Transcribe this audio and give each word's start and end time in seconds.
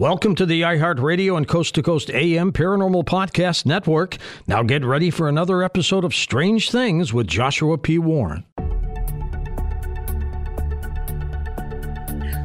Welcome 0.00 0.34
to 0.36 0.46
the 0.46 0.62
iHeartRadio 0.62 1.36
and 1.36 1.46
Coast 1.46 1.74
to 1.74 1.82
Coast 1.82 2.08
AM 2.08 2.52
Paranormal 2.52 3.04
Podcast 3.04 3.66
Network. 3.66 4.16
Now 4.46 4.62
get 4.62 4.82
ready 4.82 5.10
for 5.10 5.28
another 5.28 5.62
episode 5.62 6.06
of 6.06 6.14
Strange 6.14 6.70
Things 6.70 7.12
with 7.12 7.26
Joshua 7.26 7.76
P. 7.76 7.98
Warren. 7.98 8.46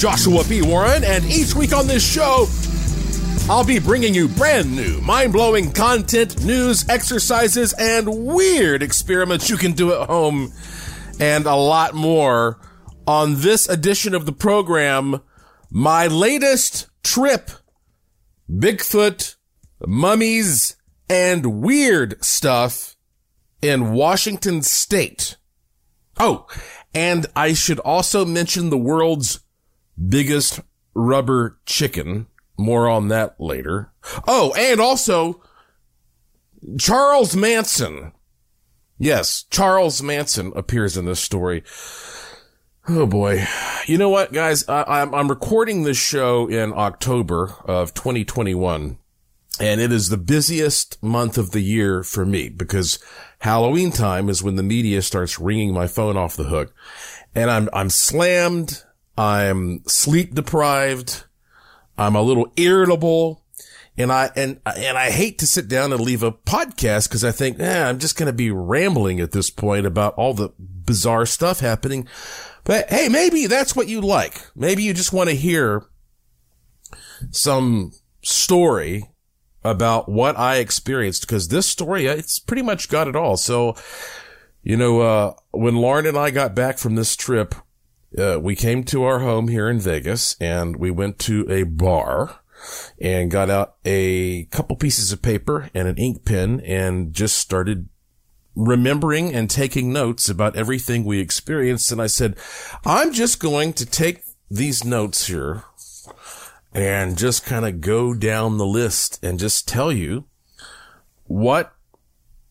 Joshua 0.00 0.42
P. 0.44 0.62
Warren, 0.62 1.04
and 1.04 1.22
each 1.26 1.54
week 1.54 1.74
on 1.74 1.86
this 1.86 2.02
show, 2.02 2.46
I'll 3.50 3.66
be 3.66 3.78
bringing 3.78 4.14
you 4.14 4.28
brand 4.28 4.74
new, 4.74 4.98
mind 5.02 5.30
blowing 5.30 5.72
content, 5.72 6.42
news, 6.42 6.88
exercises, 6.88 7.74
and 7.74 8.24
weird 8.24 8.82
experiments 8.82 9.50
you 9.50 9.58
can 9.58 9.72
do 9.72 9.92
at 9.92 10.08
home, 10.08 10.54
and 11.20 11.44
a 11.44 11.54
lot 11.54 11.92
more. 11.92 12.58
On 13.06 13.42
this 13.42 13.68
edition 13.68 14.14
of 14.14 14.24
the 14.24 14.32
program, 14.32 15.20
my 15.70 16.06
latest 16.06 16.86
trip 17.02 17.50
Bigfoot, 18.50 19.36
mummies, 19.86 20.76
and 21.10 21.60
weird 21.60 22.24
stuff 22.24 22.96
in 23.60 23.92
Washington 23.92 24.62
State. 24.62 25.36
Oh, 26.18 26.46
and 26.94 27.26
I 27.36 27.52
should 27.52 27.80
also 27.80 28.24
mention 28.24 28.70
the 28.70 28.78
world's 28.78 29.40
biggest 30.08 30.60
rubber 30.94 31.58
chicken. 31.66 32.26
More 32.56 32.88
on 32.88 33.08
that 33.08 33.40
later. 33.40 33.90
Oh, 34.28 34.52
and 34.56 34.80
also 34.80 35.42
Charles 36.78 37.34
Manson. 37.34 38.12
Yes, 38.98 39.44
Charles 39.50 40.02
Manson 40.02 40.52
appears 40.54 40.96
in 40.96 41.06
this 41.06 41.20
story. 41.20 41.64
Oh 42.88 43.06
boy. 43.06 43.46
You 43.86 43.98
know 43.98 44.08
what, 44.08 44.32
guys? 44.32 44.68
I, 44.68 44.84
I'm, 45.00 45.14
I'm 45.14 45.28
recording 45.28 45.82
this 45.84 45.96
show 45.96 46.48
in 46.48 46.72
October 46.74 47.54
of 47.64 47.94
2021. 47.94 48.98
And 49.58 49.80
it 49.80 49.92
is 49.92 50.08
the 50.08 50.16
busiest 50.16 51.02
month 51.02 51.38
of 51.38 51.50
the 51.50 51.60
year 51.60 52.02
for 52.02 52.24
me 52.24 52.48
because 52.48 52.98
Halloween 53.40 53.90
time 53.90 54.28
is 54.28 54.42
when 54.42 54.56
the 54.56 54.62
media 54.62 55.02
starts 55.02 55.38
ringing 55.38 55.72
my 55.74 55.86
phone 55.86 56.16
off 56.16 56.36
the 56.36 56.44
hook. 56.44 56.74
And 57.34 57.50
I'm, 57.50 57.68
I'm 57.72 57.90
slammed. 57.90 58.84
I'm 59.20 59.82
sleep 59.86 60.34
deprived. 60.34 61.24
I'm 61.98 62.16
a 62.16 62.22
little 62.22 62.50
irritable. 62.56 63.44
And 63.98 64.10
I, 64.10 64.30
and, 64.34 64.60
and 64.64 64.96
I 64.96 65.10
hate 65.10 65.40
to 65.40 65.46
sit 65.46 65.68
down 65.68 65.92
and 65.92 66.00
leave 66.00 66.22
a 66.22 66.32
podcast 66.32 67.08
because 67.08 67.22
I 67.22 67.30
think, 67.30 67.60
eh, 67.60 67.86
I'm 67.86 67.98
just 67.98 68.16
going 68.16 68.28
to 68.28 68.32
be 68.32 68.50
rambling 68.50 69.20
at 69.20 69.32
this 69.32 69.50
point 69.50 69.84
about 69.84 70.14
all 70.14 70.32
the 70.32 70.54
bizarre 70.58 71.26
stuff 71.26 71.60
happening. 71.60 72.08
But 72.64 72.88
hey, 72.88 73.10
maybe 73.10 73.46
that's 73.46 73.76
what 73.76 73.88
you 73.88 74.00
like. 74.00 74.40
Maybe 74.56 74.84
you 74.84 74.94
just 74.94 75.12
want 75.12 75.28
to 75.28 75.36
hear 75.36 75.84
some 77.30 77.92
story 78.22 79.10
about 79.62 80.08
what 80.08 80.38
I 80.38 80.56
experienced 80.56 81.26
because 81.26 81.48
this 81.48 81.66
story, 81.66 82.06
it's 82.06 82.38
pretty 82.38 82.62
much 82.62 82.88
got 82.88 83.06
it 83.06 83.16
all. 83.16 83.36
So, 83.36 83.76
you 84.62 84.78
know, 84.78 85.00
uh, 85.00 85.34
when 85.50 85.76
Lauren 85.76 86.06
and 86.06 86.16
I 86.16 86.30
got 86.30 86.54
back 86.54 86.78
from 86.78 86.94
this 86.94 87.16
trip, 87.16 87.54
uh, 88.18 88.38
we 88.40 88.56
came 88.56 88.84
to 88.84 89.04
our 89.04 89.20
home 89.20 89.48
here 89.48 89.68
in 89.68 89.78
Vegas 89.78 90.36
and 90.40 90.76
we 90.76 90.90
went 90.90 91.18
to 91.20 91.46
a 91.50 91.62
bar 91.62 92.40
and 93.00 93.30
got 93.30 93.48
out 93.48 93.76
a 93.84 94.44
couple 94.46 94.76
pieces 94.76 95.12
of 95.12 95.22
paper 95.22 95.70
and 95.74 95.88
an 95.88 95.96
ink 95.96 96.24
pen 96.24 96.60
and 96.60 97.12
just 97.12 97.36
started 97.36 97.88
remembering 98.54 99.32
and 99.32 99.48
taking 99.48 99.92
notes 99.92 100.28
about 100.28 100.56
everything 100.56 101.04
we 101.04 101.20
experienced. 101.20 101.92
And 101.92 102.02
I 102.02 102.06
said, 102.06 102.36
I'm 102.84 103.12
just 103.12 103.40
going 103.40 103.72
to 103.74 103.86
take 103.86 104.22
these 104.50 104.84
notes 104.84 105.28
here 105.28 105.64
and 106.72 107.16
just 107.16 107.44
kind 107.44 107.64
of 107.64 107.80
go 107.80 108.14
down 108.14 108.58
the 108.58 108.66
list 108.66 109.18
and 109.24 109.38
just 109.38 109.66
tell 109.66 109.92
you 109.92 110.24
what 111.24 111.74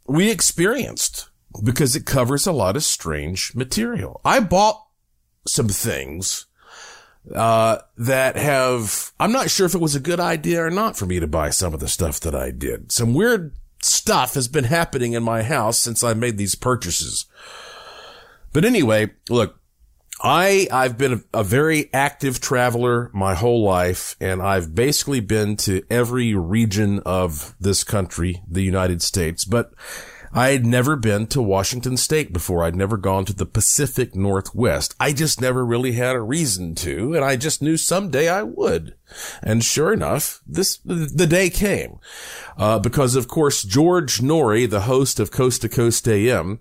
we 0.08 0.32
experienced 0.32 1.30
because 1.64 1.96
it 1.96 2.06
covers 2.06 2.48
a 2.48 2.52
lot 2.52 2.76
of 2.76 2.84
strange 2.84 3.54
material. 3.56 4.22
I 4.24 4.40
bought 4.40 4.86
some 5.50 5.70
things 5.70 6.46
uh, 7.34 7.80
that 7.98 8.36
have, 8.38 9.12
I'm 9.20 9.32
not 9.32 9.50
sure 9.50 9.66
if 9.66 9.76
it 9.76 9.82
was 9.82 9.96
a 9.96 10.00
good 10.00 10.20
idea 10.20 10.64
or 10.64 10.70
not 10.70 10.98
for 10.98 11.06
me 11.06 11.20
to 11.20 11.28
buy 11.28 11.50
some 11.50 11.74
of 11.74 11.80
the 11.80 11.88
stuff 11.88 12.20
that 12.22 12.36
I 12.36 12.52
did. 12.52 12.92
Some 12.92 13.14
weird 13.14 13.54
stuff 13.82 14.34
has 14.34 14.48
been 14.48 14.66
happening 14.66 15.14
in 15.14 15.24
my 15.24 15.44
house 15.44 15.78
since 15.78 16.04
I 16.04 16.14
made 16.14 16.38
these 16.38 16.56
purchases. 16.56 17.26
But 18.52 18.66
anyway, 18.66 19.12
look, 19.30 19.60
I, 20.22 20.68
I've 20.72 20.98
been 20.98 21.14
a, 21.34 21.40
a, 21.40 21.44
very 21.44 21.94
active 21.94 22.42
traveler 22.42 23.10
my 23.14 23.36
whole 23.36 23.64
life, 23.64 24.18
and 24.20 24.42
I've 24.42 24.76
basically 24.76 25.22
been 25.22 25.56
to 25.58 25.84
every 25.90 26.34
region 26.34 27.00
of 27.06 27.56
this 27.60 27.86
country, 27.86 28.42
the 28.46 28.64
United 28.64 29.02
States, 29.02 29.46
but 29.46 29.72
I 30.32 30.50
had 30.50 30.66
never 30.66 30.96
been 30.96 31.28
to 31.28 31.42
Washington 31.42 31.98
state 31.98 32.32
before. 32.32 32.64
I'd 32.64 32.76
never 32.76 32.98
gone 32.98 33.26
to 33.26 33.34
the 33.34 33.46
Pacific 33.46 34.16
Northwest. 34.16 34.96
I 35.00 35.12
just 35.12 35.42
never 35.42 35.66
really 35.66 35.94
had 35.94 36.16
a 36.16 36.22
reason 36.22 36.76
to, 36.76 37.16
and 37.16 37.26
I 37.26 37.36
just 37.36 37.62
knew 37.62 37.78
someday 37.78 38.30
I 38.30 38.44
would. 38.44 38.96
And 39.42 39.64
sure 39.64 39.92
enough, 39.92 40.42
this, 40.46 40.78
the 40.86 41.28
day 41.28 41.50
came. 41.50 42.00
Uh, 42.58 42.78
because 42.80 43.16
of 43.16 43.28
course, 43.28 43.64
George 43.64 44.20
Noory, 44.20 44.70
the 44.70 44.82
host 44.82 45.20
of 45.20 45.32
Coast 45.32 45.62
to 45.64 45.70
Coast 45.70 46.08
AM, 46.08 46.60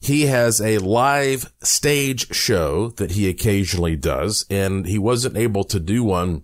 he 0.00 0.22
has 0.22 0.60
a 0.60 0.78
live 0.78 1.52
stage 1.62 2.34
show 2.34 2.88
that 2.90 3.12
he 3.12 3.28
occasionally 3.28 3.96
does, 3.96 4.44
and 4.50 4.86
he 4.86 4.98
wasn't 4.98 5.36
able 5.36 5.64
to 5.64 5.80
do 5.80 6.02
one, 6.02 6.42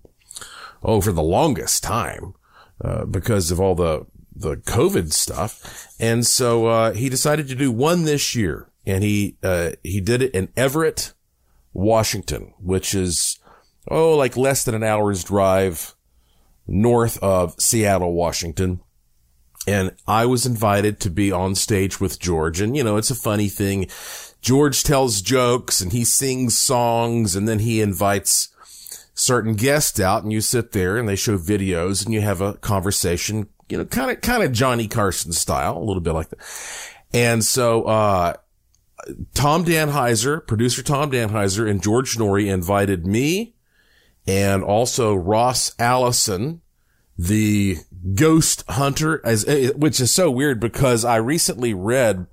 oh, 0.82 1.00
for 1.00 1.12
the 1.12 1.22
longest 1.22 1.82
time, 1.82 2.34
uh, 2.82 3.04
because 3.04 3.50
of 3.50 3.60
all 3.60 3.74
the 3.74 4.06
the 4.40 4.56
COVID 4.56 5.12
stuff. 5.12 5.94
And 5.98 6.26
so, 6.26 6.66
uh, 6.66 6.92
he 6.92 7.08
decided 7.08 7.48
to 7.48 7.54
do 7.54 7.70
one 7.70 8.04
this 8.04 8.34
year 8.34 8.70
and 8.86 9.04
he, 9.04 9.36
uh, 9.42 9.72
he 9.82 10.00
did 10.00 10.22
it 10.22 10.34
in 10.34 10.48
Everett, 10.56 11.12
Washington, 11.72 12.54
which 12.58 12.94
is, 12.94 13.38
oh, 13.88 14.16
like 14.16 14.36
less 14.36 14.64
than 14.64 14.74
an 14.74 14.82
hour's 14.82 15.22
drive 15.22 15.94
north 16.66 17.18
of 17.22 17.60
Seattle, 17.60 18.12
Washington. 18.12 18.80
And 19.66 19.94
I 20.06 20.26
was 20.26 20.46
invited 20.46 21.00
to 21.00 21.10
be 21.10 21.30
on 21.30 21.54
stage 21.54 22.00
with 22.00 22.18
George. 22.18 22.60
And, 22.60 22.76
you 22.76 22.82
know, 22.82 22.96
it's 22.96 23.10
a 23.10 23.14
funny 23.14 23.48
thing. 23.48 23.88
George 24.40 24.82
tells 24.82 25.20
jokes 25.20 25.80
and 25.80 25.92
he 25.92 26.04
sings 26.04 26.58
songs 26.58 27.36
and 27.36 27.46
then 27.46 27.58
he 27.58 27.80
invites 27.80 28.48
certain 29.14 29.54
guests 29.54 30.00
out 30.00 30.22
and 30.22 30.32
you 30.32 30.40
sit 30.40 30.72
there 30.72 30.96
and 30.96 31.08
they 31.08 31.16
show 31.16 31.36
videos 31.36 32.04
and 32.04 32.14
you 32.14 32.22
have 32.22 32.40
a 32.40 32.54
conversation 32.54 33.48
you 33.70 33.78
know, 33.78 33.84
kind 33.84 34.10
of, 34.10 34.20
kind 34.20 34.42
of 34.42 34.52
Johnny 34.52 34.88
Carson 34.88 35.32
style, 35.32 35.76
a 35.76 35.84
little 35.84 36.02
bit 36.02 36.12
like 36.12 36.28
that. 36.30 36.38
And 37.12 37.44
so, 37.44 37.84
uh, 37.84 38.34
Tom 39.34 39.64
Danheiser, 39.64 40.46
producer 40.46 40.82
Tom 40.82 41.10
Danheiser 41.10 41.68
and 41.68 41.82
George 41.82 42.16
Noory 42.16 42.52
invited 42.52 43.06
me 43.06 43.54
and 44.26 44.62
also 44.62 45.14
Ross 45.14 45.74
Allison, 45.78 46.60
the 47.16 47.76
ghost 48.14 48.64
hunter, 48.68 49.20
as, 49.24 49.46
eh, 49.48 49.70
which 49.74 50.00
is 50.00 50.12
so 50.12 50.30
weird 50.30 50.60
because 50.60 51.04
I 51.04 51.16
recently 51.16 51.74
read 51.74 52.26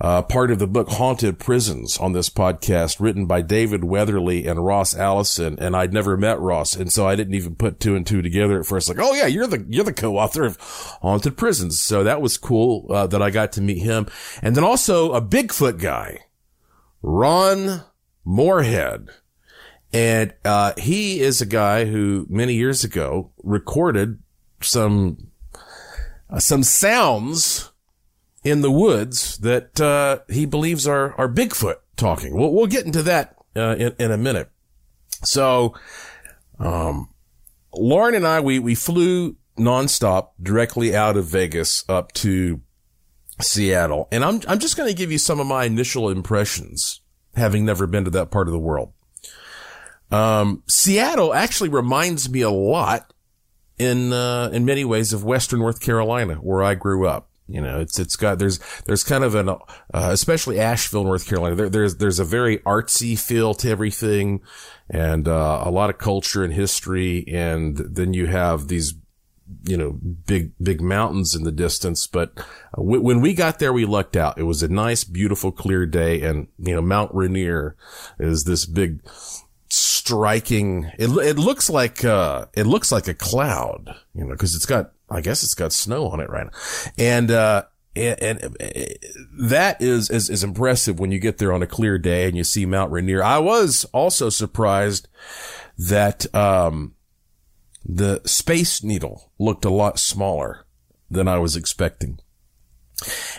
uh, 0.00 0.22
part 0.22 0.50
of 0.50 0.58
the 0.58 0.66
book 0.66 0.88
Haunted 0.88 1.38
Prisons 1.38 1.96
on 1.98 2.12
this 2.12 2.28
podcast, 2.28 3.00
written 3.00 3.26
by 3.26 3.42
David 3.42 3.84
Weatherly 3.84 4.46
and 4.46 4.64
Ross 4.64 4.96
Allison. 4.96 5.56
And 5.60 5.76
I'd 5.76 5.92
never 5.92 6.16
met 6.16 6.40
Ross. 6.40 6.74
And 6.74 6.92
so 6.92 7.06
I 7.06 7.16
didn't 7.16 7.34
even 7.34 7.54
put 7.54 7.80
two 7.80 7.94
and 7.94 8.06
two 8.06 8.22
together 8.22 8.58
at 8.58 8.66
first. 8.66 8.88
Like, 8.88 8.98
oh 9.00 9.14
yeah, 9.14 9.26
you're 9.26 9.46
the, 9.46 9.64
you're 9.68 9.84
the 9.84 9.92
co-author 9.92 10.44
of 10.44 10.56
Haunted 11.02 11.36
Prisons. 11.36 11.80
So 11.80 12.04
that 12.04 12.20
was 12.20 12.36
cool, 12.36 12.86
uh, 12.90 13.06
that 13.06 13.22
I 13.22 13.30
got 13.30 13.52
to 13.52 13.60
meet 13.60 13.78
him. 13.78 14.06
And 14.42 14.56
then 14.56 14.64
also 14.64 15.12
a 15.12 15.22
Bigfoot 15.22 15.80
guy, 15.80 16.26
Ron 17.00 17.82
Morehead. 18.24 19.10
And, 19.92 20.34
uh, 20.44 20.72
he 20.76 21.20
is 21.20 21.40
a 21.40 21.46
guy 21.46 21.84
who 21.84 22.26
many 22.28 22.54
years 22.54 22.82
ago 22.82 23.30
recorded 23.44 24.18
some, 24.60 25.28
uh, 26.28 26.40
some 26.40 26.64
sounds 26.64 27.70
in 28.44 28.60
the 28.60 28.70
woods 28.70 29.38
that 29.38 29.80
uh, 29.80 30.18
he 30.28 30.46
believes 30.46 30.86
are 30.86 31.14
are 31.14 31.28
Bigfoot 31.28 31.76
talking. 31.96 32.36
We'll 32.36 32.52
we'll 32.52 32.66
get 32.66 32.86
into 32.86 33.02
that 33.02 33.36
uh, 33.56 33.76
in 33.78 33.94
in 33.98 34.12
a 34.12 34.18
minute. 34.18 34.50
So, 35.24 35.74
um, 36.58 37.08
Lauren 37.74 38.14
and 38.14 38.26
I 38.26 38.40
we 38.40 38.58
we 38.58 38.74
flew 38.74 39.36
nonstop 39.58 40.30
directly 40.40 40.94
out 40.94 41.16
of 41.16 41.24
Vegas 41.26 41.84
up 41.88 42.12
to 42.12 42.60
Seattle, 43.40 44.08
and 44.12 44.24
I'm 44.24 44.40
I'm 44.46 44.58
just 44.58 44.76
going 44.76 44.88
to 44.88 44.94
give 44.94 45.10
you 45.10 45.18
some 45.18 45.40
of 45.40 45.46
my 45.46 45.64
initial 45.64 46.10
impressions, 46.10 47.00
having 47.34 47.64
never 47.64 47.86
been 47.86 48.04
to 48.04 48.10
that 48.10 48.30
part 48.30 48.46
of 48.46 48.52
the 48.52 48.58
world. 48.58 48.92
Um, 50.10 50.62
Seattle 50.68 51.32
actually 51.32 51.70
reminds 51.70 52.28
me 52.28 52.42
a 52.42 52.50
lot 52.50 53.12
in 53.78 54.12
uh, 54.12 54.50
in 54.52 54.64
many 54.64 54.84
ways 54.84 55.12
of 55.12 55.24
Western 55.24 55.60
North 55.60 55.80
Carolina, 55.80 56.34
where 56.34 56.62
I 56.62 56.74
grew 56.74 57.06
up. 57.06 57.30
You 57.46 57.60
know, 57.60 57.78
it's, 57.78 57.98
it's 57.98 58.16
got, 58.16 58.38
there's, 58.38 58.58
there's 58.86 59.04
kind 59.04 59.22
of 59.22 59.34
an, 59.34 59.50
uh, 59.50 59.58
especially 59.92 60.58
Asheville, 60.58 61.04
North 61.04 61.26
Carolina, 61.26 61.54
there, 61.54 61.68
there's, 61.68 61.96
there's 61.96 62.18
a 62.18 62.24
very 62.24 62.58
artsy 62.60 63.18
feel 63.18 63.52
to 63.54 63.68
everything 63.68 64.40
and, 64.88 65.28
uh, 65.28 65.62
a 65.62 65.70
lot 65.70 65.90
of 65.90 65.98
culture 65.98 66.42
and 66.42 66.54
history. 66.54 67.22
And 67.28 67.76
then 67.76 68.14
you 68.14 68.28
have 68.28 68.68
these, 68.68 68.94
you 69.64 69.76
know, 69.76 69.92
big, 69.92 70.52
big 70.62 70.80
mountains 70.80 71.34
in 71.34 71.44
the 71.44 71.52
distance. 71.52 72.06
But 72.06 72.32
uh, 72.38 72.78
w- 72.78 73.02
when 73.02 73.20
we 73.20 73.34
got 73.34 73.58
there, 73.58 73.74
we 73.74 73.84
lucked 73.84 74.16
out. 74.16 74.38
It 74.38 74.44
was 74.44 74.62
a 74.62 74.68
nice, 74.68 75.04
beautiful, 75.04 75.52
clear 75.52 75.84
day. 75.84 76.22
And, 76.22 76.48
you 76.58 76.74
know, 76.74 76.80
Mount 76.80 77.14
Rainier 77.14 77.76
is 78.18 78.44
this 78.44 78.64
big, 78.64 79.06
striking, 79.68 80.90
it, 80.98 81.10
it 81.10 81.38
looks 81.38 81.68
like, 81.68 82.06
uh, 82.06 82.46
it 82.54 82.64
looks 82.64 82.90
like 82.90 83.06
a 83.06 83.12
cloud, 83.14 83.94
you 84.14 84.24
know, 84.24 84.34
cause 84.34 84.54
it's 84.54 84.64
got, 84.66 84.92
I 85.14 85.20
guess 85.20 85.42
it's 85.42 85.54
got 85.54 85.72
snow 85.72 86.08
on 86.08 86.20
it 86.20 86.28
right 86.28 86.46
now. 86.46 86.58
And, 86.98 87.30
uh, 87.30 87.64
and, 87.96 88.22
and, 88.22 88.56
that 89.38 89.80
is, 89.80 90.10
is, 90.10 90.28
is 90.28 90.42
impressive 90.42 90.98
when 90.98 91.12
you 91.12 91.18
get 91.18 91.38
there 91.38 91.52
on 91.52 91.62
a 91.62 91.66
clear 91.66 91.98
day 91.98 92.26
and 92.26 92.36
you 92.36 92.44
see 92.44 92.66
Mount 92.66 92.90
Rainier. 92.90 93.22
I 93.22 93.38
was 93.38 93.84
also 93.92 94.30
surprised 94.30 95.08
that, 95.78 96.32
um, 96.34 96.94
the 97.84 98.20
Space 98.24 98.82
Needle 98.82 99.30
looked 99.38 99.64
a 99.64 99.70
lot 99.70 99.98
smaller 99.98 100.66
than 101.10 101.28
I 101.28 101.38
was 101.38 101.54
expecting. 101.54 102.18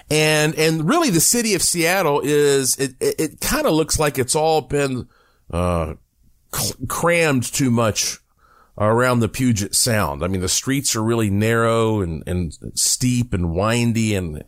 And, 0.09 0.53
and 0.55 0.87
really 0.87 1.09
the 1.09 1.19
city 1.19 1.55
of 1.55 1.61
Seattle 1.61 2.21
is, 2.23 2.75
it, 2.77 2.95
it, 2.99 3.15
it 3.19 3.41
kind 3.41 3.65
of 3.65 3.73
looks 3.73 3.99
like 3.99 4.19
it's 4.19 4.35
all 4.35 4.61
been, 4.61 5.09
uh, 5.51 5.95
crammed 6.87 7.43
too 7.43 7.71
much 7.71 8.19
around 8.77 9.19
the 9.19 9.29
Puget 9.29 9.73
Sound. 9.73 10.23
I 10.23 10.27
mean, 10.27 10.41
the 10.41 10.49
streets 10.49 10.95
are 10.95 11.03
really 11.03 11.29
narrow 11.29 12.01
and, 12.01 12.23
and 12.27 12.57
steep 12.73 13.33
and 13.33 13.53
windy 13.53 14.15
and 14.15 14.43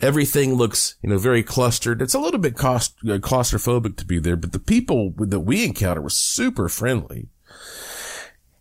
everything 0.00 0.54
looks, 0.54 0.96
you 1.02 1.10
know, 1.10 1.18
very 1.18 1.42
clustered. 1.42 2.00
It's 2.00 2.14
a 2.14 2.20
little 2.20 2.38
bit 2.38 2.56
cost, 2.56 2.94
uh, 3.04 3.18
claustrophobic 3.18 3.96
to 3.96 4.06
be 4.06 4.18
there, 4.18 4.36
but 4.36 4.52
the 4.52 4.60
people 4.60 5.12
that 5.18 5.40
we 5.40 5.64
encountered 5.64 6.02
were 6.02 6.10
super 6.10 6.68
friendly. 6.68 7.28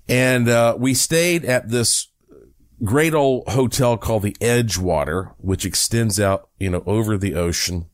And, 0.10 0.50
uh, 0.50 0.76
we 0.78 0.94
stayed 0.94 1.46
at 1.46 1.70
this 1.70 2.08
great 2.84 3.14
old 3.14 3.48
hotel 3.48 3.98
called 3.98 4.24
the 4.24 4.36
Edgewater, 4.42 5.34
which 5.38 5.66
extends 5.66 6.20
out, 6.20 6.50
you 6.58 6.72
know, 6.72 6.84
over 6.88 7.16
the 7.16 7.36
ocean 7.36 7.86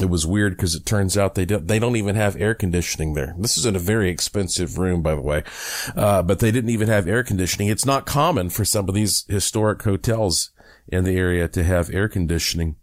it 0.00 0.08
was 0.08 0.26
weird 0.26 0.56
because 0.56 0.74
it 0.74 0.86
turns 0.86 1.18
out 1.18 1.34
they 1.34 1.44
don't, 1.44 1.66
they 1.68 1.78
don't 1.78 1.96
even 1.96 2.16
have 2.16 2.40
air 2.40 2.54
conditioning 2.54 3.14
there. 3.14 3.34
This 3.38 3.58
is 3.58 3.66
in 3.66 3.76
a 3.76 3.80
very 3.80 4.10
expensive 4.10 4.78
room, 4.78 5.02
by 5.02 5.14
the 5.14 5.20
way. 5.20 5.44
Uh, 5.94 6.22
but 6.22 6.38
they 6.38 6.50
didn't 6.50 6.70
even 6.70 6.88
have 6.88 7.06
air 7.06 7.22
conditioning. 7.22 7.68
It's 7.68 7.86
not 7.86 8.06
common 8.06 8.50
for 8.50 8.64
some 8.64 8.88
of 8.88 8.94
these 8.94 9.24
historic 9.28 9.82
hotels 9.82 10.50
in 10.88 11.04
the 11.04 11.16
area 11.16 11.48
to 11.48 11.62
have 11.62 11.90
air 11.90 12.08
conditioning. 12.08 12.76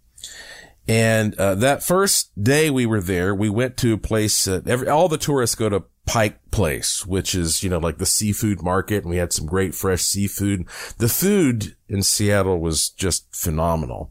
And, 0.88 1.36
uh, 1.36 1.56
that 1.56 1.84
first 1.84 2.32
day 2.42 2.70
we 2.70 2.86
were 2.86 3.02
there, 3.02 3.36
we 3.36 3.50
went 3.50 3.78
to 3.78 3.94
a 3.94 3.98
place, 3.98 4.48
every, 4.48 4.88
all 4.88 5.08
the 5.08 5.18
tourists 5.18 5.56
go 5.56 5.70
to 5.70 5.84
Pike 6.10 6.40
Place, 6.50 7.06
which 7.06 7.36
is, 7.36 7.64
you 7.64 7.70
know, 7.70 7.78
like 7.78 8.00
the 8.00 8.06
seafood 8.06 8.64
market. 8.64 9.04
And 9.04 9.12
we 9.12 9.18
had 9.18 9.32
some 9.32 9.46
great 9.46 9.76
fresh 9.76 10.02
seafood. 10.02 10.66
The 10.98 11.08
food 11.08 11.76
in 11.88 12.02
Seattle 12.02 12.60
was 12.60 12.90
just 12.90 13.28
phenomenal. 13.36 14.10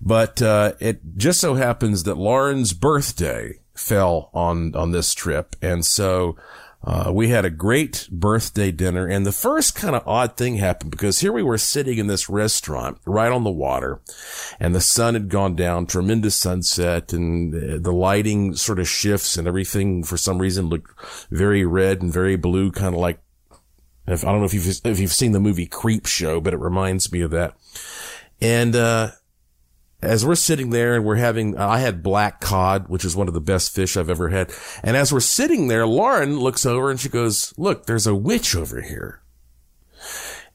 But, 0.00 0.40
uh, 0.40 0.74
it 0.78 1.00
just 1.16 1.40
so 1.40 1.54
happens 1.54 2.04
that 2.04 2.16
Lauren's 2.16 2.72
birthday 2.72 3.58
fell 3.74 4.30
on, 4.32 4.76
on 4.76 4.92
this 4.92 5.14
trip. 5.14 5.56
And 5.60 5.84
so, 5.84 6.36
uh, 6.84 7.12
we 7.14 7.28
had 7.28 7.44
a 7.44 7.50
great 7.50 8.08
birthday 8.10 8.72
dinner 8.72 9.06
and 9.06 9.24
the 9.24 9.32
first 9.32 9.74
kind 9.76 9.94
of 9.94 10.06
odd 10.06 10.36
thing 10.36 10.56
happened 10.56 10.90
because 10.90 11.20
here 11.20 11.32
we 11.32 11.42
were 11.42 11.58
sitting 11.58 11.98
in 11.98 12.08
this 12.08 12.28
restaurant 12.28 12.98
right 13.06 13.30
on 13.30 13.44
the 13.44 13.50
water 13.50 14.00
and 14.58 14.74
the 14.74 14.80
sun 14.80 15.14
had 15.14 15.28
gone 15.28 15.54
down, 15.54 15.86
tremendous 15.86 16.34
sunset 16.34 17.12
and 17.12 17.52
the 17.84 17.92
lighting 17.92 18.54
sort 18.54 18.80
of 18.80 18.88
shifts 18.88 19.36
and 19.36 19.46
everything 19.46 20.02
for 20.02 20.16
some 20.16 20.38
reason 20.38 20.68
looked 20.68 20.90
very 21.30 21.64
red 21.64 22.02
and 22.02 22.12
very 22.12 22.36
blue, 22.36 22.72
kind 22.72 22.94
of 22.94 23.00
like 23.00 23.20
if, 24.06 24.24
I 24.24 24.32
don't 24.32 24.40
know 24.40 24.46
if 24.46 24.54
you've, 24.54 24.80
if 24.84 24.98
you've 24.98 25.12
seen 25.12 25.30
the 25.30 25.38
movie 25.38 25.68
Creepshow, 25.68 26.42
but 26.42 26.52
it 26.52 26.58
reminds 26.58 27.12
me 27.12 27.20
of 27.20 27.30
that. 27.30 27.54
And, 28.40 28.74
uh, 28.74 29.12
as 30.02 30.26
we're 30.26 30.34
sitting 30.34 30.70
there 30.70 30.96
and 30.96 31.04
we're 31.04 31.14
having, 31.14 31.56
I 31.56 31.78
had 31.78 32.02
black 32.02 32.40
cod, 32.40 32.88
which 32.88 33.04
is 33.04 33.14
one 33.14 33.28
of 33.28 33.34
the 33.34 33.40
best 33.40 33.72
fish 33.72 33.96
I've 33.96 34.10
ever 34.10 34.28
had. 34.30 34.52
And 34.82 34.96
as 34.96 35.12
we're 35.12 35.20
sitting 35.20 35.68
there, 35.68 35.86
Lauren 35.86 36.40
looks 36.40 36.66
over 36.66 36.90
and 36.90 36.98
she 36.98 37.08
goes, 37.08 37.54
look, 37.56 37.86
there's 37.86 38.06
a 38.06 38.14
witch 38.14 38.56
over 38.56 38.80
here. 38.80 39.22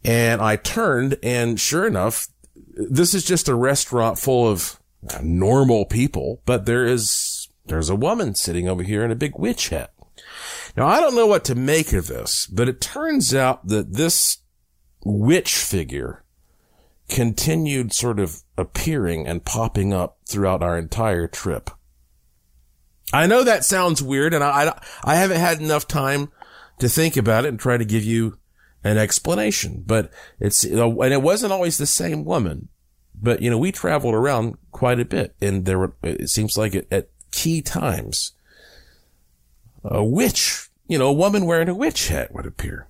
And 0.04 0.42
I 0.42 0.58
turned 0.58 1.18
and 1.24 1.60
sure 1.60 1.88
enough, 1.88 2.28
this 2.76 3.14
is 3.14 3.24
just 3.24 3.48
a 3.48 3.56
restaurant 3.56 4.20
full 4.20 4.48
of 4.48 4.80
uh, 5.10 5.20
normal 5.24 5.86
people, 5.86 6.42
but 6.46 6.66
there 6.66 6.86
is, 6.86 7.48
there's 7.66 7.90
a 7.90 7.96
woman 7.96 8.36
sitting 8.36 8.68
over 8.68 8.84
here 8.84 9.04
in 9.04 9.12
a 9.12 9.16
big 9.16 9.40
witch 9.40 9.70
hat. 9.70 9.94
Now, 10.76 10.88
I 10.88 11.00
don't 11.00 11.16
know 11.16 11.26
what 11.26 11.46
to 11.46 11.56
make 11.56 11.94
of 11.94 12.08
this, 12.08 12.46
but 12.48 12.68
it 12.68 12.82
turns 12.82 13.34
out 13.34 13.68
that 13.68 13.94
this 13.94 14.40
witch 15.04 15.56
figure 15.56 16.24
continued 17.08 17.94
sort 17.94 18.20
of 18.20 18.44
appearing 18.58 19.28
and 19.28 19.46
popping 19.46 19.94
up 19.94 20.18
throughout 20.26 20.64
our 20.64 20.78
entire 20.78 21.28
trip. 21.28 21.70
I 23.14 23.28
know 23.28 23.44
that 23.44 23.64
sounds 23.64 24.04
weird 24.04 24.34
and 24.34 24.44
I, 24.44 24.50
I, 24.50 24.82
I 25.04 25.16
haven't 25.16 25.40
had 25.40 25.62
enough 25.62 25.88
time 25.88 26.32
to 26.80 26.90
think 26.90 27.16
about 27.16 27.46
it 27.46 27.50
and 27.50 27.60
try 27.60 27.78
to 27.78 27.86
give 27.86 28.04
you 28.04 28.38
an 28.84 28.98
explanation, 28.98 29.84
but 29.86 30.12
it's, 30.40 30.64
and 30.64 31.14
it 31.14 31.22
wasn't 31.22 31.54
always 31.54 31.78
the 31.78 31.86
same 31.86 32.26
woman, 32.26 32.70
but 33.16 33.42
you 33.42 33.50
know, 33.50 33.58
we 33.58 33.72
traveled 33.72 34.14
around 34.14 34.58
quite 34.72 35.00
a 35.00 35.06
bit 35.06 35.36
and 35.42 35.66
there 35.66 35.80
were, 35.80 35.94
it 36.04 36.30
seems 36.30 36.58
like 36.58 36.76
at 36.92 37.10
key 37.32 37.62
times, 37.62 38.34
a 39.84 40.04
witch, 40.04 40.70
you 40.88 40.98
know, 40.98 41.08
a 41.08 41.14
woman 41.14 41.46
wearing 41.46 41.70
a 41.70 41.76
witch 41.76 42.10
hat 42.10 42.34
would 42.34 42.46
appear. 42.46 42.88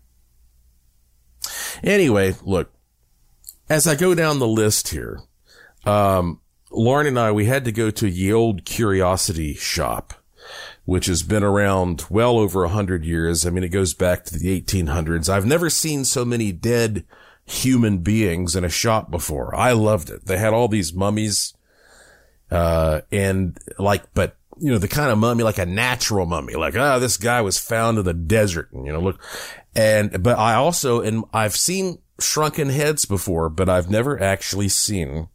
Anyway, 1.83 2.35
look, 2.41 2.73
as 3.69 3.85
I 3.85 3.95
go 3.95 4.15
down 4.15 4.39
the 4.39 4.47
list 4.47 4.89
here, 4.89 5.19
um, 5.87 6.41
Lauren 6.71 7.07
and 7.07 7.19
I, 7.19 7.31
we 7.31 7.45
had 7.45 7.65
to 7.65 7.71
go 7.71 7.89
to 7.91 8.09
Ye 8.09 8.31
Olde 8.31 8.65
Curiosity 8.65 9.53
Shop, 9.53 10.13
which 10.85 11.05
has 11.05 11.23
been 11.23 11.43
around 11.43 12.05
well 12.09 12.37
over 12.37 12.63
a 12.63 12.69
hundred 12.69 13.05
years. 13.05 13.45
I 13.45 13.49
mean, 13.49 13.63
it 13.63 13.69
goes 13.69 13.93
back 13.93 14.25
to 14.25 14.37
the 14.37 14.61
1800s. 14.61 15.29
I've 15.29 15.45
never 15.45 15.69
seen 15.69 16.05
so 16.05 16.25
many 16.25 16.51
dead 16.51 17.05
human 17.45 17.99
beings 17.99 18.55
in 18.55 18.65
a 18.65 18.69
shop 18.69 19.09
before. 19.09 19.55
I 19.55 19.71
loved 19.71 20.09
it. 20.09 20.25
They 20.25 20.37
had 20.37 20.53
all 20.53 20.67
these 20.67 20.93
mummies, 20.93 21.53
uh, 22.51 23.01
and 23.11 23.57
like, 23.79 24.13
but 24.13 24.35
you 24.59 24.71
know, 24.71 24.77
the 24.77 24.87
kind 24.87 25.11
of 25.11 25.17
mummy, 25.17 25.43
like 25.43 25.57
a 25.57 25.65
natural 25.65 26.25
mummy, 26.25 26.55
like, 26.55 26.75
ah, 26.75 26.95
oh, 26.95 26.99
this 26.99 27.17
guy 27.17 27.41
was 27.41 27.57
found 27.57 27.97
in 27.97 28.05
the 28.05 28.13
desert 28.13 28.71
and, 28.71 28.85
you 28.85 28.91
know, 28.91 28.99
look, 28.99 29.21
and, 29.75 30.23
but 30.23 30.37
I 30.37 30.55
also, 30.55 31.01
and 31.01 31.23
I've 31.31 31.55
seen 31.55 31.99
shrunken 32.19 32.69
heads 32.69 33.05
before, 33.05 33.49
but 33.49 33.69
I've 33.69 33.89
never 33.89 34.21
actually 34.21 34.69
seen 34.69 35.29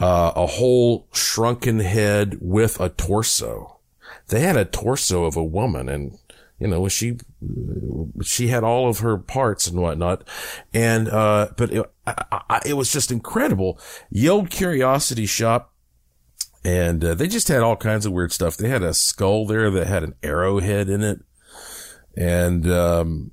uh, 0.00 0.32
a 0.34 0.46
whole 0.46 1.06
shrunken 1.12 1.80
head 1.80 2.38
with 2.40 2.80
a 2.80 2.88
torso. 2.88 3.78
They 4.28 4.40
had 4.40 4.56
a 4.56 4.64
torso 4.64 5.24
of 5.24 5.36
a 5.36 5.44
woman 5.44 5.88
and, 5.88 6.18
you 6.58 6.68
know, 6.68 6.88
she, 6.88 7.18
she 8.22 8.48
had 8.48 8.64
all 8.64 8.88
of 8.88 9.00
her 9.00 9.18
parts 9.18 9.66
and 9.66 9.80
whatnot. 9.80 10.26
And, 10.72 11.08
uh, 11.08 11.48
but 11.56 11.72
it, 11.72 11.90
I, 12.06 12.42
I, 12.48 12.60
it 12.64 12.74
was 12.74 12.92
just 12.92 13.10
incredible. 13.10 13.78
Ye 14.10 14.28
Olde 14.28 14.50
Curiosity 14.50 15.26
Shop 15.26 15.70
and 16.64 17.04
uh, 17.04 17.14
they 17.14 17.26
just 17.26 17.48
had 17.48 17.62
all 17.62 17.76
kinds 17.76 18.06
of 18.06 18.12
weird 18.12 18.32
stuff. 18.32 18.56
They 18.56 18.68
had 18.68 18.82
a 18.82 18.94
skull 18.94 19.46
there 19.46 19.70
that 19.70 19.86
had 19.86 20.02
an 20.02 20.14
arrowhead 20.22 20.88
in 20.88 21.02
it, 21.02 21.20
and 22.16 22.70
um, 22.70 23.30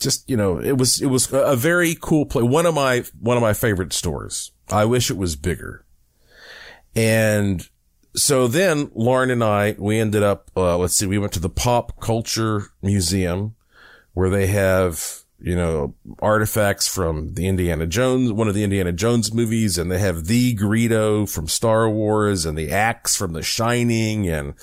just 0.00 0.28
you 0.28 0.36
know, 0.36 0.58
it 0.58 0.76
was 0.76 1.00
it 1.00 1.06
was 1.06 1.32
a 1.32 1.56
very 1.56 1.96
cool 2.00 2.26
place. 2.26 2.44
One 2.44 2.66
of 2.66 2.74
my 2.74 3.04
one 3.20 3.36
of 3.36 3.42
my 3.42 3.52
favorite 3.52 3.92
stores. 3.92 4.50
I 4.70 4.86
wish 4.86 5.10
it 5.10 5.16
was 5.16 5.36
bigger. 5.36 5.83
And 6.96 7.68
so 8.16 8.46
then 8.46 8.90
Lauren 8.94 9.30
and 9.30 9.42
I, 9.42 9.74
we 9.78 9.98
ended 9.98 10.22
up, 10.22 10.50
uh, 10.56 10.78
let's 10.78 10.96
see, 10.96 11.06
we 11.06 11.18
went 11.18 11.32
to 11.32 11.40
the 11.40 11.48
Pop 11.48 12.00
Culture 12.00 12.68
Museum 12.82 13.56
where 14.12 14.30
they 14.30 14.46
have, 14.46 15.22
you 15.40 15.56
know, 15.56 15.94
artifacts 16.20 16.86
from 16.86 17.34
the 17.34 17.48
Indiana 17.48 17.86
Jones, 17.86 18.32
one 18.32 18.46
of 18.46 18.54
the 18.54 18.62
Indiana 18.62 18.92
Jones 18.92 19.34
movies, 19.34 19.76
and 19.76 19.90
they 19.90 19.98
have 19.98 20.26
the 20.26 20.54
Greedo 20.54 21.28
from 21.28 21.48
Star 21.48 21.90
Wars 21.90 22.46
and 22.46 22.56
the 22.56 22.70
axe 22.70 23.16
from 23.16 23.32
The 23.32 23.42
Shining 23.42 24.28
and 24.28 24.54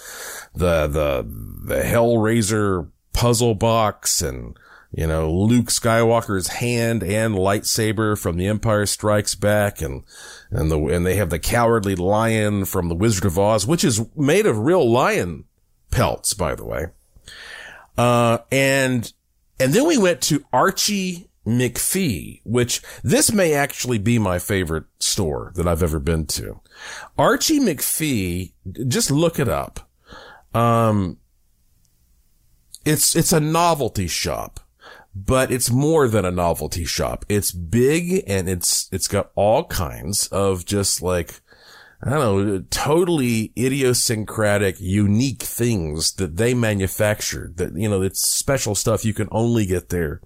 the, 0.55 0.87
the, 0.87 1.27
the 1.65 1.81
Hellraiser 1.81 2.89
puzzle 3.11 3.53
box 3.53 4.21
and, 4.21 4.57
you 4.93 5.05
know, 5.05 5.29
Luke 5.29 5.67
Skywalker's 5.67 6.47
hand 6.47 7.03
and 7.03 7.35
lightsaber 7.35 8.17
from 8.17 8.37
The 8.37 8.47
Empire 8.47 8.85
Strikes 8.85 9.35
Back 9.35 9.81
and, 9.81 10.05
and 10.51 10.69
the, 10.69 10.77
and 10.87 11.05
they 11.05 11.15
have 11.15 11.29
the 11.29 11.39
cowardly 11.39 11.95
lion 11.95 12.65
from 12.65 12.89
The 12.89 12.95
Wizard 12.95 13.25
of 13.25 13.39
Oz, 13.39 13.65
which 13.65 13.83
is 13.83 14.05
made 14.15 14.45
of 14.45 14.59
real 14.59 14.89
lion 14.89 15.45
pelts, 15.91 16.33
by 16.33 16.55
the 16.55 16.65
way. 16.65 16.87
Uh, 17.97 18.39
and, 18.51 19.11
and 19.59 19.73
then 19.73 19.87
we 19.87 19.97
went 19.97 20.21
to 20.21 20.45
Archie 20.51 21.29
McPhee, 21.45 22.41
which 22.43 22.81
this 23.03 23.31
may 23.31 23.53
actually 23.53 23.97
be 23.97 24.19
my 24.19 24.39
favorite 24.39 24.85
store 24.99 25.51
that 25.55 25.67
I've 25.67 25.83
ever 25.83 25.99
been 25.99 26.25
to. 26.27 26.59
Archie 27.17 27.59
McPhee, 27.59 28.53
just 28.87 29.11
look 29.11 29.39
it 29.39 29.49
up. 29.49 29.89
Um, 30.53 31.17
it's, 32.85 33.15
it's 33.15 33.33
a 33.33 33.39
novelty 33.39 34.07
shop 34.07 34.59
but 35.13 35.51
it's 35.51 35.69
more 35.69 36.07
than 36.07 36.25
a 36.25 36.31
novelty 36.31 36.85
shop. 36.85 37.25
It's 37.27 37.51
big 37.51 38.23
and 38.27 38.47
it's, 38.47 38.89
it's 38.91 39.07
got 39.07 39.31
all 39.35 39.65
kinds 39.65 40.27
of 40.27 40.65
just 40.65 41.01
like, 41.01 41.41
I 42.03 42.11
don't 42.11 42.19
know, 42.19 42.65
totally 42.69 43.51
idiosyncratic, 43.57 44.77
unique 44.79 45.43
things 45.43 46.13
that 46.13 46.37
they 46.37 46.53
manufactured 46.53 47.57
that, 47.57 47.75
you 47.75 47.89
know, 47.89 48.01
it's 48.01 48.27
special 48.27 48.73
stuff 48.73 49.05
you 49.05 49.13
can 49.13 49.27
only 49.31 49.65
get 49.65 49.89
there. 49.89 50.21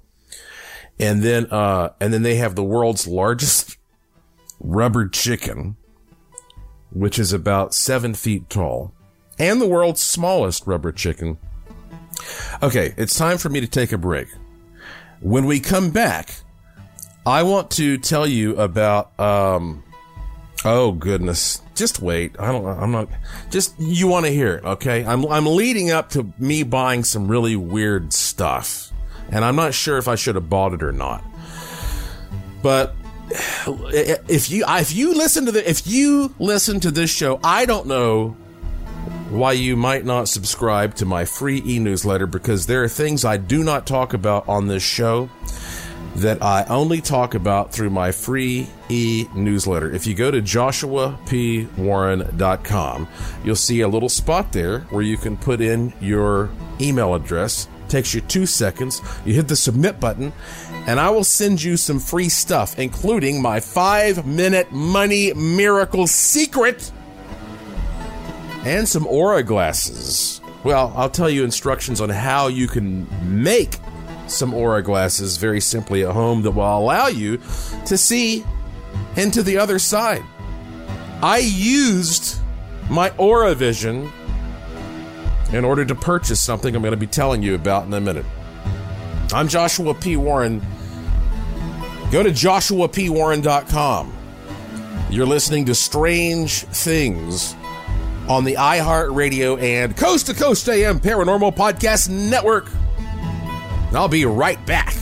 And 0.99 1.21
then, 1.21 1.47
uh, 1.47 1.89
and 1.99 2.13
then 2.13 2.21
they 2.21 2.35
have 2.35 2.55
the 2.55 2.63
world's 2.63 3.07
largest 3.07 3.77
rubber 4.59 5.07
chicken, 5.07 5.75
which 6.91 7.19
is 7.19 7.33
about 7.33 7.73
seven 7.73 8.13
feet 8.13 8.49
tall 8.49 8.93
and 9.37 9.59
the 9.59 9.67
world's 9.67 10.01
smallest 10.01 10.65
rubber 10.65 10.91
chicken. 10.91 11.37
Okay. 12.63 12.93
It's 12.97 13.17
time 13.17 13.37
for 13.37 13.49
me 13.49 13.59
to 13.59 13.67
take 13.67 13.91
a 13.91 13.97
break. 13.97 14.27
When 15.22 15.45
we 15.45 15.60
come 15.60 15.91
back, 15.91 16.36
I 17.25 17.43
want 17.43 17.72
to 17.72 17.98
tell 17.98 18.27
you 18.27 18.55
about, 18.57 19.17
um, 19.19 19.84
oh 20.63 20.91
goodness. 20.91 21.62
Just 21.74 22.00
wait. 22.00 22.39
I 22.39 22.51
don't, 22.51 22.65
I'm 22.65 22.91
not, 22.91 23.10
just, 23.50 23.74
you 23.79 24.07
want 24.07 24.25
to 24.25 24.31
hear 24.31 24.55
it, 24.55 24.63
okay? 24.63 25.03
I'm, 25.05 25.25
I'm 25.25 25.45
leading 25.45 25.91
up 25.91 26.10
to 26.12 26.31
me 26.38 26.63
buying 26.63 27.03
some 27.03 27.27
really 27.27 27.55
weird 27.55 28.13
stuff. 28.13 28.91
And 29.29 29.43
I'm 29.43 29.55
not 29.55 29.74
sure 29.74 29.98
if 29.98 30.07
I 30.07 30.15
should 30.15 30.36
have 30.36 30.50
bought 30.50 30.74
it 30.74 30.84
or 30.84 30.91
not. 30.91 31.24
But 32.62 32.95
if 33.67 34.50
you, 34.50 34.63
if 34.67 34.93
you 34.93 35.15
listen 35.15 35.45
to 35.48 35.51
the, 35.51 35.67
if 35.67 35.88
you 35.88 36.34
listen 36.39 36.79
to 36.81 36.91
this 36.91 37.10
show, 37.10 37.39
I 37.43 37.65
don't 37.65 37.88
know 37.88 38.38
why 39.37 39.51
you 39.51 39.75
might 39.75 40.05
not 40.05 40.29
subscribe 40.29 40.95
to 40.95 41.05
my 41.05 41.25
free 41.25 41.61
e 41.65 41.79
newsletter 41.79 42.27
because 42.27 42.65
there 42.65 42.83
are 42.83 42.87
things 42.87 43.25
I 43.25 43.37
do 43.37 43.63
not 43.63 43.85
talk 43.85 44.13
about 44.13 44.47
on 44.47 44.67
this 44.67 44.83
show 44.83 45.29
that 46.15 46.41
I 46.41 46.63
only 46.69 47.01
talk 47.01 47.35
about 47.35 47.73
through 47.73 47.89
my 47.89 48.11
free 48.11 48.67
e 48.89 49.25
newsletter. 49.35 49.91
If 49.91 50.07
you 50.07 50.15
go 50.15 50.31
to 50.31 50.41
joshuapwarren.com, 50.41 53.07
you'll 53.43 53.55
see 53.55 53.81
a 53.81 53.87
little 53.87 54.09
spot 54.09 54.53
there 54.53 54.79
where 54.91 55.03
you 55.03 55.17
can 55.17 55.35
put 55.35 55.59
in 55.59 55.93
your 55.99 56.49
email 56.79 57.13
address. 57.13 57.67
takes 57.89 58.15
you 58.15 58.21
two 58.21 58.45
seconds. 58.45 59.01
You 59.25 59.33
hit 59.33 59.47
the 59.47 59.55
submit 59.55 59.99
button, 59.99 60.33
and 60.87 60.99
I 60.99 61.11
will 61.11 61.23
send 61.23 61.61
you 61.61 61.77
some 61.77 61.99
free 61.99 62.29
stuff, 62.29 62.79
including 62.79 63.41
my 63.41 63.59
five 63.59 64.25
minute 64.25 64.71
money 64.71 65.33
miracle 65.33 66.07
secret 66.07 66.91
and 68.65 68.89
some 68.89 69.05
Aura 69.07 69.43
glasses. 69.43 70.41
Well, 70.63 70.91
I'll 70.95 71.10
tell 71.10 71.29
you 71.29 71.43
instructions 71.43 72.01
on 72.01 72.10
how 72.10 72.48
you 72.48 72.67
can 72.67 73.07
make 73.24 73.77
some 74.27 74.53
Aura 74.53 74.81
glasses 74.81 75.38
very 75.38 75.62
simply 75.62 76.03
at 76.03 76.12
home 76.12 76.41
that 76.41 76.51
will 76.51 76.77
allow 76.77 77.07
you 77.07 77.38
to 77.86 77.98
see 77.98 78.43
into 79.15 79.43
the 79.43 79.57
other 79.57 79.77
side. 79.77 80.24
I 81.22 81.38
used 81.38 82.39
my 82.89 83.12
Aura 83.17 83.53
Vision 83.53 84.12
in 85.53 85.63
order 85.63 85.86
to 85.86 85.93
purchase 85.93 86.41
something 86.41 86.75
I'm 86.75 86.81
going 86.81 86.91
to 86.91 86.98
be 86.98 87.07
telling 87.07 87.43
you 87.43 87.53
about 87.53 87.86
in 87.86 87.93
a 87.93 88.01
minute. 88.01 88.25
I'm 89.31 89.48
Joshua 89.48 89.93
P. 89.93 90.17
Warren. 90.17 90.60
Go 92.12 92.24
to 92.24 92.29
joshuapwarren.com. 92.29 94.13
You're 95.12 95.25
listening 95.27 95.65
to 95.65 95.75
Strange 95.75 96.63
Things 96.63 97.55
on 98.29 98.44
the 98.44 98.55
iHeartRadio 98.55 99.62
and 99.62 99.96
Coast 99.96 100.27
to 100.27 100.34
Coast 100.34 100.67
AM 100.70 101.00
Paranormal 101.00 101.55
Podcast 101.55 102.10
Network. 102.10 102.70
I'll 103.94 104.08
be 104.08 104.25
right 104.25 104.63
back. 104.65 104.96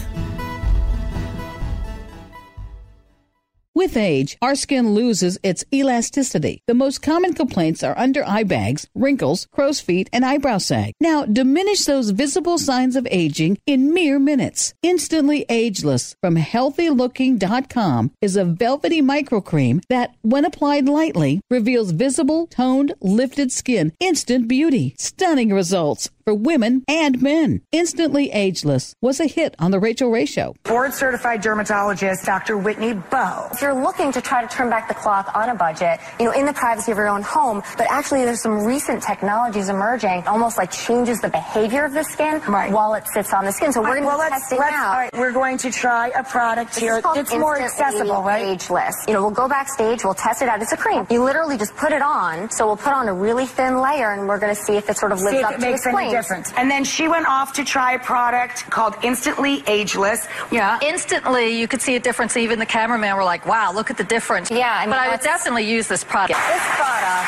With 3.76 3.98
age, 3.98 4.38
our 4.40 4.54
skin 4.54 4.94
loses 4.94 5.40
its 5.42 5.66
elasticity. 5.74 6.62
The 6.68 6.76
most 6.76 7.02
common 7.02 7.34
complaints 7.34 7.82
are 7.82 7.98
under 7.98 8.24
eye 8.24 8.44
bags, 8.44 8.88
wrinkles, 8.94 9.48
crow's 9.52 9.80
feet, 9.80 10.12
and 10.14 10.24
eyebrow 10.24 10.60
sag. 10.60 10.94
Now, 11.00 11.26
diminish 11.26 11.86
those 11.86 12.12
visible 12.12 12.60
signs 12.60 12.96
of 12.96 13.08
aging 13.10 13.58
in 13.66 13.92
mere 13.92 14.20
minutes. 14.20 14.76
Instantly 14.84 15.48
Ageless 15.50 16.16
from 16.22 16.36
healthylooking.com 16.36 18.12
is 18.22 18.36
a 18.36 18.46
velvety 18.46 19.02
microcream 19.02 19.82
that, 19.90 20.14
when 20.22 20.46
applied 20.46 20.88
lightly, 20.88 21.42
reveals 21.50 21.92
visible, 21.94 22.46
toned, 22.46 22.94
lifted 23.02 23.52
skin, 23.52 23.92
instant 24.00 24.48
beauty, 24.48 24.94
stunning 25.00 25.52
results 25.52 26.12
for 26.24 26.34
women 26.34 26.84
and 26.88 27.22
men. 27.22 27.62
Instantly 27.72 28.32
Ageless 28.32 28.96
was 29.02 29.20
a 29.20 29.28
hit 29.28 29.56
on 29.60 29.72
The 29.72 29.80
Rachael 29.80 30.10
Ray 30.10 30.26
Show. 30.26 30.56
Board 30.64 30.94
certified 30.94 31.42
dermatologist 31.42 32.26
Dr. 32.26 32.58
Whitney 32.58 32.94
Bowe. 32.94 33.50
If 33.52 33.62
you're 33.62 33.74
looking 33.74 34.12
to 34.12 34.22
try 34.22 34.46
to 34.46 34.48
turn 34.48 34.70
back 34.70 34.88
the 34.88 34.94
clock 34.94 35.36
on 35.36 35.50
a 35.50 35.56
budget, 35.56 36.00
you 36.20 36.26
know, 36.26 36.32
in 36.32 36.46
the 36.46 36.54
privacy 36.54 36.92
of 36.92 36.98
your 36.98 37.08
own 37.08 37.22
home, 37.22 37.62
but 37.78 37.88
actually 37.90 38.24
there's 38.26 38.42
some 38.42 38.64
recent 38.64 39.04
technologies 39.04 39.70
emerging, 39.70 40.24
almost 40.28 40.58
like 40.58 40.72
changes 40.72 41.20
the 41.22 41.30
behavior 41.30 41.86
of 41.86 41.94
the 41.94 42.04
skin 42.04 42.42
right. 42.48 42.72
while 42.72 42.94
it 42.94 43.08
sits 43.08 43.34
on 43.34 43.46
the 43.46 43.52
skin. 43.52 43.72
So 43.74 43.82
we're 43.82 43.96
going 43.96 44.06
well, 44.06 44.18
to 44.18 44.30
test 44.30 44.52
it 44.54 44.60
now. 44.60 44.92
All 44.92 44.98
right, 44.98 45.14
we're 45.14 45.32
going 45.32 45.58
to 45.60 45.72
try 45.72 46.10
a 46.10 46.24
product 46.24 46.78
here. 46.78 47.02
It's 47.16 47.34
more 47.34 47.60
accessible, 47.60 48.24
right? 48.24 48.46
Ageless. 48.48 48.96
You 49.08 49.14
know, 49.14 49.22
we'll 49.22 49.32
go 49.32 49.48
backstage, 49.48 50.04
we'll 50.04 50.14
test 50.14 50.42
it 50.42 50.50
out. 50.50 50.62
It's 50.62 50.72
a 50.72 50.78
cream. 50.78 51.06
You 51.10 51.24
literally 51.24 51.58
just 51.58 51.76
put 51.76 51.92
it 51.92 52.02
on. 52.02 52.50
So 52.52 52.68
we'll 52.68 52.78
put 52.78 52.94
on 52.94 53.08
a 53.08 53.14
really 53.14 53.46
thin 53.46 53.82
layer, 53.82 54.12
and 54.12 54.28
we're 54.28 54.40
going 54.40 54.56
to 54.56 54.62
see 54.62 54.76
if 54.76 54.90
it 54.90 54.98
sort 54.98 55.12
of 55.12 55.22
lives 55.22 55.32
see 55.32 55.40
if 55.40 55.46
up 55.46 55.52
it 55.54 55.56
to 55.56 55.62
makes 55.62 55.80
its 55.80 55.88
any 55.88 55.96
claims. 55.96 56.13
Difference. 56.14 56.54
And 56.58 56.70
then 56.70 56.84
she 56.84 57.08
went 57.08 57.28
off 57.28 57.54
to 57.54 57.64
try 57.64 57.94
a 57.94 58.00
product 58.00 58.70
called 58.70 58.96
Instantly 59.04 59.64
Ageless. 59.68 60.28
Yeah, 60.52 60.80
instantly 60.82 61.60
you 61.60 61.68
could 61.68 61.82
see 61.82 61.96
a 61.96 62.00
difference. 62.00 62.38
Even 62.38 62.60
the 62.60 62.66
cameraman 62.66 63.16
were 63.16 63.24
like, 63.24 63.46
"Wow, 63.46 63.72
look 63.74 63.90
at 63.90 63.98
the 63.98 64.04
difference." 64.04 64.52
Yeah, 64.52 64.74
I 64.74 64.82
mean, 64.86 64.92
but 64.92 65.00
I 65.00 65.10
would 65.10 65.22
definitely 65.22 65.64
use 65.64 65.88
this 65.88 66.04
product. 66.04 66.40
This 66.40 66.66
product, 66.82 67.28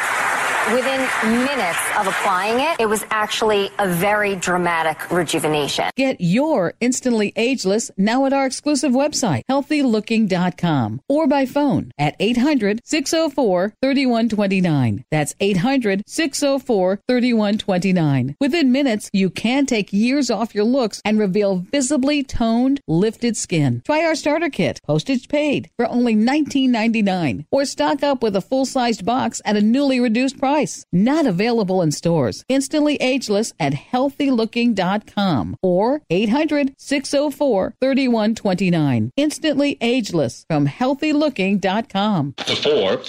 within 0.73 1.01
minutes 1.45 1.79
of 1.99 2.07
applying 2.07 2.59
it, 2.59 2.79
it 2.79 2.87
was 2.87 3.03
actually 3.11 3.69
a 3.79 3.87
very 3.87 4.35
dramatic 4.35 5.11
rejuvenation. 5.11 5.85
Get 5.95 6.17
your 6.19 6.73
instantly 6.79 7.33
ageless 7.35 7.91
now 7.97 8.25
at 8.25 8.33
our 8.33 8.45
exclusive 8.45 8.91
website, 8.91 9.41
healthylooking.com, 9.49 11.01
or 11.09 11.27
by 11.27 11.45
phone 11.45 11.91
at 11.97 12.15
800 12.19 12.81
604 12.83 13.73
3129. 13.81 15.05
That's 15.11 15.35
800 15.39 16.03
604 16.07 16.99
3129. 17.07 18.35
Within 18.39 18.71
minutes, 18.75 19.09
you 19.13 19.29
can 19.29 19.65
take 19.65 19.93
years 19.93 20.29
off 20.29 20.53
your 20.53 20.65
looks 20.65 21.01
and 21.05 21.17
reveal 21.17 21.55
visibly 21.55 22.23
toned, 22.23 22.81
lifted 22.87 23.37
skin. 23.37 23.81
Try 23.85 24.03
our 24.03 24.15
starter 24.15 24.49
kit, 24.49 24.81
postage 24.85 25.29
paid, 25.29 25.69
for 25.77 25.87
only 25.87 26.13
$19.99, 26.13 27.45
or 27.51 27.63
stock 27.63 28.03
up 28.03 28.21
with 28.21 28.35
a 28.35 28.41
full 28.49 28.65
sized 28.65 29.05
box 29.05 29.41
at 29.45 29.55
a 29.55 29.61
newly 29.61 30.01
reduced 30.01 30.37
price. 30.37 30.85
Not 30.91 31.25
available 31.25 31.81
in 31.81 31.91
stores. 31.91 32.43
Instantly 32.49 32.95
ageless 32.97 33.53
at 33.59 33.73
healthylooking.com 33.91 35.55
or 35.61 36.01
800 36.09 36.73
604 36.77 37.73
3129. 37.79 39.11
Instantly 39.15 39.77
ageless 39.79 40.45
from 40.49 40.67
healthylooking.com. 40.67 42.33
Four 42.63 42.99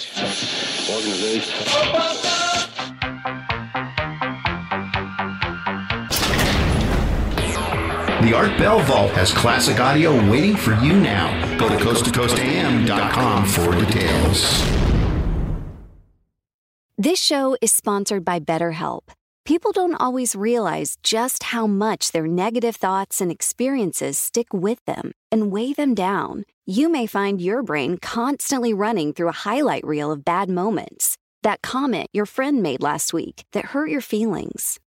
organization. 0.95 2.36
The 8.21 8.33
Art 8.33 8.57
Bell 8.57 8.79
Vault 8.79 9.11
has 9.11 9.31
classic 9.31 9.79
audio 9.79 10.11
waiting 10.31 10.55
for 10.55 10.73
you 10.83 10.93
now. 10.93 11.29
Go 11.59 11.69
to 11.69 11.75
coasttocoastam.com 11.75 13.45
for 13.45 13.71
details. 13.75 14.63
This 16.97 17.21
show 17.21 17.55
is 17.61 17.71
sponsored 17.71 18.25
by 18.25 18.39
BetterHelp. 18.39 19.09
People 19.45 19.71
don't 19.71 19.93
always 19.93 20.35
realize 20.35 20.97
just 21.03 21.43
how 21.43 21.67
much 21.67 22.11
their 22.11 22.25
negative 22.25 22.75
thoughts 22.75 23.21
and 23.21 23.31
experiences 23.31 24.17
stick 24.17 24.51
with 24.51 24.83
them 24.85 25.11
and 25.31 25.51
weigh 25.51 25.73
them 25.73 25.93
down. 25.93 26.45
You 26.65 26.89
may 26.89 27.05
find 27.05 27.39
your 27.39 27.61
brain 27.61 27.99
constantly 27.99 28.73
running 28.73 29.13
through 29.13 29.29
a 29.29 29.43
highlight 29.45 29.85
reel 29.85 30.11
of 30.11 30.25
bad 30.25 30.49
moments. 30.49 31.19
That 31.43 31.61
comment 31.61 32.07
your 32.13 32.25
friend 32.25 32.63
made 32.63 32.81
last 32.81 33.13
week 33.13 33.45
that 33.51 33.65
hurt 33.65 33.91
your 33.91 34.01
feelings. 34.01 34.79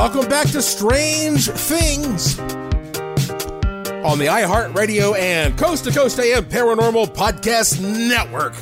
Welcome 0.00 0.30
back 0.30 0.48
to 0.52 0.62
Strange 0.62 1.50
Things 1.50 2.38
on 2.38 4.18
the 4.18 4.28
iHeartRadio 4.30 5.14
and 5.18 5.58
Coast 5.58 5.84
to 5.84 5.90
Coast 5.90 6.18
AM 6.18 6.44
Paranormal 6.44 7.14
Podcast 7.14 7.82
Network. 7.82 8.54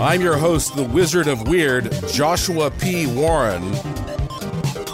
I'm 0.00 0.22
your 0.22 0.38
host, 0.38 0.74
the 0.74 0.82
Wizard 0.82 1.28
of 1.28 1.46
Weird, 1.46 1.92
Joshua 2.08 2.70
P. 2.70 3.06
Warren. 3.06 3.70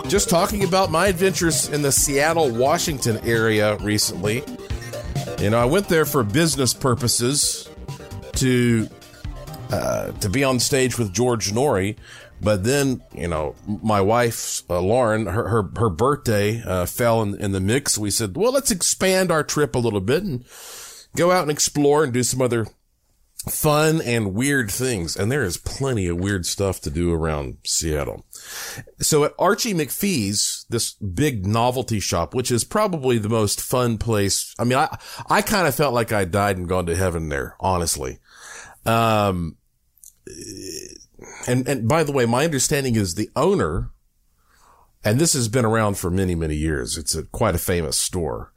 Just 0.08 0.28
talking 0.28 0.64
about 0.64 0.90
my 0.90 1.06
adventures 1.06 1.68
in 1.68 1.82
the 1.82 1.92
Seattle, 1.92 2.50
Washington 2.50 3.18
area 3.18 3.76
recently. 3.76 4.42
You 5.38 5.50
know, 5.50 5.60
I 5.60 5.66
went 5.66 5.88
there 5.88 6.04
for 6.04 6.24
business 6.24 6.74
purposes 6.74 7.70
to 8.32 8.88
uh, 9.70 10.10
to 10.10 10.28
be 10.28 10.42
on 10.42 10.58
stage 10.58 10.98
with 10.98 11.12
George 11.12 11.52
Noory, 11.52 11.96
but 12.42 12.64
then, 12.64 13.02
you 13.14 13.28
know, 13.28 13.54
my 13.66 14.00
wife, 14.00 14.62
uh, 14.68 14.80
Lauren, 14.80 15.26
her, 15.26 15.48
her, 15.48 15.70
her 15.76 15.88
birthday, 15.88 16.60
uh, 16.62 16.86
fell 16.86 17.22
in, 17.22 17.40
in 17.40 17.52
the 17.52 17.60
mix. 17.60 17.96
We 17.96 18.10
said, 18.10 18.36
well, 18.36 18.52
let's 18.52 18.72
expand 18.72 19.30
our 19.30 19.44
trip 19.44 19.76
a 19.76 19.78
little 19.78 20.00
bit 20.00 20.24
and 20.24 20.44
go 21.14 21.30
out 21.30 21.42
and 21.42 21.50
explore 21.52 22.02
and 22.02 22.12
do 22.12 22.24
some 22.24 22.42
other 22.42 22.66
fun 23.48 24.00
and 24.02 24.34
weird 24.34 24.70
things. 24.72 25.16
And 25.16 25.30
there 25.30 25.44
is 25.44 25.56
plenty 25.56 26.08
of 26.08 26.18
weird 26.18 26.44
stuff 26.44 26.80
to 26.80 26.90
do 26.90 27.12
around 27.12 27.58
Seattle. 27.64 28.24
So 28.98 29.24
at 29.24 29.34
Archie 29.38 29.74
McPhee's, 29.74 30.66
this 30.68 30.94
big 30.94 31.46
novelty 31.46 32.00
shop, 32.00 32.34
which 32.34 32.50
is 32.50 32.64
probably 32.64 33.18
the 33.18 33.28
most 33.28 33.60
fun 33.60 33.98
place. 33.98 34.52
I 34.58 34.64
mean, 34.64 34.78
I, 34.78 34.96
I 35.28 35.42
kind 35.42 35.68
of 35.68 35.76
felt 35.76 35.94
like 35.94 36.12
I 36.12 36.24
died 36.24 36.56
and 36.56 36.68
gone 36.68 36.86
to 36.86 36.96
heaven 36.96 37.28
there, 37.28 37.56
honestly. 37.60 38.18
Um, 38.84 39.58
and, 41.46 41.66
and 41.68 41.88
by 41.88 42.04
the 42.04 42.12
way, 42.12 42.26
my 42.26 42.44
understanding 42.44 42.96
is 42.96 43.14
the 43.14 43.30
owner, 43.36 43.90
and 45.04 45.18
this 45.18 45.32
has 45.32 45.48
been 45.48 45.64
around 45.64 45.98
for 45.98 46.10
many, 46.10 46.34
many 46.34 46.54
years. 46.54 46.96
It's 46.96 47.14
a, 47.14 47.24
quite 47.24 47.54
a 47.54 47.58
famous 47.58 47.96
store. 47.96 48.52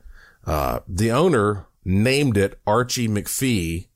Uh, 0.45 0.79
the 0.87 1.11
owner 1.11 1.67
named 1.83 2.37
it 2.37 2.59
Archie 2.65 3.07
McPhee, 3.07 3.87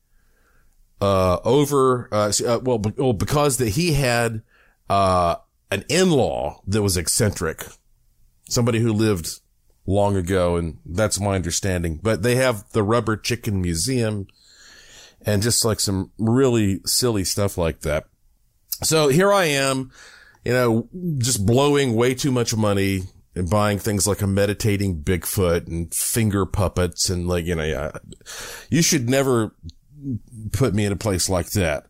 uh, 1.02 1.40
over, 1.46 2.10
uh, 2.12 2.32
uh 2.46 2.60
well, 2.62 2.82
well, 2.98 3.14
because 3.14 3.58
that 3.58 3.70
he 3.70 3.94
had, 3.94 4.42
uh, 4.90 5.36
an 5.72 5.86
in-law 5.88 6.62
that 6.68 6.82
was 6.82 6.98
eccentric, 6.98 7.66
somebody 8.50 8.80
who 8.80 8.92
lived 8.92 9.40
long 9.86 10.16
ago. 10.16 10.56
And 10.56 10.80
that's 10.86 11.20
my 11.20 11.36
understanding, 11.36 12.00
but 12.02 12.24
they 12.24 12.36
have 12.36 12.70
the 12.72 12.84
rubber 12.84 13.16
chicken 13.16 13.62
museum 13.62 14.28
and 15.26 15.42
just 15.42 15.66
like 15.66 15.80
some 15.80 16.12
really 16.18 16.82
silly 16.86 17.24
stuff 17.24 17.58
like 17.58 17.82
that. 17.82 18.06
So 18.84 19.10
here 19.10 19.32
I 19.32 19.46
am, 19.46 19.92
you 20.46 20.54
know, 20.54 20.90
just 21.18 21.46
blowing 21.46 21.96
way 21.96 22.14
too 22.14 22.32
much 22.32 22.56
money 22.56 23.02
and 23.36 23.50
buying 23.50 23.80
things 23.80 24.08
like 24.08 24.22
a 24.22 24.28
meditating 24.28 25.02
Bigfoot 25.02 25.68
and 25.68 25.94
finger 25.94 26.46
puppets 26.46 27.10
and 27.10 27.28
like, 27.28 27.46
you 27.46 27.56
know, 27.56 27.64
yeah, 27.64 27.92
you 28.70 28.82
should 28.82 29.10
never 29.10 29.56
put 30.52 30.74
me 30.74 30.86
in 30.86 30.92
a 30.92 30.98
place 30.98 31.30
like 31.30 31.52
that. 31.52 31.88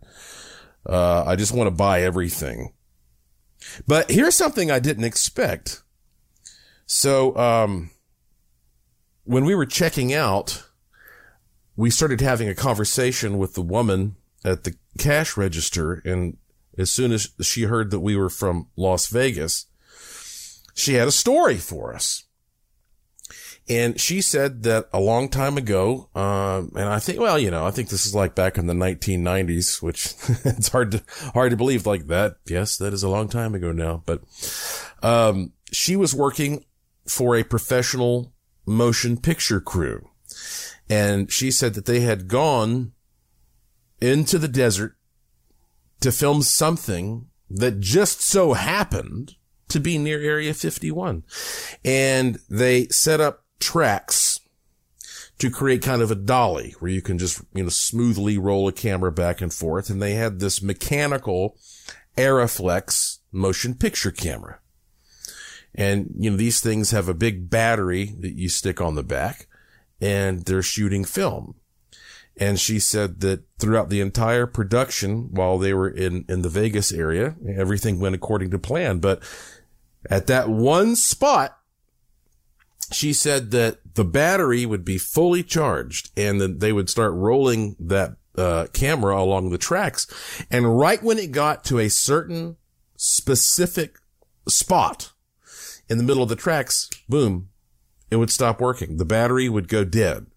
Uh, 0.86 1.24
I 1.26 1.36
just 1.36 1.54
want 1.54 1.68
to 1.68 1.76
buy 1.76 2.02
everything. 2.02 2.74
But 3.88 4.10
here's 4.10 4.36
something 4.36 4.72
I 4.72 4.80
didn't 4.80 5.04
expect. 5.04 5.84
So, 6.86 7.36
um, 7.38 7.92
when 9.26 9.46
we 9.46 9.54
were 9.54 9.66
checking 9.66 10.14
out, 10.14 10.64
we 11.76 11.92
started 11.92 12.20
having 12.20 12.50
a 12.50 12.56
conversation 12.56 13.38
with 13.38 13.54
the 13.54 13.62
woman 13.62 14.16
at 14.44 14.64
the 14.64 14.76
cash 14.98 15.38
register. 15.38 16.02
And 16.04 16.38
as 16.80 16.92
soon 16.92 17.12
as 17.12 17.30
she 17.42 17.64
heard 17.64 17.92
that 17.92 18.00
we 18.00 18.16
were 18.16 18.30
from 18.30 18.68
Las 18.78 19.08
Vegas, 19.08 19.66
she 20.74 20.94
had 20.94 21.08
a 21.08 21.12
story 21.12 21.58
for 21.58 21.94
us. 21.94 22.24
And 23.68 24.00
she 24.00 24.22
said 24.22 24.64
that 24.64 24.90
a 24.92 25.00
long 25.00 25.30
time 25.30 25.58
ago, 25.58 26.10
um, 26.16 26.72
and 26.76 26.90
I 26.90 26.98
think, 26.98 27.20
well, 27.20 27.38
you 27.38 27.52
know, 27.52 27.68
I 27.68 27.72
think 27.72 27.90
this 27.90 28.08
is 28.08 28.16
like 28.16 28.34
back 28.34 28.58
in 28.58 28.66
the 28.66 28.74
1990s, 28.74 29.80
which 29.82 30.16
it's 30.46 30.70
hard 30.70 30.92
to, 30.92 31.04
hard 31.34 31.52
to 31.52 31.58
believe 31.58 31.86
like 31.86 32.08
that. 32.08 32.38
Yes, 32.48 32.78
that 32.78 32.94
is 32.94 33.04
a 33.04 33.10
long 33.10 33.28
time 33.28 33.54
ago 33.54 33.72
now, 33.72 34.02
but, 34.08 34.24
um, 35.04 35.54
she 35.72 35.96
was 35.96 36.16
working 36.16 36.66
for 37.06 37.36
a 37.36 37.44
professional 37.44 38.34
motion 38.66 39.18
picture 39.18 39.62
crew. 39.62 40.10
And 40.90 41.32
she 41.32 41.52
said 41.52 41.76
that 41.76 41.86
they 41.86 42.00
had 42.00 42.28
gone 42.28 42.94
into 44.02 44.40
the 44.40 44.48
desert 44.48 44.96
to 46.02 46.12
film 46.12 46.42
something 46.42 47.28
that 47.50 47.80
just 47.80 48.22
so 48.22 48.54
happened 48.54 49.36
to 49.70 49.80
be 49.80 49.98
near 49.98 50.22
Area 50.22 50.54
51. 50.54 51.24
And 51.84 52.40
they 52.50 52.88
set 52.88 53.20
up 53.20 53.46
tracks 53.60 54.40
to 55.40 55.50
create 55.50 55.82
kind 55.82 56.02
of 56.02 56.12
a 56.12 56.16
dolly 56.16 56.76
where 56.80 56.92
you 56.92 57.02
can 57.02 57.18
just, 57.18 57.42
you 57.54 57.64
know, 57.64 57.70
smoothly 57.70 58.38
roll 58.38 58.68
a 58.68 58.74
camera 58.74 59.12
back 59.12 59.42
and 59.42 59.54
forth. 59.54 59.90
And 59.90 60.02
they 60.02 60.14
had 60.14 60.40
this 60.40 60.62
mechanical 60.62 61.58
Arriflex 62.18 63.20
motion 63.32 63.76
picture 63.76 64.12
camera. 64.12 64.60
And, 65.74 66.14
you 66.18 66.32
know, 66.32 66.38
these 66.38 66.60
things 66.60 66.92
have 66.92 67.08
a 67.08 67.14
big 67.14 67.50
battery 67.50 68.14
that 68.20 68.34
you 68.34 68.50
stick 68.50 68.82
on 68.82 68.96
the 68.96 69.04
back 69.04 69.48
and 70.02 70.44
they're 70.46 70.62
shooting 70.62 71.06
film. 71.06 71.56
And 72.38 72.60
she 72.60 72.80
said 72.80 73.20
that 73.20 73.44
throughout 73.60 73.90
the 73.90 74.02
entire 74.02 74.48
production, 74.48 75.30
while 75.32 75.58
they 75.58 75.74
were 75.74 75.90
in, 75.90 76.26
in 76.30 76.42
the 76.42 76.50
Vegas 76.50 76.92
area, 76.92 77.36
everything 77.56 78.00
went 78.00 78.16
according 78.16 78.52
to 78.52 78.60
plan. 78.60 79.00
But 79.00 79.22
at 80.10 80.28
that 80.28 80.50
one 80.50 80.96
spot, 80.96 81.58
she 82.92 83.14
said 83.14 83.52
that 83.52 83.80
the 83.96 84.06
battery 84.06 84.66
would 84.66 84.86
be 84.86 84.98
fully 84.98 85.44
charged 85.44 86.12
and 86.18 86.40
then 86.40 86.60
they 86.60 86.72
would 86.72 86.90
start 86.90 87.14
rolling 87.14 87.76
that 87.80 88.16
uh, 88.38 88.68
camera 88.74 89.22
along 89.22 89.50
the 89.50 89.58
tracks. 89.58 90.08
And 90.50 90.78
right 90.80 91.04
when 91.04 91.18
it 91.18 91.32
got 91.32 91.64
to 91.66 91.80
a 91.80 91.90
certain 91.90 92.56
specific 92.96 93.98
spot 94.48 95.12
in 95.90 95.98
the 95.98 96.04
middle 96.04 96.24
of 96.24 96.30
the 96.30 96.36
tracks, 96.36 96.90
boom, 97.08 97.50
it 98.10 98.16
would 98.16 98.32
stop 98.32 98.62
working. 98.62 98.98
The 98.98 99.06
battery 99.06 99.50
would 99.50 99.68
go 99.68 99.84
dead. 99.84 100.28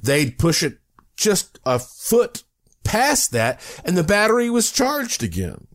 They'd 0.00 0.38
push 0.38 0.62
it 0.62 0.78
just 1.16 1.58
a 1.64 1.78
foot 1.78 2.42
past 2.82 3.32
that 3.32 3.60
and 3.84 3.96
the 3.96 4.04
battery 4.04 4.50
was 4.50 4.70
charged 4.70 5.22
again. 5.22 5.66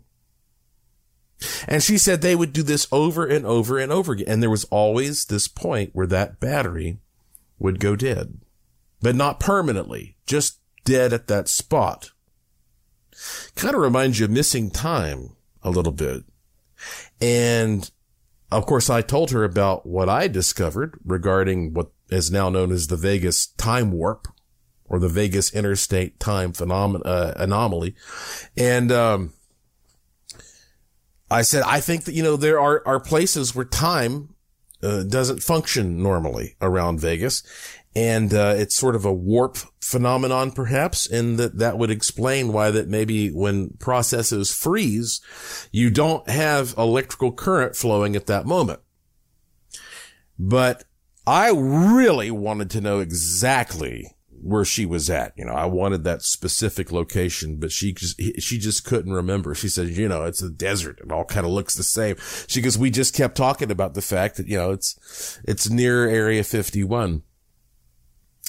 And 1.67 1.81
she 1.81 1.97
said 1.97 2.21
they 2.21 2.35
would 2.35 2.53
do 2.53 2.63
this 2.63 2.87
over 2.91 3.25
and 3.25 3.45
over 3.45 3.77
and 3.77 3.91
over 3.91 4.13
again. 4.13 4.27
And 4.27 4.43
there 4.43 4.49
was 4.49 4.65
always 4.65 5.25
this 5.25 5.47
point 5.47 5.91
where 5.93 6.07
that 6.07 6.39
battery 6.39 6.97
would 7.57 7.79
go 7.79 7.95
dead, 7.95 8.39
but 9.01 9.15
not 9.15 9.39
permanently, 9.39 10.17
just 10.25 10.59
dead 10.83 11.13
at 11.13 11.27
that 11.27 11.47
spot. 11.47 12.11
Kind 13.55 13.75
of 13.75 13.81
reminds 13.81 14.19
you 14.19 14.25
of 14.25 14.31
missing 14.31 14.69
time 14.69 15.35
a 15.63 15.69
little 15.69 15.91
bit. 15.91 16.23
And 17.21 17.89
of 18.51 18.65
course, 18.65 18.89
I 18.89 19.01
told 19.01 19.31
her 19.31 19.43
about 19.43 19.85
what 19.85 20.09
I 20.09 20.27
discovered 20.27 20.99
regarding 21.05 21.73
what 21.73 21.91
is 22.09 22.31
now 22.31 22.49
known 22.49 22.71
as 22.71 22.87
the 22.87 22.97
Vegas 22.97 23.47
time 23.47 23.91
warp 23.91 24.27
or 24.89 24.99
the 24.99 25.07
Vegas 25.07 25.53
interstate 25.53 26.19
time 26.19 26.51
phenomenon, 26.53 27.03
uh, 27.05 27.33
anomaly. 27.37 27.95
And, 28.57 28.91
um, 28.91 29.33
I 31.31 31.43
said, 31.43 31.63
I 31.65 31.79
think 31.79 32.05
that, 32.05 32.15
you 32.15 32.23
know, 32.23 32.35
there 32.35 32.59
are, 32.59 32.81
are 32.85 32.99
places 32.99 33.55
where 33.55 33.65
time 33.65 34.35
uh, 34.81 35.03
doesn't 35.03 35.43
function 35.43 36.01
normally 36.01 36.55
around 36.59 36.99
Vegas. 36.99 37.43
And, 37.95 38.33
uh, 38.33 38.55
it's 38.57 38.75
sort 38.75 38.95
of 38.95 39.05
a 39.05 39.13
warp 39.13 39.57
phenomenon, 39.89 40.51
perhaps, 40.51 41.07
and 41.07 41.37
that 41.39 41.57
that 41.57 41.77
would 41.77 41.89
explain 41.89 42.53
why 42.53 42.69
that 42.69 42.87
maybe 42.87 43.29
when 43.29 43.71
processes 43.79 44.53
freeze, 44.53 45.21
you 45.71 45.89
don't 45.89 46.29
have 46.29 46.75
electrical 46.77 47.31
current 47.31 47.75
flowing 47.75 48.15
at 48.15 48.27
that 48.27 48.45
moment. 48.45 48.79
But 50.37 50.83
I 51.25 51.51
really 51.51 52.31
wanted 52.31 52.69
to 52.71 52.81
know 52.81 52.99
exactly 52.99 54.13
where 54.41 54.65
she 54.65 54.85
was 54.85 55.09
at. 55.09 55.33
You 55.35 55.45
know, 55.45 55.53
I 55.53 55.65
wanted 55.65 56.03
that 56.03 56.21
specific 56.21 56.91
location, 56.91 57.57
but 57.57 57.71
she 57.71 57.93
just, 57.93 58.21
she 58.39 58.57
just 58.57 58.85
couldn't 58.85 59.13
remember. 59.13 59.55
She 59.55 59.69
said, 59.69 59.89
you 59.89 60.07
know, 60.07 60.23
it's 60.23 60.41
a 60.41 60.49
desert. 60.49 60.99
It 60.99 61.11
all 61.11 61.25
kind 61.25 61.45
of 61.45 61.51
looks 61.51 61.75
the 61.75 61.83
same. 61.83 62.15
She 62.47 62.61
goes, 62.61 62.77
we 62.77 62.89
just 62.89 63.15
kept 63.15 63.37
talking 63.37 63.71
about 63.71 63.93
the 63.93 64.01
fact 64.01 64.37
that, 64.37 64.47
you 64.47 64.57
know, 64.57 64.71
it's, 64.71 65.39
it's 65.43 65.69
near 65.69 66.07
area 66.07 66.43
51. 66.43 67.23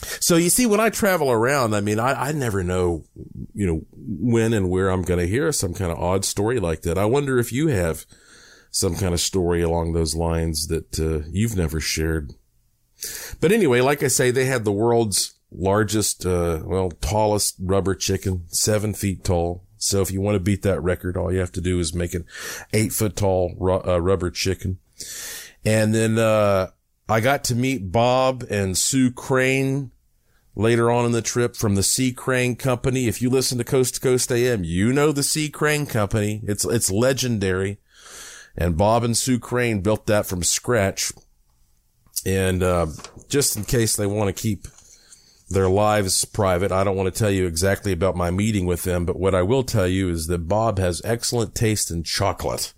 So 0.02 0.36
you 0.36 0.48
see, 0.48 0.66
when 0.66 0.80
I 0.80 0.88
travel 0.88 1.30
around, 1.30 1.74
I 1.74 1.80
mean, 1.80 1.98
I, 1.98 2.28
I 2.28 2.32
never 2.32 2.64
know, 2.64 3.04
you 3.52 3.66
know, 3.66 3.82
when 3.92 4.52
and 4.52 4.70
where 4.70 4.88
I'm 4.88 5.02
going 5.02 5.20
to 5.20 5.26
hear 5.26 5.52
some 5.52 5.74
kind 5.74 5.92
of 5.92 5.98
odd 5.98 6.24
story 6.24 6.58
like 6.58 6.82
that. 6.82 6.96
I 6.96 7.04
wonder 7.04 7.38
if 7.38 7.52
you 7.52 7.68
have 7.68 8.06
some 8.70 8.94
kind 8.96 9.12
of 9.12 9.20
story 9.20 9.62
along 9.62 9.92
those 9.92 10.14
lines 10.14 10.68
that 10.68 10.98
uh, 10.98 11.26
you've 11.30 11.56
never 11.56 11.80
shared. 11.80 12.32
But 13.40 13.52
anyway, 13.52 13.80
like 13.80 14.02
I 14.02 14.08
say, 14.08 14.30
they 14.30 14.46
had 14.46 14.64
the 14.64 14.72
world's 14.72 15.34
largest, 15.52 16.24
uh, 16.26 16.60
well, 16.64 16.90
tallest 16.90 17.56
rubber 17.60 17.94
chicken, 17.94 18.44
seven 18.48 18.94
feet 18.94 19.24
tall. 19.24 19.64
So 19.78 20.02
if 20.02 20.10
you 20.10 20.20
want 20.20 20.36
to 20.36 20.40
beat 20.40 20.62
that 20.62 20.82
record, 20.82 21.16
all 21.16 21.32
you 21.32 21.38
have 21.38 21.52
to 21.52 21.60
do 21.60 21.78
is 21.78 21.94
make 21.94 22.14
an 22.14 22.26
eight 22.72 22.92
foot 22.92 23.16
tall 23.16 23.54
ru- 23.58 23.82
uh, 23.82 23.98
rubber 23.98 24.30
chicken. 24.30 24.78
And 25.64 25.94
then, 25.94 26.18
uh, 26.18 26.68
I 27.08 27.20
got 27.20 27.42
to 27.44 27.56
meet 27.56 27.90
Bob 27.90 28.44
and 28.48 28.78
Sue 28.78 29.10
Crane 29.10 29.90
later 30.54 30.90
on 30.90 31.06
in 31.06 31.12
the 31.12 31.22
trip 31.22 31.56
from 31.56 31.74
the 31.74 31.82
C. 31.82 32.12
Crane 32.12 32.54
Company. 32.54 33.08
If 33.08 33.20
you 33.20 33.30
listen 33.30 33.58
to 33.58 33.64
Coast 33.64 33.94
to 33.94 34.00
Coast 34.00 34.30
AM, 34.30 34.62
you 34.62 34.92
know 34.92 35.10
the 35.10 35.22
C. 35.22 35.48
Crane 35.48 35.86
Company. 35.86 36.40
It's, 36.44 36.64
it's 36.64 36.90
legendary. 36.90 37.78
And 38.56 38.76
Bob 38.76 39.02
and 39.02 39.16
Sue 39.16 39.38
Crane 39.38 39.80
built 39.80 40.06
that 40.06 40.26
from 40.26 40.42
scratch. 40.42 41.12
And, 42.24 42.62
uh, 42.62 42.86
just 43.28 43.56
in 43.56 43.64
case 43.64 43.96
they 43.96 44.06
want 44.06 44.34
to 44.34 44.42
keep 44.42 44.68
their 45.50 45.68
lives 45.68 46.24
private. 46.24 46.70
I 46.70 46.84
don't 46.84 46.96
want 46.96 47.12
to 47.12 47.18
tell 47.18 47.30
you 47.30 47.46
exactly 47.46 47.90
about 47.90 48.16
my 48.16 48.30
meeting 48.30 48.66
with 48.66 48.84
them, 48.84 49.04
but 49.04 49.18
what 49.18 49.34
I 49.34 49.42
will 49.42 49.64
tell 49.64 49.88
you 49.88 50.08
is 50.08 50.28
that 50.28 50.46
Bob 50.46 50.78
has 50.78 51.02
excellent 51.04 51.56
taste 51.56 51.90
in 51.90 52.04
chocolate 52.04 52.72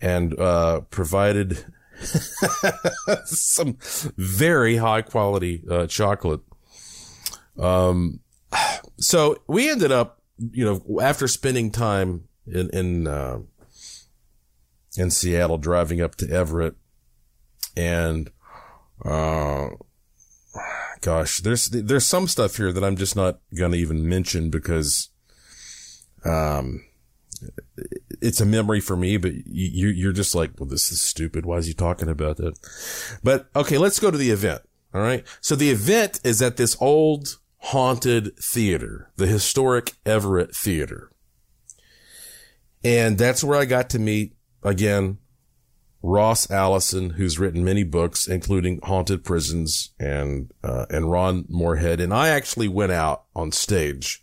and, 0.00 0.36
uh, 0.38 0.80
provided 0.90 1.66
some 3.26 3.76
very 4.16 4.76
high 4.76 5.02
quality, 5.02 5.62
uh, 5.70 5.86
chocolate. 5.86 6.40
Um, 7.58 8.20
so 8.98 9.42
we 9.46 9.70
ended 9.70 9.92
up, 9.92 10.22
you 10.38 10.64
know, 10.64 11.00
after 11.00 11.28
spending 11.28 11.70
time 11.70 12.28
in, 12.46 12.70
in, 12.70 13.06
uh, 13.06 13.40
in 14.96 15.10
Seattle, 15.10 15.58
driving 15.58 16.00
up 16.00 16.14
to 16.16 16.30
Everett 16.30 16.76
and, 17.76 18.30
uh, 19.04 19.68
gosh, 21.04 21.40
there's 21.40 21.68
there's 21.68 22.06
some 22.06 22.26
stuff 22.26 22.56
here 22.56 22.72
that 22.72 22.82
I'm 22.82 22.96
just 22.96 23.14
not 23.14 23.38
gonna 23.54 23.76
even 23.76 24.08
mention 24.08 24.48
because, 24.48 25.10
um, 26.24 26.82
it's 28.22 28.40
a 28.40 28.46
memory 28.46 28.80
for 28.80 28.96
me. 28.96 29.18
But 29.18 29.32
you 29.46 29.88
you're 29.88 30.12
just 30.12 30.34
like, 30.34 30.52
well, 30.58 30.68
this 30.68 30.90
is 30.90 31.02
stupid. 31.02 31.44
Why 31.44 31.58
is 31.58 31.66
he 31.66 31.74
talking 31.74 32.08
about 32.08 32.38
that? 32.38 32.58
But 33.22 33.48
okay, 33.54 33.76
let's 33.76 34.00
go 34.00 34.10
to 34.10 34.16
the 34.16 34.30
event. 34.30 34.62
All 34.94 35.02
right. 35.02 35.26
So 35.42 35.54
the 35.54 35.70
event 35.70 36.20
is 36.24 36.40
at 36.40 36.56
this 36.56 36.76
old 36.80 37.38
haunted 37.58 38.36
theater, 38.38 39.10
the 39.16 39.26
historic 39.26 39.92
Everett 40.06 40.54
Theater. 40.54 41.10
And 42.82 43.18
that's 43.18 43.42
where 43.44 43.58
I 43.58 43.64
got 43.64 43.90
to 43.90 43.98
meet 43.98 44.36
again 44.62 45.18
Ross 46.06 46.50
Allison, 46.50 47.10
who's 47.10 47.38
written 47.38 47.64
many 47.64 47.82
books, 47.82 48.28
including 48.28 48.78
Haunted 48.82 49.24
Prisons 49.24 49.94
and, 49.98 50.52
uh, 50.62 50.84
and 50.90 51.10
Ron 51.10 51.46
Morehead. 51.48 51.98
And 51.98 52.12
I 52.12 52.28
actually 52.28 52.68
went 52.68 52.92
out 52.92 53.24
on 53.34 53.52
stage. 53.52 54.22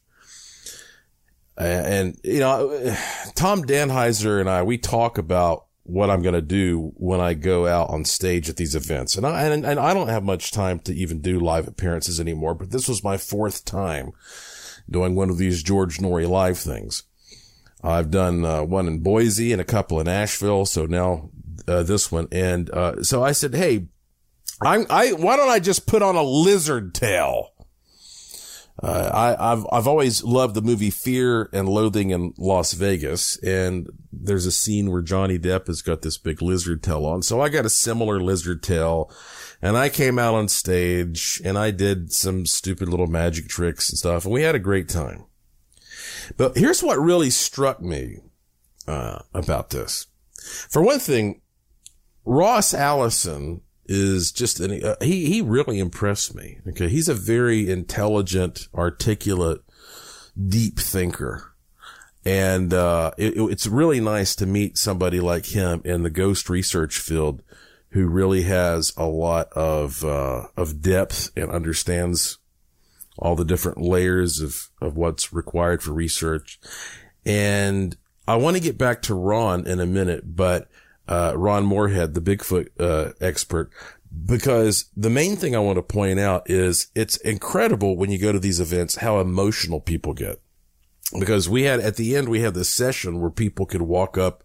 And, 1.58 2.20
you 2.24 2.40
know, 2.40 2.96
Tom 3.34 3.64
Danheiser 3.64 4.40
and 4.40 4.48
I, 4.48 4.62
we 4.62 4.78
talk 4.78 5.18
about 5.18 5.66
what 5.82 6.12
I'm 6.12 6.22
going 6.22 6.36
to 6.36 6.42
do 6.42 6.94
when 6.98 7.20
I 7.20 7.34
go 7.34 7.66
out 7.66 7.90
on 7.90 8.06
stage 8.06 8.48
at 8.48 8.58
these 8.58 8.76
events. 8.76 9.18
And 9.18 9.26
I, 9.26 9.44
and, 9.46 9.66
and 9.66 9.80
I 9.80 9.96
don't 9.96 10.08
have 10.08 10.24
much 10.24 10.52
time 10.52 10.80
to 10.82 10.94
even 10.94 11.20
do 11.20 11.40
live 11.40 11.68
appearances 11.68 12.20
anymore, 12.20 12.54
but 12.54 12.70
this 12.70 12.88
was 12.88 13.04
my 13.04 13.18
fourth 13.18 13.66
time 13.66 14.12
doing 14.88 15.16
one 15.16 15.32
of 15.32 15.40
these 15.40 15.64
George 15.64 15.98
Noory 15.98 16.30
live 16.30 16.60
things. 16.60 17.04
I've 17.84 18.12
done 18.12 18.46
uh, 18.46 18.62
one 18.62 18.88
in 18.88 19.00
Boise 19.00 19.52
and 19.52 19.60
a 19.60 19.66
couple 19.66 20.00
in 20.00 20.08
Asheville. 20.08 20.68
So 20.68 20.86
now 20.86 21.32
uh, 21.68 21.84
this 21.84 22.12
one. 22.12 22.28
And 22.32 22.70
uh, 22.70 23.04
so 23.04 23.24
I 23.24 23.32
said, 23.32 23.56
hey, 23.56 23.88
I'm, 24.62 24.86
I, 24.90 25.14
why 25.14 25.38
don't 25.38 25.50
I 25.50 25.60
just 25.60 25.88
put 25.88 26.02
on 26.02 26.16
a 26.16 26.24
lizard 26.24 26.94
tail? 26.94 27.50
Uh, 28.82 29.36
I, 29.38 29.52
I've, 29.52 29.66
I've 29.72 29.88
always 29.88 30.24
loved 30.24 30.56
the 30.56 30.62
movie 30.62 30.90
Fear 30.90 31.50
and 31.54 31.70
Loathing 31.70 32.10
in 32.10 32.34
Las 32.38 32.74
Vegas. 32.74 33.38
And 33.44 33.90
there's 34.12 34.46
a 34.46 34.52
scene 34.52 34.92
where 34.92 35.02
Johnny 35.02 35.38
Depp 35.38 35.68
has 35.68 35.82
got 35.82 36.02
this 36.02 36.18
big 36.18 36.42
lizard 36.42 36.82
tail 36.82 37.06
on. 37.06 37.22
So 37.22 37.42
I 37.42 37.50
got 37.50 37.66
a 37.66 37.70
similar 37.70 38.20
lizard 38.20 38.64
tail 38.64 39.12
and 39.62 39.78
I 39.78 39.90
came 39.90 40.18
out 40.18 40.34
on 40.34 40.48
stage 40.48 41.42
and 41.46 41.58
I 41.58 41.72
did 41.72 42.12
some 42.12 42.46
stupid 42.46 42.90
little 42.90 43.08
magic 43.08 43.48
tricks 43.48 43.90
and 43.90 44.00
stuff. 44.00 44.26
And 44.26 44.34
we 44.34 44.42
had 44.42 44.56
a 44.56 44.60
great 44.60 44.90
time. 44.90 45.26
But 46.38 46.58
here's 46.58 46.82
what 46.82 47.00
really 47.00 47.30
struck 47.30 47.82
me, 47.82 48.18
uh, 48.88 49.20
about 49.34 49.70
this. 49.70 50.08
For 50.70 50.82
one 50.82 51.00
thing, 51.00 51.41
Ross 52.26 52.74
Allison 52.74 53.62
is 53.86 54.32
just 54.32 54.60
an, 54.60 54.84
uh, 54.84 54.96
he, 55.02 55.26
he 55.26 55.42
really 55.42 55.80
impressed 55.80 56.36
me. 56.36 56.60
Okay. 56.70 56.88
He's 56.88 57.10
a 57.10 57.14
very 57.14 57.70
intelligent, 57.70 58.68
articulate, 58.74 59.62
deep 60.48 60.80
thinker. 60.80 61.54
And, 62.24 62.74
uh, 62.74 63.12
it, 63.18 63.34
it's 63.36 63.68
really 63.68 64.00
nice 64.00 64.36
to 64.36 64.46
meet 64.46 64.78
somebody 64.78 65.20
like 65.20 65.48
him 65.48 65.82
in 65.84 66.04
the 66.04 66.10
ghost 66.10 66.50
research 66.50 67.00
field 67.00 67.42
who 67.90 68.08
really 68.08 68.44
has 68.44 68.94
a 68.96 69.06
lot 69.06 69.52
of, 69.54 70.06
uh, 70.06 70.48
of 70.56 70.82
depth 70.82 71.32
and 71.36 71.52
understands 71.52 72.38
all 73.18 73.36
the 73.36 73.44
different 73.44 73.80
layers 73.80 74.40
of, 74.40 74.70
of 74.80 74.96
what's 74.96 75.34
required 75.34 75.84
for 75.84 75.92
research. 75.92 76.60
And 77.26 77.98
I 78.28 78.36
want 78.36 78.56
to 78.56 78.64
get 78.64 78.78
back 78.78 79.02
to 79.04 79.16
Ron 79.16 79.68
in 79.68 79.80
a 79.80 79.86
minute, 79.86 80.36
but 80.36 80.70
uh, 81.08 81.34
Ron 81.36 81.66
Morehead, 81.66 82.14
the 82.14 82.22
Bigfoot 82.22 82.70
uh, 82.80 83.14
expert, 83.20 83.72
because 84.26 84.86
the 84.96 85.10
main 85.10 85.36
thing 85.36 85.56
I 85.56 85.60
want 85.60 85.78
to 85.78 85.84
point 85.84 86.20
out 86.20 86.50
is 86.50 86.88
it's 86.96 87.18
incredible 87.18 87.98
when 87.98 88.12
you 88.12 88.18
go 88.18 88.32
to 88.32 88.40
these 88.40 88.60
events 88.60 88.98
how 88.98 89.20
emotional 89.20 89.80
people 89.80 90.14
get. 90.14 90.42
Because 91.18 91.50
we 91.50 91.64
had 91.64 91.80
at 91.80 91.98
the 91.98 92.16
end 92.16 92.30
we 92.30 92.42
had 92.42 92.54
this 92.54 92.70
session 92.70 93.20
where 93.20 93.30
people 93.30 93.66
could 93.66 93.82
walk 93.82 94.18
up, 94.18 94.44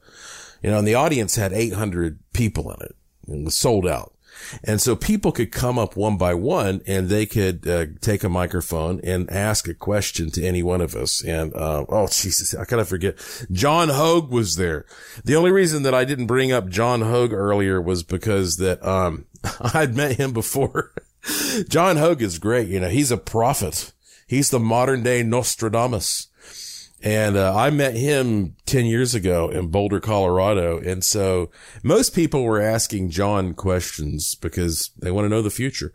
you 0.63 0.71
know, 0.71 0.79
and 0.79 0.89
the 0.89 0.95
audience 0.95 1.37
had 1.37 1.53
800 1.53 2.19
people 2.33 2.73
in 2.73 2.81
it 2.83 2.97
and 3.29 3.45
was 3.45 3.57
sold 3.57 3.87
out. 3.87 4.16
And 4.65 4.81
so 4.81 4.97
people 4.97 5.33
could 5.33 5.53
come 5.53 5.79
up 5.79 5.97
one 5.97 6.17
by 6.17 6.35
one 6.35 6.83
and 6.87 7.09
they 7.09 7.27
could 7.27 7.67
uh, 7.67 7.87
take 8.01 8.25
a 8.25 8.29
microphone 8.29 9.01
and 9.03 9.31
ask 9.31 9.69
a 9.69 9.75
question 9.75 10.31
to 10.33 10.45
any 10.45 10.63
one 10.63 10.81
of 10.81 10.95
us. 10.95 11.23
And, 11.25 11.55
uh, 11.55 11.85
oh, 11.89 12.07
Jesus, 12.07 12.55
I 12.55 12.65
kind 12.65 12.81
of 12.81 12.89
forget. 12.89 13.19
John 13.51 13.89
Hogue 13.89 14.31
was 14.31 14.57
there. 14.57 14.87
The 15.25 15.37
only 15.37 15.51
reason 15.51 15.83
that 15.85 15.95
I 15.95 16.05
didn't 16.05 16.27
bring 16.27 16.53
up 16.53 16.69
John 16.69 17.03
Hogue 17.03 17.33
earlier 17.33 17.81
was 17.81 18.03
because 18.03 18.57
that, 18.57 18.85
um, 18.87 19.27
I'd 19.75 19.97
met 19.97 20.17
him 20.17 20.33
before. 20.33 20.93
John 21.69 21.97
Hogue 21.97 22.23
is 22.23 22.39
great. 22.39 22.69
You 22.69 22.81
know, 22.81 22.89
he's 22.89 23.11
a 23.11 23.17
prophet. 23.17 23.93
He's 24.27 24.51
the 24.51 24.61
modern 24.61 25.03
day 25.03 25.23
Nostradamus. 25.23 26.29
And 27.03 27.37
uh, 27.37 27.55
I 27.55 27.71
met 27.71 27.95
him 27.95 28.57
10 28.65 28.87
years 28.87 29.15
ago 29.15 29.49
in 29.51 29.69
Boulder, 29.69 30.01
Colorado. 30.01 30.79
And 30.79 31.05
so 31.05 31.51
most 31.83 32.15
people 32.15 32.43
were 32.43 32.61
asking 32.61 33.11
John 33.11 33.55
questions 33.55 34.35
because 34.35 34.91
they 34.99 35.11
want 35.11 35.27
to 35.27 35.29
know 35.29 35.43
the 35.43 35.51
future. 35.51 35.93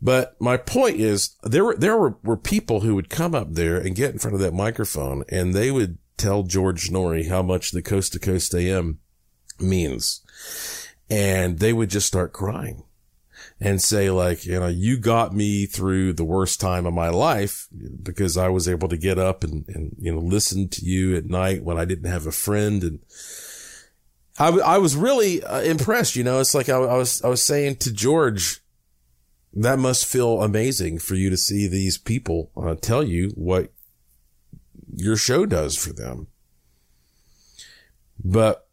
But 0.00 0.38
my 0.40 0.56
point 0.56 0.96
is 0.96 1.36
there 1.42 1.64
were, 1.64 1.76
there 1.76 1.96
were, 1.96 2.18
were 2.24 2.36
people 2.36 2.80
who 2.80 2.94
would 2.96 3.08
come 3.08 3.34
up 3.34 3.52
there 3.52 3.76
and 3.76 3.94
get 3.94 4.12
in 4.12 4.18
front 4.18 4.34
of 4.34 4.40
that 4.40 4.52
microphone 4.52 5.24
and 5.28 5.54
they 5.54 5.70
would 5.70 5.98
tell 6.16 6.42
George 6.42 6.90
Noory 6.90 7.28
how 7.28 7.42
much 7.42 7.70
the 7.70 7.82
coast 7.82 8.12
to 8.12 8.18
coast 8.18 8.54
AM 8.54 8.98
means. 9.60 10.22
And 11.08 11.60
they 11.60 11.72
would 11.72 11.90
just 11.90 12.06
start 12.06 12.32
crying 12.32 12.82
and 13.64 13.80
say 13.80 14.10
like, 14.10 14.44
you 14.44 14.58
know, 14.58 14.66
you 14.66 14.98
got 14.98 15.32
me 15.32 15.66
through 15.66 16.12
the 16.14 16.24
worst 16.24 16.60
time 16.60 16.84
of 16.84 16.92
my 16.92 17.10
life 17.10 17.68
because 18.02 18.36
I 18.36 18.48
was 18.48 18.68
able 18.68 18.88
to 18.88 18.96
get 18.96 19.20
up 19.20 19.44
and, 19.44 19.64
and, 19.68 19.94
you 20.00 20.12
know, 20.12 20.18
listen 20.18 20.68
to 20.70 20.84
you 20.84 21.16
at 21.16 21.26
night 21.26 21.62
when 21.62 21.78
I 21.78 21.84
didn't 21.84 22.10
have 22.10 22.26
a 22.26 22.32
friend. 22.32 22.82
And 22.82 22.98
I, 24.36 24.48
I 24.48 24.78
was 24.78 24.96
really 24.96 25.44
uh, 25.44 25.60
impressed. 25.60 26.16
You 26.16 26.24
know, 26.24 26.40
it's 26.40 26.56
like 26.56 26.68
I, 26.68 26.74
I 26.74 26.96
was, 26.96 27.22
I 27.22 27.28
was 27.28 27.40
saying 27.40 27.76
to 27.76 27.92
George, 27.92 28.60
that 29.54 29.78
must 29.78 30.06
feel 30.06 30.42
amazing 30.42 30.98
for 30.98 31.14
you 31.14 31.30
to 31.30 31.36
see 31.36 31.68
these 31.68 31.98
people 31.98 32.50
uh, 32.56 32.74
tell 32.74 33.04
you 33.04 33.28
what 33.36 33.72
your 34.92 35.14
show 35.14 35.46
does 35.46 35.76
for 35.76 35.92
them. 35.92 36.26
But 38.24 38.66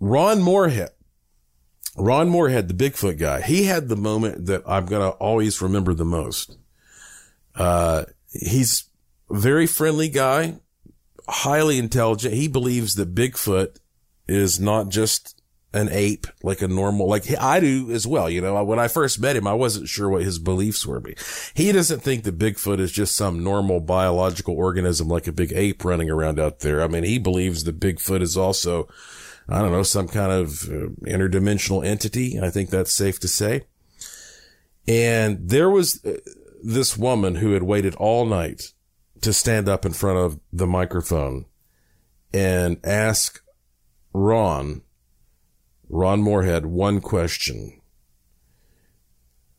Ron 0.00 0.42
Morehead, 0.42 0.90
Ron 1.96 2.28
Morehead 2.28 2.68
the 2.68 2.74
Bigfoot 2.74 3.18
guy, 3.18 3.42
he 3.42 3.64
had 3.64 3.88
the 3.88 3.96
moment 3.96 4.46
that 4.46 4.62
I'm 4.66 4.86
going 4.86 5.02
to 5.02 5.16
always 5.16 5.60
remember 5.60 5.94
the 5.94 6.04
most. 6.04 6.56
Uh, 7.54 8.04
he's 8.30 8.84
a 9.30 9.38
very 9.38 9.66
friendly 9.66 10.08
guy, 10.08 10.56
highly 11.28 11.78
intelligent. 11.78 12.34
He 12.34 12.48
believes 12.48 12.94
that 12.94 13.14
Bigfoot 13.14 13.76
is 14.26 14.58
not 14.58 14.88
just 14.88 15.42
an 15.74 15.88
ape, 15.90 16.26
like 16.42 16.60
a 16.60 16.68
normal, 16.68 17.08
like 17.08 17.24
I 17.38 17.60
do 17.60 17.90
as 17.92 18.06
well. 18.06 18.28
You 18.28 18.40
know, 18.40 18.62
when 18.64 18.78
I 18.78 18.88
first 18.88 19.20
met 19.20 19.36
him, 19.36 19.46
I 19.46 19.54
wasn't 19.54 19.88
sure 19.88 20.08
what 20.08 20.22
his 20.22 20.38
beliefs 20.38 20.86
were. 20.86 21.02
He 21.54 21.72
doesn't 21.72 22.00
think 22.00 22.24
that 22.24 22.38
Bigfoot 22.38 22.78
is 22.78 22.92
just 22.92 23.16
some 23.16 23.42
normal 23.42 23.80
biological 23.80 24.54
organism 24.54 25.08
like 25.08 25.26
a 25.26 25.32
big 25.32 25.52
ape 25.52 25.84
running 25.84 26.10
around 26.10 26.38
out 26.38 26.60
there. 26.60 26.82
I 26.82 26.88
mean, 26.88 27.04
he 27.04 27.18
believes 27.18 27.64
that 27.64 27.80
Bigfoot 27.80 28.20
is 28.20 28.36
also 28.36 28.88
I 29.48 29.60
don't 29.60 29.72
know, 29.72 29.82
some 29.82 30.08
kind 30.08 30.32
of 30.32 30.62
uh, 30.64 30.88
interdimensional 31.06 31.84
entity. 31.84 32.40
I 32.40 32.50
think 32.50 32.70
that's 32.70 32.92
safe 32.92 33.18
to 33.20 33.28
say. 33.28 33.62
And 34.86 35.48
there 35.48 35.70
was 35.70 36.04
uh, 36.04 36.18
this 36.62 36.96
woman 36.96 37.36
who 37.36 37.52
had 37.52 37.62
waited 37.62 37.94
all 37.96 38.24
night 38.24 38.72
to 39.20 39.32
stand 39.32 39.68
up 39.68 39.84
in 39.84 39.92
front 39.92 40.18
of 40.18 40.40
the 40.52 40.66
microphone 40.66 41.46
and 42.32 42.78
ask 42.84 43.42
Ron, 44.12 44.82
Ron 45.88 46.22
Morehead, 46.22 46.66
one 46.66 47.00
question. 47.00 47.80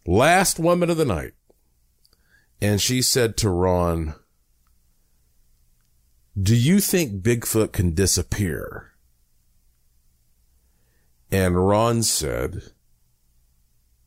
Last 0.05 0.59
woman 0.59 0.89
of 0.89 0.97
the 0.97 1.05
night. 1.05 1.33
And 2.61 2.81
she 2.81 3.01
said 3.01 3.35
to 3.37 3.49
Ron, 3.49 4.15
do 6.41 6.55
you 6.55 6.79
think 6.79 7.21
Bigfoot 7.21 7.73
can 7.73 7.93
disappear? 7.93 8.92
And 11.33 11.67
Ron 11.67 12.03
said, 12.03 12.61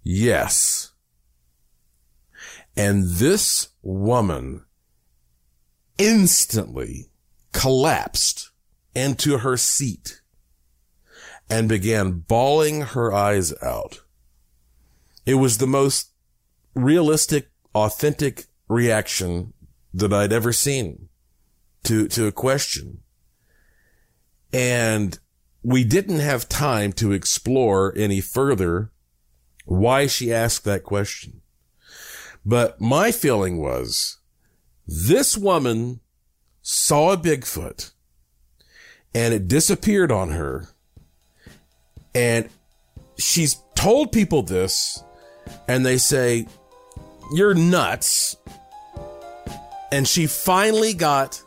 yes. 0.05 0.93
And 2.77 3.09
this 3.09 3.71
woman 3.83 4.65
instantly 5.99 7.11
collapsed 7.53 8.53
into 8.95 9.39
her 9.39 9.57
seat 9.57 10.21
and 11.51 11.69
began 11.69 12.13
bawling 12.13 12.83
her 12.83 13.13
eyes 13.13 13.53
out. 13.61 14.03
It 15.25 15.35
was 15.35 15.59
the 15.59 15.67
most 15.67 16.13
realistic, 16.77 17.51
authentic 17.75 18.45
reaction 18.69 19.53
that 19.93 20.13
I'd 20.13 20.33
ever 20.33 20.53
seen 20.53 21.09
to, 21.83 22.07
to 22.07 22.29
a 22.29 22.33
question. 22.33 23.01
And 24.53 25.19
we 25.67 25.83
didn't 25.83 26.21
have 26.21 26.49
time 26.49 26.93
to 26.93 27.11
explore 27.11 27.93
any 27.97 28.21
further 28.21 28.93
why 29.65 30.07
she 30.07 30.33
asked 30.33 30.65
that 30.65 30.85
question. 30.85 31.43
But 32.45 32.81
my 32.81 33.11
feeling 33.11 33.59
was 33.59 34.19
this 34.87 35.37
woman 35.37 35.99
saw 36.63 37.15
a 37.15 37.17
Bigfoot 37.17 37.91
and 39.13 39.35
it 39.35 39.49
disappeared 39.49 40.13
on 40.13 40.31
her. 40.31 40.69
And 42.15 42.49
she's 43.19 43.57
told 43.75 44.13
people 44.13 44.45
this 44.45 45.03
and 45.67 45.85
they 45.85 45.99
say, 45.99 46.47
you're 47.33 47.55
nuts. 47.55 48.37
And 49.91 50.07
she 50.07 50.29
finally 50.29 50.95
got 50.95 51.43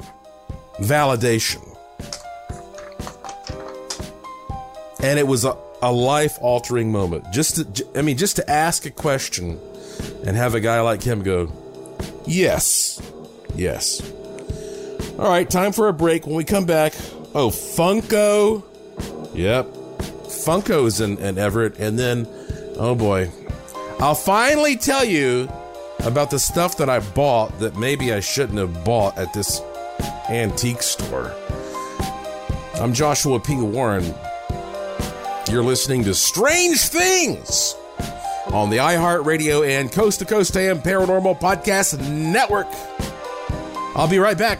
validation. 0.77 1.68
And 5.01 5.17
it 5.19 5.27
was 5.27 5.45
a, 5.45 5.57
a 5.81 5.91
life 5.91 6.38
altering 6.41 6.91
moment. 6.91 7.25
Just 7.31 7.75
to, 7.75 7.88
I 7.95 8.01
mean, 8.01 8.17
just 8.17 8.35
to 8.38 8.49
ask 8.49 8.85
a 8.85 8.91
question 8.91 9.59
and 10.25 10.35
have 10.35 10.55
a 10.55 10.59
guy 10.59 10.81
like 10.81 11.03
him 11.03 11.23
go, 11.23 11.51
yes, 12.25 13.01
yes. 13.55 14.01
All 15.17 15.29
right, 15.29 15.49
time 15.49 15.71
for 15.73 15.88
a 15.88 15.93
break. 15.93 16.25
When 16.25 16.35
we 16.35 16.43
come 16.43 16.65
back, 16.65 16.93
oh, 17.35 17.49
Funko. 17.49 18.63
Yep. 19.35 19.65
Funko's 20.27 21.01
in, 21.01 21.17
in 21.17 21.38
Everett. 21.38 21.77
And 21.79 21.99
then, 21.99 22.27
oh 22.77 22.95
boy, 22.95 23.29
I'll 23.99 24.15
finally 24.15 24.77
tell 24.77 25.03
you 25.03 25.49
about 26.05 26.31
the 26.31 26.39
stuff 26.39 26.77
that 26.77 26.89
I 26.89 26.99
bought 26.99 27.59
that 27.59 27.75
maybe 27.75 28.13
I 28.13 28.21
shouldn't 28.21 28.57
have 28.57 28.85
bought 28.85 29.17
at 29.17 29.33
this 29.33 29.62
antique 30.29 30.81
store. 30.81 31.35
I'm 32.75 32.93
Joshua 32.93 33.41
P. 33.41 33.55
Warren. 33.57 34.15
You're 35.49 35.63
listening 35.63 36.03
to 36.03 36.13
Strange 36.13 36.79
Things 36.89 37.75
on 38.51 38.69
the 38.69 38.77
iHeartRadio 38.77 39.67
and 39.67 39.91
Coast 39.91 40.19
to 40.19 40.25
Coast 40.25 40.55
AM 40.55 40.79
Paranormal 40.79 41.39
Podcast 41.39 41.99
Network. 42.07 42.67
I'll 43.95 44.07
be 44.07 44.19
right 44.19 44.38
back. 44.38 44.59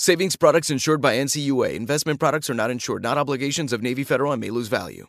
Savings 0.00 0.36
products 0.36 0.70
insured 0.70 1.00
by 1.00 1.16
NCUA. 1.16 1.74
Investment 1.74 2.20
products 2.20 2.48
are 2.48 2.54
not 2.54 2.70
insured, 2.70 3.02
not 3.02 3.18
obligations 3.18 3.72
of 3.72 3.82
Navy 3.82 4.04
Federal 4.04 4.30
and 4.30 4.40
may 4.40 4.48
lose 4.48 4.68
value. 4.68 5.08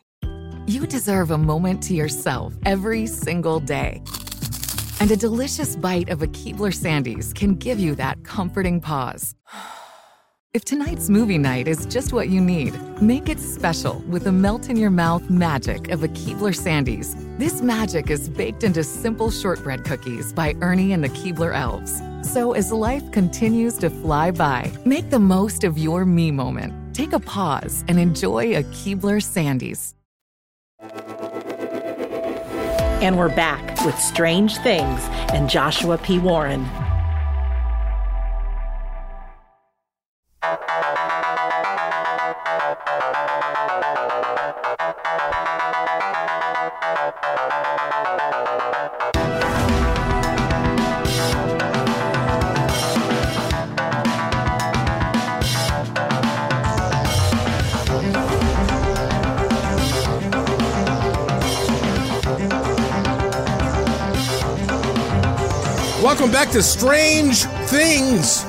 You 0.66 0.84
deserve 0.84 1.30
a 1.30 1.38
moment 1.38 1.80
to 1.84 1.94
yourself 1.94 2.54
every 2.66 3.06
single 3.06 3.60
day. 3.60 4.02
And 4.98 5.08
a 5.12 5.16
delicious 5.16 5.76
bite 5.76 6.08
of 6.08 6.22
a 6.22 6.26
Keebler 6.26 6.74
Sandies 6.74 7.32
can 7.32 7.54
give 7.54 7.78
you 7.78 7.94
that 7.94 8.24
comforting 8.24 8.80
pause. 8.80 9.36
If 10.52 10.64
tonight's 10.64 11.08
movie 11.08 11.38
night 11.38 11.68
is 11.68 11.86
just 11.86 12.12
what 12.12 12.28
you 12.28 12.40
need, 12.40 12.74
make 13.00 13.28
it 13.28 13.38
special 13.38 14.02
with 14.08 14.24
the 14.24 14.32
melt 14.32 14.68
in 14.68 14.76
your 14.76 14.90
mouth 14.90 15.30
magic 15.30 15.90
of 15.90 16.02
a 16.02 16.08
Keebler 16.08 16.52
Sandies. 16.52 17.14
This 17.38 17.62
magic 17.62 18.10
is 18.10 18.28
baked 18.28 18.64
into 18.64 18.82
simple 18.82 19.30
shortbread 19.30 19.84
cookies 19.84 20.32
by 20.32 20.56
Ernie 20.60 20.92
and 20.92 21.04
the 21.04 21.08
Keebler 21.10 21.54
Elves. 21.54 22.02
So 22.22 22.52
as 22.52 22.70
life 22.70 23.10
continues 23.12 23.78
to 23.78 23.88
fly 23.88 24.30
by, 24.30 24.70
make 24.84 25.10
the 25.10 25.18
most 25.18 25.64
of 25.64 25.78
your 25.78 26.04
me 26.04 26.30
moment. 26.30 26.94
Take 26.94 27.12
a 27.12 27.20
pause 27.20 27.82
and 27.88 27.98
enjoy 27.98 28.56
a 28.56 28.62
Keebler 28.64 29.20
Sandies. 29.22 29.94
And 33.02 33.16
we're 33.16 33.34
back 33.34 33.82
with 33.86 33.98
Strange 33.98 34.58
Things 34.58 35.00
and 35.32 35.48
Joshua 35.48 35.96
P. 35.96 36.18
Warren. 36.18 36.66
To 66.52 66.62
Strange 66.64 67.44
Things 67.68 68.42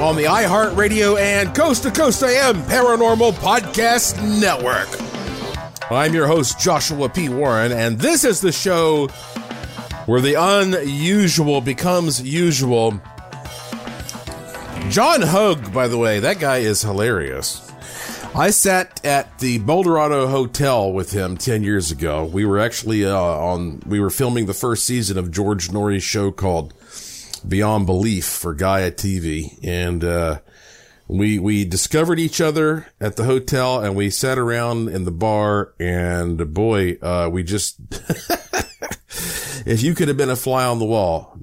on 0.00 0.16
the 0.16 0.24
iHeartRadio 0.24 1.20
and 1.20 1.54
Coast 1.54 1.82
to 1.82 1.90
Coast 1.90 2.22
AM 2.22 2.62
Paranormal 2.62 3.32
Podcast 3.32 4.16
Network. 4.40 4.88
I'm 5.90 6.14
your 6.14 6.26
host, 6.26 6.58
Joshua 6.58 7.10
P. 7.10 7.28
Warren, 7.28 7.72
and 7.72 7.98
this 7.98 8.24
is 8.24 8.40
the 8.40 8.52
show 8.52 9.08
where 10.06 10.20
the 10.22 10.34
unusual 10.34 11.60
becomes 11.60 12.22
usual. 12.22 12.92
John 14.88 15.22
Hogue, 15.22 15.74
by 15.74 15.88
the 15.88 15.98
way, 15.98 16.20
that 16.20 16.38
guy 16.38 16.58
is 16.58 16.80
hilarious. 16.80 17.71
I 18.34 18.48
sat 18.48 19.04
at 19.04 19.40
the 19.40 19.58
Boulderado 19.58 20.30
Hotel 20.30 20.90
with 20.90 21.12
him 21.12 21.36
10 21.36 21.62
years 21.62 21.90
ago. 21.90 22.24
We 22.24 22.46
were 22.46 22.58
actually 22.58 23.04
uh, 23.04 23.14
on, 23.14 23.82
we 23.86 24.00
were 24.00 24.08
filming 24.08 24.46
the 24.46 24.54
first 24.54 24.86
season 24.86 25.18
of 25.18 25.30
George 25.30 25.70
Noory's 25.70 26.02
show 26.02 26.32
called 26.32 26.72
Beyond 27.46 27.84
Belief 27.84 28.24
for 28.24 28.54
Gaia 28.54 28.90
TV. 28.90 29.58
And, 29.62 30.02
uh, 30.02 30.40
we, 31.08 31.38
we 31.38 31.66
discovered 31.66 32.18
each 32.18 32.40
other 32.40 32.86
at 32.98 33.16
the 33.16 33.24
hotel 33.24 33.80
and 33.80 33.94
we 33.94 34.08
sat 34.08 34.38
around 34.38 34.88
in 34.88 35.04
the 35.04 35.12
bar 35.12 35.74
and 35.78 36.54
boy, 36.54 36.96
uh, 37.02 37.28
we 37.30 37.42
just, 37.42 37.76
if 39.66 39.82
you 39.82 39.94
could 39.94 40.08
have 40.08 40.16
been 40.16 40.30
a 40.30 40.36
fly 40.36 40.64
on 40.64 40.78
the 40.78 40.86
wall, 40.86 41.38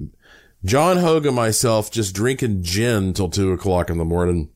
John 0.64 0.96
Hogan, 0.96 1.34
myself 1.34 1.92
just 1.92 2.16
drinking 2.16 2.64
gin 2.64 3.12
till 3.12 3.30
two 3.30 3.52
o'clock 3.52 3.90
in 3.90 3.98
the 3.98 4.04
morning. 4.04 4.50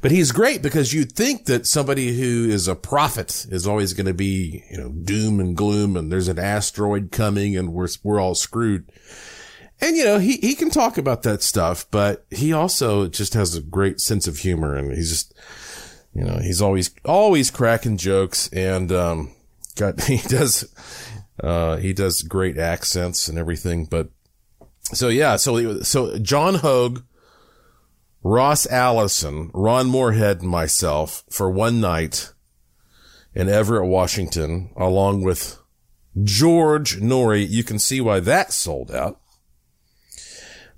But 0.00 0.10
he's 0.10 0.32
great 0.32 0.62
because 0.62 0.92
you'd 0.92 1.12
think 1.12 1.46
that 1.46 1.66
somebody 1.66 2.18
who 2.18 2.48
is 2.48 2.68
a 2.68 2.74
prophet 2.74 3.46
is 3.50 3.66
always 3.66 3.92
going 3.92 4.06
to 4.06 4.14
be, 4.14 4.64
you 4.70 4.78
know, 4.78 4.88
doom 4.90 5.40
and 5.40 5.56
gloom 5.56 5.96
and 5.96 6.10
there's 6.10 6.28
an 6.28 6.38
asteroid 6.38 7.10
coming 7.12 7.56
and 7.56 7.72
we're, 7.72 7.88
we're 8.02 8.20
all 8.20 8.34
screwed. 8.34 8.90
And, 9.80 9.96
you 9.96 10.04
know, 10.04 10.18
he, 10.18 10.38
he 10.38 10.54
can 10.54 10.70
talk 10.70 10.96
about 10.96 11.22
that 11.22 11.42
stuff, 11.42 11.86
but 11.90 12.24
he 12.30 12.52
also 12.52 13.08
just 13.08 13.34
has 13.34 13.54
a 13.54 13.60
great 13.60 14.00
sense 14.00 14.26
of 14.26 14.38
humor 14.38 14.74
and 14.74 14.92
he's 14.92 15.10
just, 15.10 15.34
you 16.14 16.24
know, 16.24 16.38
he's 16.38 16.62
always, 16.62 16.90
always 17.04 17.50
cracking 17.50 17.98
jokes 17.98 18.48
and, 18.52 18.90
um, 18.90 19.32
got, 19.76 20.00
he 20.04 20.18
does, 20.28 20.72
uh, 21.42 21.76
he 21.76 21.92
does 21.92 22.22
great 22.22 22.56
accents 22.56 23.28
and 23.28 23.38
everything. 23.38 23.84
But 23.84 24.08
so 24.92 25.08
yeah, 25.08 25.36
so, 25.36 25.82
so 25.82 26.18
John 26.18 26.54
Hogue, 26.54 27.02
Ross 28.26 28.66
Allison, 28.66 29.52
Ron 29.54 29.86
Morehead, 29.86 30.40
and 30.40 30.48
myself 30.48 31.22
for 31.30 31.48
one 31.48 31.80
night 31.80 32.32
in 33.36 33.48
Everett, 33.48 33.88
Washington, 33.88 34.70
along 34.76 35.22
with 35.22 35.60
George 36.24 36.98
Noory. 36.98 37.48
You 37.48 37.62
can 37.62 37.78
see 37.78 38.00
why 38.00 38.18
that 38.18 38.52
sold 38.52 38.90
out. 38.90 39.20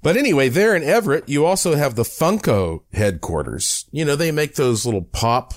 But 0.02 0.18
anyway, 0.18 0.50
there 0.50 0.76
in 0.76 0.82
Everett, 0.82 1.26
you 1.26 1.46
also 1.46 1.74
have 1.74 1.94
the 1.94 2.02
Funko 2.02 2.82
headquarters. 2.92 3.86
You 3.90 4.04
know, 4.04 4.14
they 4.14 4.30
make 4.30 4.56
those 4.56 4.84
little 4.84 5.00
pop 5.00 5.54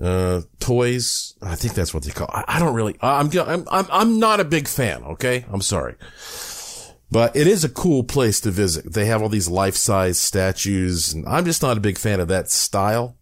uh, 0.00 0.42
toys. 0.58 1.36
I 1.40 1.54
think 1.54 1.72
that's 1.72 1.94
what 1.94 2.02
they 2.02 2.10
call. 2.10 2.28
I, 2.30 2.44
I 2.46 2.58
don't 2.58 2.74
really. 2.74 2.96
I'm, 3.00 3.30
I'm 3.32 3.66
I'm 3.70 3.86
I'm 3.90 4.18
not 4.18 4.40
a 4.40 4.44
big 4.44 4.68
fan. 4.68 5.04
Okay, 5.04 5.46
I'm 5.50 5.62
sorry, 5.62 5.94
but 7.10 7.34
it 7.34 7.46
is 7.46 7.64
a 7.64 7.68
cool 7.68 8.04
place 8.04 8.40
to 8.40 8.50
visit. 8.50 8.92
They 8.92 9.06
have 9.06 9.22
all 9.22 9.28
these 9.28 9.48
life 9.48 9.76
size 9.76 10.18
statues, 10.18 11.12
and 11.12 11.26
I'm 11.26 11.44
just 11.44 11.62
not 11.62 11.76
a 11.76 11.80
big 11.80 11.98
fan 11.98 12.20
of 12.20 12.28
that 12.28 12.50
style. 12.50 13.16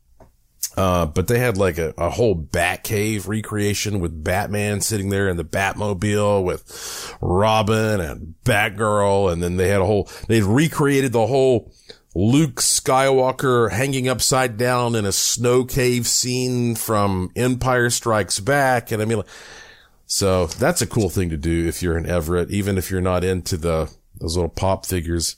Uh, 0.77 1.07
but 1.07 1.27
they 1.27 1.41
had 1.41 1.57
like 1.57 1.77
a, 1.77 1.93
a 1.99 2.09
whole 2.09 2.37
Batcave 2.37 3.27
recreation 3.27 3.99
with 3.99 4.23
Batman 4.23 4.81
sitting 4.81 5.09
there 5.09 5.29
in 5.29 5.37
the 5.37 5.45
Batmobile 5.45 6.45
with 6.45 7.17
Robin 7.21 8.01
and 8.01 8.35
Batgirl. 8.45 9.33
And 9.33 9.43
then 9.43 9.57
they 9.57 9.69
had 9.69 9.81
a 9.81 9.87
whole, 9.87 10.09
they 10.29 10.41
recreated 10.41 11.13
the 11.13 11.27
whole 11.27 11.73
Luke 12.15 12.57
Skywalker 12.57 13.73
hanging 13.73 14.09
upside 14.09 14.57
down 14.57 14.95
in 14.95 15.05
a 15.05 15.11
snow 15.11 15.65
cave 15.65 16.07
scene 16.07 16.77
from 16.77 17.31
Empire 17.35 17.91
Strikes 17.91 18.39
Back. 18.39 18.93
And 18.93 19.03
I 19.03 19.05
mean, 19.05 19.23
so 20.09 20.47
that's 20.47 20.81
a 20.81 20.87
cool 20.87 21.11
thing 21.11 21.29
to 21.31 21.37
do 21.37 21.69
if 21.69 21.83
you're 21.83 21.97
in 21.97 22.07
Everett, 22.07 22.51
even 22.51 22.79
if 22.79 22.91
you're 22.91 23.01
not 23.03 23.23
into 23.23 23.59
the 23.59 23.95
those 24.17 24.37
little 24.37 24.51
pop 24.51 24.85
figures. 24.85 25.37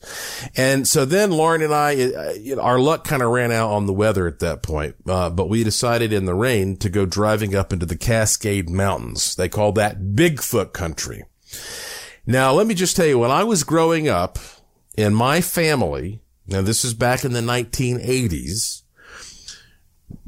And 0.56 0.88
so 0.88 1.04
then 1.04 1.32
Lauren 1.32 1.60
and 1.60 1.74
I, 1.74 2.00
uh, 2.00 2.60
our 2.60 2.78
luck 2.78 3.04
kind 3.04 3.20
of 3.20 3.30
ran 3.30 3.52
out 3.52 3.70
on 3.70 3.84
the 3.84 3.92
weather 3.92 4.26
at 4.26 4.38
that 4.38 4.62
point. 4.62 4.94
Uh, 5.06 5.28
but 5.28 5.50
we 5.50 5.64
decided 5.64 6.14
in 6.14 6.24
the 6.24 6.34
rain 6.34 6.78
to 6.78 6.88
go 6.88 7.04
driving 7.04 7.54
up 7.54 7.74
into 7.74 7.84
the 7.84 7.98
Cascade 7.98 8.70
Mountains. 8.70 9.34
They 9.36 9.50
call 9.50 9.72
that 9.72 10.00
Bigfoot 10.00 10.72
country. 10.72 11.24
Now, 12.24 12.52
let 12.52 12.66
me 12.66 12.74
just 12.74 12.96
tell 12.96 13.04
you, 13.04 13.18
when 13.18 13.30
I 13.30 13.44
was 13.44 13.64
growing 13.64 14.08
up 14.08 14.38
in 14.96 15.14
my 15.14 15.42
family, 15.42 16.22
now 16.46 16.62
this 16.62 16.84
is 16.84 16.94
back 16.94 17.24
in 17.24 17.32
the 17.32 17.40
1980s, 17.40 18.82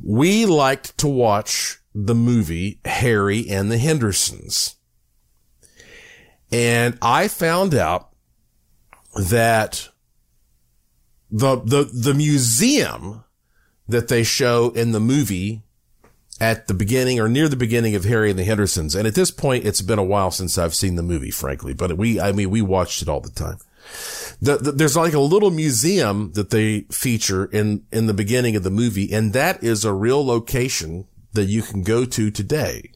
we 0.05 0.47
liked 0.47 0.99
to 0.99 1.09
watch 1.09 1.79
the 1.95 2.15
movie 2.15 2.81
Harry 2.85 3.49
and 3.49 3.71
the 3.71 3.79
Hendersons. 3.79 4.77
And 6.51 6.99
I 7.01 7.29
found 7.29 7.75
out 7.75 8.11
that 9.29 9.89
the, 11.31 11.57
the, 11.57 11.85
the 11.85 12.15
museum 12.15 13.25
that 13.89 14.09
they 14.09 14.23
show 14.23 14.71
in 14.71 14.93
the 14.93 15.01
movie 15.01 15.63
at 16.41 16.67
the 16.67 16.75
beginning 16.75 17.21
or 17.21 17.29
near 17.29 17.49
the 17.49 17.57
beginning 17.57 17.95
of 17.95 18.05
Harry 18.05 18.31
and 18.31 18.39
the 18.39 18.45
Hendersons. 18.45 18.95
And 18.95 19.07
at 19.07 19.15
this 19.15 19.31
point, 19.31 19.65
it's 19.65 19.83
been 19.83 19.99
a 19.99 20.05
while 20.05 20.31
since 20.31 20.59
I've 20.59 20.75
seen 20.75 20.97
the 20.97 21.03
movie, 21.03 21.31
frankly, 21.31 21.73
but 21.73 21.97
we, 21.97 22.21
I 22.21 22.33
mean, 22.33 22.51
we 22.51 22.61
watched 22.61 23.01
it 23.01 23.09
all 23.09 23.21
the 23.21 23.31
time. 23.31 23.59
The, 24.41 24.57
the, 24.57 24.73
there's 24.73 24.97
like 24.97 25.15
a 25.15 25.21
little 25.21 25.51
museum 25.51 26.33
that 26.33 26.51
they 26.51 26.81
feature 26.91 27.47
in, 27.47 27.85
in 27.93 28.07
the 28.07 28.15
beginning 28.15 28.57
of 28.57 28.63
the 28.63 28.71
movie. 28.71 29.13
And 29.13 29.33
that 29.35 29.63
is 29.63 29.85
a 29.85 29.93
real 29.93 30.25
location 30.25 31.07
that 31.33 31.45
you 31.45 31.63
can 31.63 31.83
go 31.83 32.05
to 32.05 32.31
today. 32.31 32.93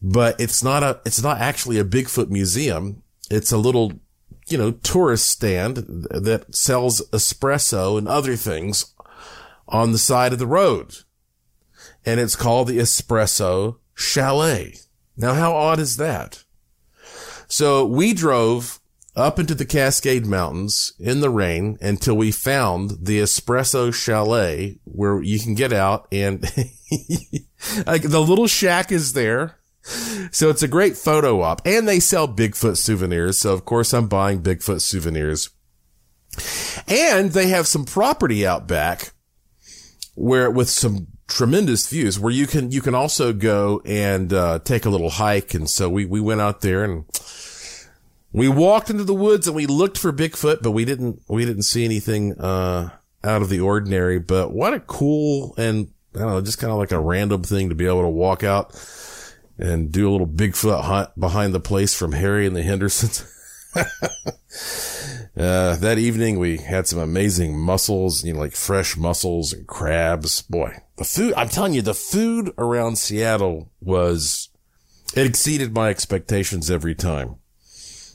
But 0.00 0.40
it's 0.40 0.62
not 0.62 0.82
a, 0.82 1.00
it's 1.04 1.22
not 1.22 1.38
actually 1.38 1.78
a 1.78 1.84
Bigfoot 1.84 2.28
museum. 2.28 3.02
It's 3.30 3.52
a 3.52 3.58
little 3.58 3.92
you 4.48 4.58
know, 4.58 4.72
tourist 4.72 5.28
stand 5.28 5.76
that 5.76 6.54
sells 6.54 7.00
espresso 7.10 7.98
and 7.98 8.08
other 8.08 8.36
things 8.36 8.94
on 9.68 9.92
the 9.92 9.98
side 9.98 10.32
of 10.32 10.38
the 10.38 10.46
road. 10.46 10.96
And 12.04 12.18
it's 12.18 12.36
called 12.36 12.68
the 12.68 12.78
Espresso 12.78 13.78
Chalet. 13.94 14.78
Now, 15.16 15.34
how 15.34 15.54
odd 15.54 15.78
is 15.78 15.96
that? 15.98 16.44
So 17.46 17.86
we 17.86 18.12
drove 18.12 18.80
up 19.14 19.38
into 19.38 19.54
the 19.54 19.66
Cascade 19.66 20.26
Mountains 20.26 20.94
in 20.98 21.20
the 21.20 21.30
rain 21.30 21.78
until 21.80 22.16
we 22.16 22.32
found 22.32 23.04
the 23.06 23.20
Espresso 23.20 23.94
Chalet 23.94 24.78
where 24.84 25.22
you 25.22 25.38
can 25.38 25.54
get 25.54 25.72
out 25.72 26.08
and 26.10 26.40
like 27.86 28.02
the 28.02 28.24
little 28.26 28.46
shack 28.46 28.92
is 28.92 29.12
there 29.12 29.58
so 30.30 30.48
it's 30.48 30.62
a 30.62 30.68
great 30.68 30.96
photo 30.96 31.42
op 31.42 31.62
and 31.64 31.88
they 31.88 31.98
sell 31.98 32.28
Bigfoot 32.28 32.76
souvenirs. 32.76 33.38
So 33.38 33.52
of 33.52 33.64
course 33.64 33.92
I'm 33.92 34.06
buying 34.06 34.42
Bigfoot 34.42 34.80
souvenirs 34.80 35.50
and 36.86 37.32
they 37.32 37.48
have 37.48 37.66
some 37.66 37.84
property 37.84 38.46
out 38.46 38.66
back 38.66 39.12
where 40.14 40.50
with 40.50 40.70
some 40.70 41.08
tremendous 41.26 41.88
views 41.88 42.18
where 42.18 42.32
you 42.32 42.46
can, 42.46 42.70
you 42.70 42.80
can 42.80 42.94
also 42.94 43.32
go 43.32 43.82
and, 43.84 44.32
uh, 44.32 44.58
take 44.60 44.84
a 44.84 44.90
little 44.90 45.10
hike. 45.10 45.54
And 45.54 45.68
so 45.68 45.88
we, 45.88 46.04
we 46.04 46.20
went 46.20 46.40
out 46.40 46.60
there 46.60 46.84
and 46.84 47.04
we 48.32 48.48
walked 48.48 48.90
into 48.90 49.04
the 49.04 49.14
woods 49.14 49.46
and 49.46 49.56
we 49.56 49.66
looked 49.66 49.98
for 49.98 50.12
Bigfoot, 50.12 50.62
but 50.62 50.70
we 50.72 50.84
didn't, 50.84 51.22
we 51.28 51.44
didn't 51.44 51.62
see 51.62 51.84
anything, 51.84 52.38
uh, 52.38 52.90
out 53.24 53.42
of 53.42 53.48
the 53.48 53.60
ordinary, 53.60 54.18
but 54.18 54.52
what 54.52 54.74
a 54.74 54.80
cool 54.80 55.54
and 55.56 55.92
I 56.14 56.18
don't 56.18 56.28
know, 56.28 56.40
just 56.40 56.58
kind 56.58 56.72
of 56.72 56.78
like 56.78 56.92
a 56.92 57.00
random 57.00 57.42
thing 57.42 57.68
to 57.70 57.74
be 57.74 57.86
able 57.86 58.02
to 58.02 58.08
walk 58.08 58.42
out 58.42 58.74
and 59.58 59.92
do 59.92 60.08
a 60.08 60.12
little 60.12 60.26
Bigfoot 60.26 60.82
hunt 60.82 61.10
behind 61.18 61.54
the 61.54 61.60
place 61.60 61.94
from 61.94 62.12
Harry 62.12 62.46
and 62.46 62.56
the 62.56 62.62
Hendersons. 62.62 63.24
uh, 65.36 65.76
that 65.76 65.98
evening 65.98 66.38
we 66.38 66.58
had 66.58 66.86
some 66.86 66.98
amazing 66.98 67.58
mussels, 67.58 68.24
you 68.24 68.34
know, 68.34 68.40
like 68.40 68.54
fresh 68.54 68.96
mussels 68.96 69.52
and 69.52 69.66
crabs. 69.66 70.42
Boy, 70.42 70.76
the 70.96 71.04
food, 71.04 71.34
I'm 71.36 71.48
telling 71.48 71.74
you, 71.74 71.82
the 71.82 71.94
food 71.94 72.52
around 72.58 72.96
Seattle 72.96 73.70
was, 73.80 74.50
it 75.14 75.26
exceeded 75.26 75.74
my 75.74 75.88
expectations 75.88 76.70
every 76.70 76.94
time. 76.94 77.36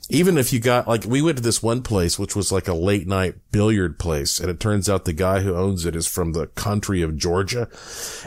Even 0.10 0.38
if 0.38 0.54
you 0.54 0.60
got, 0.60 0.88
like, 0.88 1.04
we 1.04 1.22
went 1.22 1.38
to 1.38 1.44
this 1.44 1.62
one 1.62 1.82
place, 1.82 2.18
which 2.18 2.36
was 2.36 2.52
like 2.52 2.68
a 2.68 2.74
late 2.74 3.08
night 3.08 3.36
billiard 3.52 4.00
place. 4.00 4.40
And 4.40 4.50
it 4.50 4.60
turns 4.60 4.90
out 4.90 5.04
the 5.04 5.14
guy 5.14 5.42
who 5.42 5.56
owns 5.56 5.86
it 5.86 5.96
is 5.96 6.08
from 6.08 6.32
the 6.32 6.48
country 6.48 7.02
of 7.02 7.18
Georgia 7.18 7.68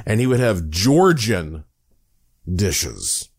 and 0.04 0.20
he 0.20 0.26
would 0.26 0.40
have 0.40 0.68
Georgian 0.68 1.64
dishes 2.52 3.30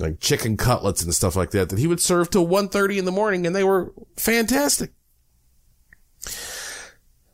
like 0.00 0.20
chicken 0.20 0.56
cutlets 0.56 1.02
and 1.02 1.14
stuff 1.14 1.36
like 1.36 1.50
that 1.50 1.68
that 1.68 1.78
he 1.78 1.86
would 1.86 2.00
serve 2.00 2.30
till 2.30 2.46
1.30 2.46 2.98
in 2.98 3.04
the 3.04 3.12
morning 3.12 3.46
and 3.46 3.54
they 3.54 3.64
were 3.64 3.92
fantastic. 4.16 4.92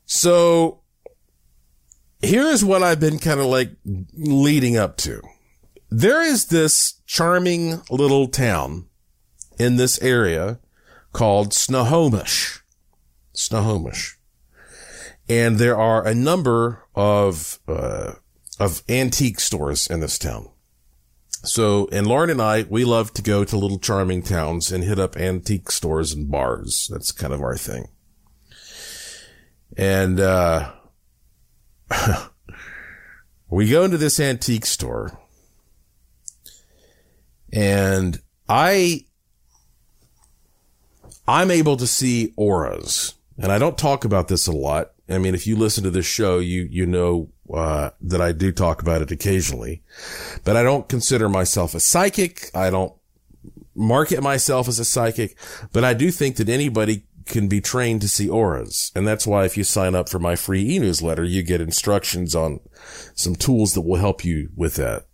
So 0.04 0.82
here 2.20 2.46
is 2.46 2.64
what 2.64 2.82
I've 2.82 3.00
been 3.00 3.18
kind 3.18 3.40
of 3.40 3.46
like 3.46 3.70
leading 4.14 4.76
up 4.76 4.96
to. 4.98 5.22
There 5.90 6.22
is 6.22 6.46
this 6.46 7.00
charming 7.06 7.82
little 7.90 8.28
town 8.28 8.86
in 9.58 9.76
this 9.76 10.00
area 10.02 10.58
called 11.12 11.52
Snohomish. 11.52 12.60
Snohomish. 13.32 14.18
And 15.28 15.58
there 15.58 15.76
are 15.76 16.06
a 16.06 16.14
number 16.14 16.84
of, 16.94 17.58
uh, 17.66 18.14
of 18.60 18.82
antique 18.88 19.40
stores 19.40 19.88
in 19.88 20.00
this 20.00 20.18
town. 20.18 20.50
So, 21.44 21.88
and 21.92 22.06
Lauren 22.06 22.30
and 22.30 22.40
I, 22.40 22.64
we 22.68 22.84
love 22.84 23.12
to 23.14 23.22
go 23.22 23.44
to 23.44 23.58
little 23.58 23.78
charming 23.78 24.22
towns 24.22 24.72
and 24.72 24.82
hit 24.82 24.98
up 24.98 25.16
antique 25.16 25.70
stores 25.70 26.12
and 26.12 26.30
bars. 26.30 26.88
That's 26.90 27.12
kind 27.12 27.32
of 27.32 27.40
our 27.40 27.56
thing. 27.56 27.88
And, 29.76 30.20
uh, 30.20 30.72
we 33.48 33.68
go 33.68 33.84
into 33.84 33.98
this 33.98 34.18
antique 34.18 34.66
store 34.66 35.18
and 37.52 38.20
I, 38.48 39.05
I'm 41.28 41.50
able 41.50 41.76
to 41.76 41.86
see 41.86 42.32
auras 42.36 43.14
and 43.38 43.52
I 43.52 43.58
don't 43.58 43.76
talk 43.76 44.04
about 44.04 44.28
this 44.28 44.46
a 44.46 44.52
lot. 44.52 44.92
I 45.08 45.18
mean, 45.18 45.34
if 45.34 45.46
you 45.46 45.56
listen 45.56 45.84
to 45.84 45.90
this 45.90 46.06
show, 46.06 46.38
you, 46.38 46.62
you 46.70 46.86
know 46.86 47.30
uh, 47.52 47.90
that 48.00 48.20
I 48.20 48.32
do 48.32 48.50
talk 48.50 48.82
about 48.82 49.02
it 49.02 49.10
occasionally, 49.10 49.82
but 50.44 50.56
I 50.56 50.62
don't 50.62 50.88
consider 50.88 51.28
myself 51.28 51.74
a 51.74 51.80
psychic. 51.80 52.50
I 52.54 52.70
don't 52.70 52.92
market 53.74 54.22
myself 54.22 54.68
as 54.68 54.78
a 54.78 54.84
psychic, 54.84 55.36
but 55.72 55.84
I 55.84 55.94
do 55.94 56.10
think 56.10 56.36
that 56.36 56.48
anybody 56.48 57.04
can 57.26 57.46
be 57.46 57.60
trained 57.60 58.00
to 58.00 58.08
see 58.08 58.28
auras. 58.28 58.90
And 58.96 59.06
that's 59.06 59.26
why 59.26 59.44
if 59.44 59.56
you 59.56 59.64
sign 59.64 59.94
up 59.94 60.08
for 60.08 60.18
my 60.18 60.34
free 60.34 60.62
e-newsletter, 60.74 61.24
you 61.24 61.42
get 61.42 61.60
instructions 61.60 62.34
on 62.34 62.60
some 63.14 63.36
tools 63.36 63.74
that 63.74 63.82
will 63.82 63.96
help 63.96 64.24
you 64.24 64.50
with 64.56 64.76
that. 64.76 65.06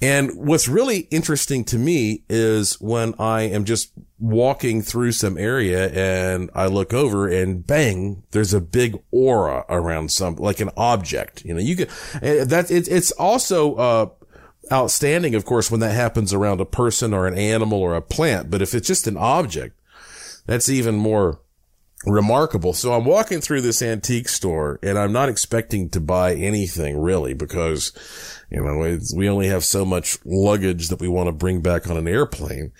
And 0.00 0.30
what's 0.34 0.68
really 0.68 1.00
interesting 1.10 1.64
to 1.64 1.78
me 1.78 2.24
is 2.28 2.80
when 2.80 3.14
I 3.18 3.42
am 3.42 3.64
just 3.64 3.92
walking 4.18 4.82
through 4.82 5.12
some 5.12 5.36
area 5.36 5.90
and 5.90 6.50
I 6.54 6.66
look 6.66 6.94
over 6.94 7.28
and 7.28 7.66
bang, 7.66 8.22
there's 8.30 8.54
a 8.54 8.60
big 8.60 8.98
aura 9.10 9.64
around 9.68 10.10
some, 10.10 10.36
like 10.36 10.60
an 10.60 10.70
object. 10.76 11.44
You 11.44 11.54
know, 11.54 11.60
you 11.60 11.76
can, 11.76 11.88
eh, 12.22 12.44
that, 12.44 12.70
it, 12.70 12.88
it's 12.88 13.10
also, 13.12 13.74
uh, 13.74 14.06
outstanding, 14.72 15.34
of 15.34 15.44
course, 15.44 15.70
when 15.70 15.80
that 15.80 15.94
happens 15.94 16.32
around 16.32 16.60
a 16.60 16.64
person 16.64 17.12
or 17.12 17.26
an 17.26 17.36
animal 17.36 17.80
or 17.80 17.94
a 17.94 18.00
plant. 18.00 18.50
But 18.50 18.62
if 18.62 18.74
it's 18.74 18.88
just 18.88 19.06
an 19.06 19.16
object, 19.16 19.78
that's 20.46 20.68
even 20.68 20.94
more 20.96 21.40
remarkable. 22.06 22.72
So 22.72 22.92
I'm 22.92 23.04
walking 23.04 23.40
through 23.40 23.62
this 23.62 23.82
antique 23.82 24.28
store 24.28 24.78
and 24.82 24.98
I'm 24.98 25.12
not 25.12 25.28
expecting 25.28 25.88
to 25.90 26.00
buy 26.00 26.34
anything 26.34 26.98
really 26.98 27.34
because, 27.34 27.92
you 28.50 28.62
know, 28.62 28.98
we 29.16 29.28
only 29.28 29.48
have 29.48 29.64
so 29.64 29.84
much 29.84 30.18
luggage 30.24 30.88
that 30.88 31.00
we 31.00 31.08
want 31.08 31.28
to 31.28 31.32
bring 31.32 31.60
back 31.60 31.88
on 31.88 31.96
an 31.96 32.08
airplane. 32.08 32.72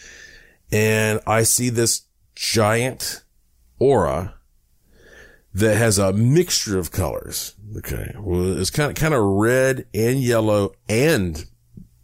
And 0.70 1.20
I 1.26 1.42
see 1.44 1.68
this 1.68 2.02
giant 2.34 3.22
aura 3.78 4.34
that 5.54 5.76
has 5.76 5.98
a 5.98 6.12
mixture 6.12 6.78
of 6.78 6.90
colors. 6.90 7.54
Okay. 7.76 8.14
Well, 8.18 8.58
it's 8.58 8.70
kind 8.70 8.90
of, 8.90 8.96
kind 8.96 9.14
of 9.14 9.22
red 9.22 9.86
and 9.94 10.20
yellow 10.20 10.74
and 10.88 11.44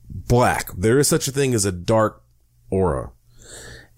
black. 0.08 0.70
There 0.76 0.98
is 0.98 1.08
such 1.08 1.26
a 1.26 1.32
thing 1.32 1.54
as 1.54 1.64
a 1.64 1.72
dark 1.72 2.22
aura. 2.70 3.10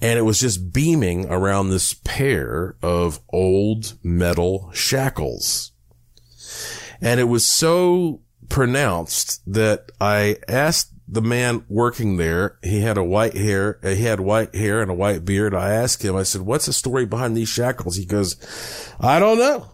And 0.02 0.18
it 0.18 0.22
was 0.22 0.40
just 0.40 0.72
beaming 0.72 1.30
around 1.30 1.70
this 1.70 1.94
pair 1.94 2.76
of 2.82 3.20
old 3.30 3.94
metal 4.02 4.70
shackles. 4.74 5.72
And 7.00 7.20
it 7.20 7.24
was 7.24 7.46
so 7.46 8.20
pronounced 8.48 9.40
that 9.50 9.90
I 10.00 10.36
asked 10.48 10.92
the 11.08 11.22
man 11.22 11.64
working 11.68 12.16
there, 12.16 12.58
he 12.62 12.80
had 12.80 12.96
a 12.96 13.04
white 13.04 13.36
hair, 13.36 13.78
uh, 13.84 13.90
he 13.90 14.04
had 14.04 14.20
white 14.20 14.54
hair 14.54 14.80
and 14.80 14.90
a 14.90 14.94
white 14.94 15.24
beard. 15.24 15.54
I 15.54 15.70
asked 15.70 16.02
him, 16.02 16.16
I 16.16 16.22
said, 16.22 16.42
what's 16.42 16.66
the 16.66 16.72
story 16.72 17.04
behind 17.04 17.36
these 17.36 17.48
shackles? 17.48 17.96
He 17.96 18.06
goes, 18.06 18.36
I 18.98 19.18
don't 19.18 19.38
know. 19.38 19.72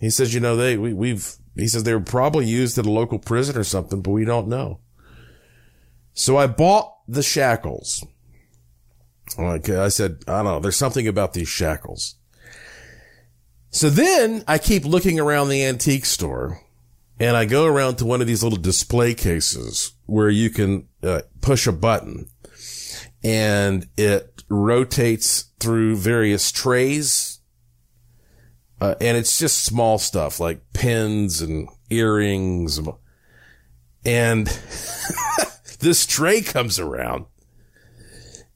He 0.00 0.10
says, 0.10 0.32
you 0.32 0.40
know, 0.40 0.56
they, 0.56 0.76
we, 0.76 0.94
we've, 0.94 1.36
he 1.54 1.68
says 1.68 1.84
they 1.84 1.94
were 1.94 2.00
probably 2.00 2.46
used 2.46 2.78
at 2.78 2.86
a 2.86 2.90
local 2.90 3.18
prison 3.18 3.58
or 3.58 3.64
something, 3.64 4.00
but 4.00 4.10
we 4.10 4.24
don't 4.24 4.48
know. 4.48 4.80
So 6.14 6.36
I 6.36 6.46
bought 6.46 6.94
the 7.06 7.22
shackles. 7.22 8.04
Like 9.38 9.68
I 9.68 9.88
said, 9.88 10.22
I 10.28 10.36
don't 10.36 10.44
know. 10.44 10.60
There's 10.60 10.76
something 10.76 11.08
about 11.08 11.32
these 11.32 11.48
shackles. 11.48 12.16
So 13.70 13.90
then 13.90 14.44
I 14.46 14.58
keep 14.58 14.84
looking 14.84 15.18
around 15.18 15.48
the 15.48 15.64
antique 15.64 16.04
store 16.04 16.60
and 17.18 17.36
I 17.36 17.44
go 17.44 17.66
around 17.66 17.96
to 17.96 18.06
one 18.06 18.20
of 18.20 18.26
these 18.26 18.42
little 18.42 18.58
display 18.58 19.14
cases 19.14 19.92
where 20.06 20.28
you 20.28 20.50
can 20.50 20.88
uh, 21.02 21.22
push 21.40 21.66
a 21.66 21.72
button 21.72 22.28
and 23.24 23.88
it 23.96 24.44
rotates 24.48 25.46
through 25.58 25.96
various 25.96 26.52
trays. 26.52 27.40
Uh, 28.80 28.94
and 29.00 29.16
it's 29.16 29.38
just 29.38 29.64
small 29.64 29.98
stuff 29.98 30.38
like 30.38 30.60
pins 30.72 31.40
and 31.40 31.68
earrings. 31.90 32.78
And 34.04 34.46
this 35.80 36.06
tray 36.06 36.42
comes 36.42 36.78
around 36.78 37.26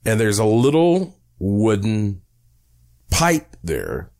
and 0.05 0.19
there's 0.19 0.39
a 0.39 0.45
little 0.45 1.19
wooden 1.39 2.23
pipe 3.11 3.57
there 3.63 4.11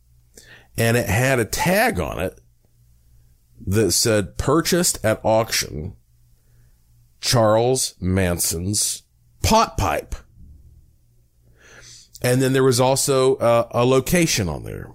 and 0.77 0.95
it 0.95 1.07
had 1.07 1.39
a 1.39 1.45
tag 1.45 1.99
on 1.99 2.19
it 2.19 2.39
that 3.67 3.91
said 3.91 4.37
purchased 4.37 5.03
at 5.03 5.19
auction 5.23 5.95
Charles 7.21 7.95
Manson's 7.99 9.03
pot 9.43 9.77
pipe. 9.77 10.15
And 12.21 12.41
then 12.41 12.53
there 12.53 12.63
was 12.63 12.79
also 12.79 13.35
uh, 13.35 13.67
a 13.71 13.85
location 13.85 14.49
on 14.49 14.63
there. 14.63 14.91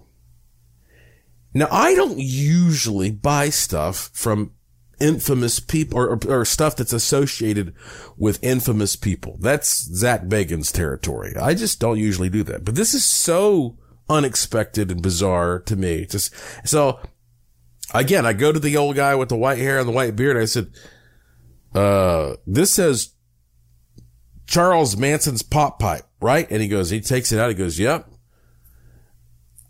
Now, 1.53 1.69
I 1.71 1.95
don't 1.95 2.19
usually 2.19 3.11
buy 3.11 3.51
stuff 3.51 4.11
from 4.13 4.53
infamous 5.01 5.61
people 5.61 5.99
or, 5.99 6.09
or, 6.09 6.41
or, 6.41 6.45
stuff 6.45 6.77
that's 6.77 6.93
associated 6.93 7.75
with 8.17 8.43
infamous 8.43 8.97
people. 8.97 9.37
That's 9.41 9.85
Zach 9.95 10.23
Bagans' 10.23 10.73
territory. 10.73 11.35
I 11.41 11.55
just 11.55 11.81
don't 11.81 11.99
usually 11.99 12.29
do 12.29 12.43
that. 12.45 12.65
But 12.65 12.75
this 12.75 12.95
is 12.95 13.05
so 13.05 13.79
unexpected 14.09 14.91
and 14.91 15.03
bizarre 15.03 15.61
to 15.61 15.77
me. 15.77 16.07
Just 16.07 16.35
so 16.65 17.01
again, 17.93 18.27
I 18.27 18.33
go 18.33 18.53
to 18.53 18.61
the 18.61 18.77
old 18.77 18.97
guy 18.97 19.15
with 19.15 19.29
the 19.29 19.37
white 19.37 19.59
hair 19.59 19.79
and 19.79 19.89
the 19.89 19.93
white 19.93 20.17
beard. 20.17 20.37
I 20.37 20.45
said, 20.45 20.73
uh, 21.75 22.35
this 22.47 22.73
says 22.73 23.15
Charles 24.47 24.97
Manson's 24.97 25.43
pop 25.43 25.79
pipe, 25.79 26.05
right? 26.21 26.51
And 26.51 26.63
he 26.63 26.69
goes, 26.69 26.91
he 26.91 27.01
takes 27.01 27.33
it 27.33 27.39
out. 27.39 27.49
He 27.49 27.55
goes, 27.55 27.79
yep. 27.79 28.09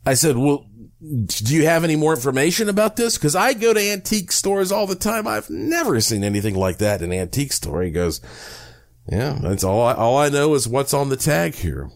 I 0.06 0.14
said, 0.14 0.36
well, 0.36 0.66
do 1.04 1.54
you 1.54 1.66
have 1.66 1.84
any 1.84 1.96
more 1.96 2.14
information 2.14 2.68
about 2.68 2.96
this? 2.96 3.18
Cause 3.18 3.36
I 3.36 3.52
go 3.52 3.74
to 3.74 3.80
antique 3.80 4.32
stores 4.32 4.72
all 4.72 4.86
the 4.86 4.94
time. 4.94 5.26
I've 5.26 5.50
never 5.50 6.00
seen 6.00 6.24
anything 6.24 6.54
like 6.54 6.78
that 6.78 7.02
in 7.02 7.12
an 7.12 7.18
antique 7.18 7.52
store. 7.52 7.82
He 7.82 7.90
goes, 7.90 8.20
yeah, 9.10 9.38
that's 9.40 9.64
all 9.64 9.82
I, 9.82 9.92
all 9.94 10.16
I 10.16 10.30
know 10.30 10.54
is 10.54 10.66
what's 10.66 10.94
on 10.94 11.10
the 11.10 11.16
tag 11.16 11.54
here. 11.54 11.90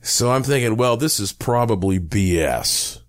So 0.00 0.30
I'm 0.30 0.42
thinking, 0.42 0.76
well, 0.76 0.96
this 0.96 1.18
is 1.20 1.32
probably 1.32 1.98
BS, 1.98 3.00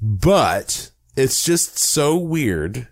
but 0.00 0.90
it's 1.16 1.44
just 1.44 1.78
so 1.78 2.16
weird 2.16 2.88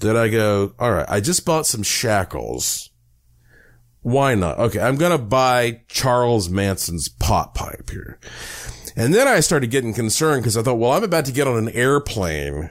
that 0.00 0.16
I 0.16 0.28
go, 0.28 0.74
all 0.78 0.92
right, 0.92 1.06
I 1.08 1.20
just 1.20 1.44
bought 1.44 1.66
some 1.66 1.82
shackles. 1.82 2.90
Why 4.02 4.34
not? 4.34 4.58
Okay. 4.58 4.80
I'm 4.80 4.96
going 4.96 5.12
to 5.12 5.22
buy 5.22 5.82
Charles 5.88 6.48
Manson's 6.48 7.08
pot 7.08 7.54
pipe 7.54 7.90
here. 7.90 8.18
And 8.96 9.14
then 9.14 9.28
I 9.28 9.40
started 9.40 9.70
getting 9.70 9.94
concerned 9.94 10.42
because 10.42 10.56
I 10.56 10.62
thought, 10.62 10.78
well, 10.78 10.92
I'm 10.92 11.04
about 11.04 11.24
to 11.26 11.32
get 11.32 11.46
on 11.46 11.56
an 11.56 11.68
airplane, 11.70 12.70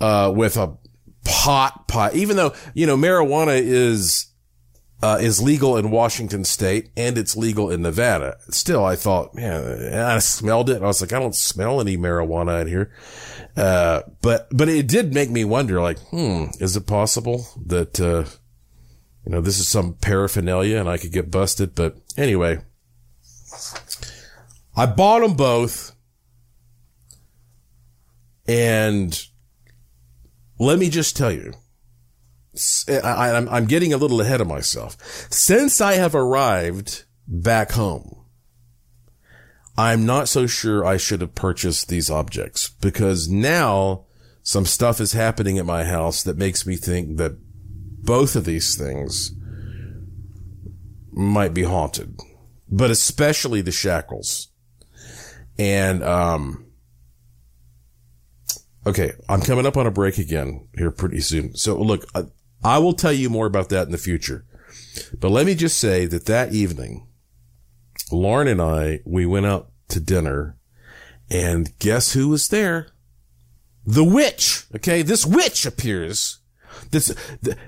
uh, 0.00 0.32
with 0.34 0.56
a 0.56 0.76
pot 1.24 1.88
pipe, 1.88 2.14
even 2.14 2.36
though, 2.36 2.54
you 2.74 2.86
know, 2.86 2.96
marijuana 2.96 3.60
is, 3.60 4.26
uh, 5.02 5.18
is 5.20 5.42
legal 5.42 5.76
in 5.76 5.90
Washington 5.90 6.44
state 6.44 6.90
and 6.96 7.18
it's 7.18 7.36
legal 7.36 7.70
in 7.70 7.82
Nevada. 7.82 8.36
Still, 8.50 8.84
I 8.84 8.96
thought, 8.96 9.34
man, 9.34 9.94
I 9.94 10.18
smelled 10.18 10.70
it. 10.70 10.82
I 10.82 10.86
was 10.86 11.00
like, 11.00 11.12
I 11.12 11.18
don't 11.18 11.34
smell 11.34 11.80
any 11.80 11.96
marijuana 11.96 12.62
in 12.62 12.68
here. 12.68 12.92
Uh, 13.56 14.02
but, 14.22 14.48
but 14.50 14.68
it 14.68 14.86
did 14.86 15.14
make 15.14 15.30
me 15.30 15.44
wonder, 15.44 15.80
like, 15.80 15.98
hmm, 16.10 16.46
is 16.60 16.76
it 16.76 16.86
possible 16.86 17.46
that, 17.66 18.00
uh, 18.00 18.24
you 19.24 19.32
know, 19.32 19.40
this 19.40 19.58
is 19.58 19.68
some 19.68 19.94
paraphernalia 19.94 20.78
and 20.78 20.88
I 20.88 20.98
could 20.98 21.12
get 21.12 21.30
busted? 21.30 21.74
But 21.74 21.96
anyway, 22.16 22.60
I 24.76 24.86
bought 24.86 25.20
them 25.20 25.34
both. 25.34 25.94
And 28.46 29.18
let 30.58 30.78
me 30.78 30.90
just 30.90 31.16
tell 31.16 31.32
you, 31.32 31.54
I, 32.88 33.38
am 33.38 33.66
getting 33.66 33.92
a 33.92 33.96
little 33.96 34.20
ahead 34.20 34.40
of 34.40 34.46
myself. 34.46 34.96
Since 35.30 35.80
I 35.80 35.94
have 35.94 36.14
arrived 36.14 37.04
back 37.26 37.72
home, 37.72 38.24
I'm 39.76 40.06
not 40.06 40.28
so 40.28 40.46
sure 40.46 40.84
I 40.84 40.96
should 40.96 41.20
have 41.20 41.34
purchased 41.34 41.88
these 41.88 42.08
objects 42.08 42.70
because 42.80 43.28
now 43.28 44.06
some 44.42 44.64
stuff 44.64 45.00
is 45.00 45.12
happening 45.12 45.58
at 45.58 45.66
my 45.66 45.84
house 45.84 46.22
that 46.22 46.38
makes 46.38 46.66
me 46.66 46.76
think 46.76 47.18
that 47.18 47.36
both 48.04 48.36
of 48.36 48.44
these 48.44 48.76
things 48.76 49.32
might 51.12 51.52
be 51.52 51.64
haunted, 51.64 52.18
but 52.70 52.90
especially 52.90 53.60
the 53.60 53.72
shackles. 53.72 54.48
And, 55.58 56.02
um, 56.02 56.66
okay, 58.86 59.12
I'm 59.28 59.40
coming 59.40 59.66
up 59.66 59.76
on 59.76 59.86
a 59.86 59.90
break 59.90 60.18
again 60.18 60.68
here 60.76 60.90
pretty 60.90 61.20
soon. 61.20 61.54
So 61.54 61.80
look, 61.80 62.06
I, 62.14 62.24
I 62.62 62.78
will 62.78 62.92
tell 62.92 63.12
you 63.12 63.30
more 63.30 63.46
about 63.46 63.68
that 63.70 63.86
in 63.86 63.92
the 63.92 63.98
future, 63.98 64.44
but 65.18 65.30
let 65.30 65.46
me 65.46 65.54
just 65.54 65.78
say 65.78 66.06
that 66.06 66.26
that 66.26 66.52
evening, 66.52 67.06
Lauren 68.12 68.48
and 68.48 68.60
I, 68.60 69.00
we 69.04 69.24
went 69.26 69.46
out 69.46 69.70
to 69.88 70.00
dinner 70.00 70.56
and 71.30 71.76
guess 71.78 72.12
who 72.12 72.28
was 72.28 72.48
there? 72.48 72.88
The 73.84 74.04
witch. 74.04 74.64
Okay. 74.74 75.02
This 75.02 75.24
witch 75.24 75.66
appears. 75.66 76.40
This, 76.90 77.14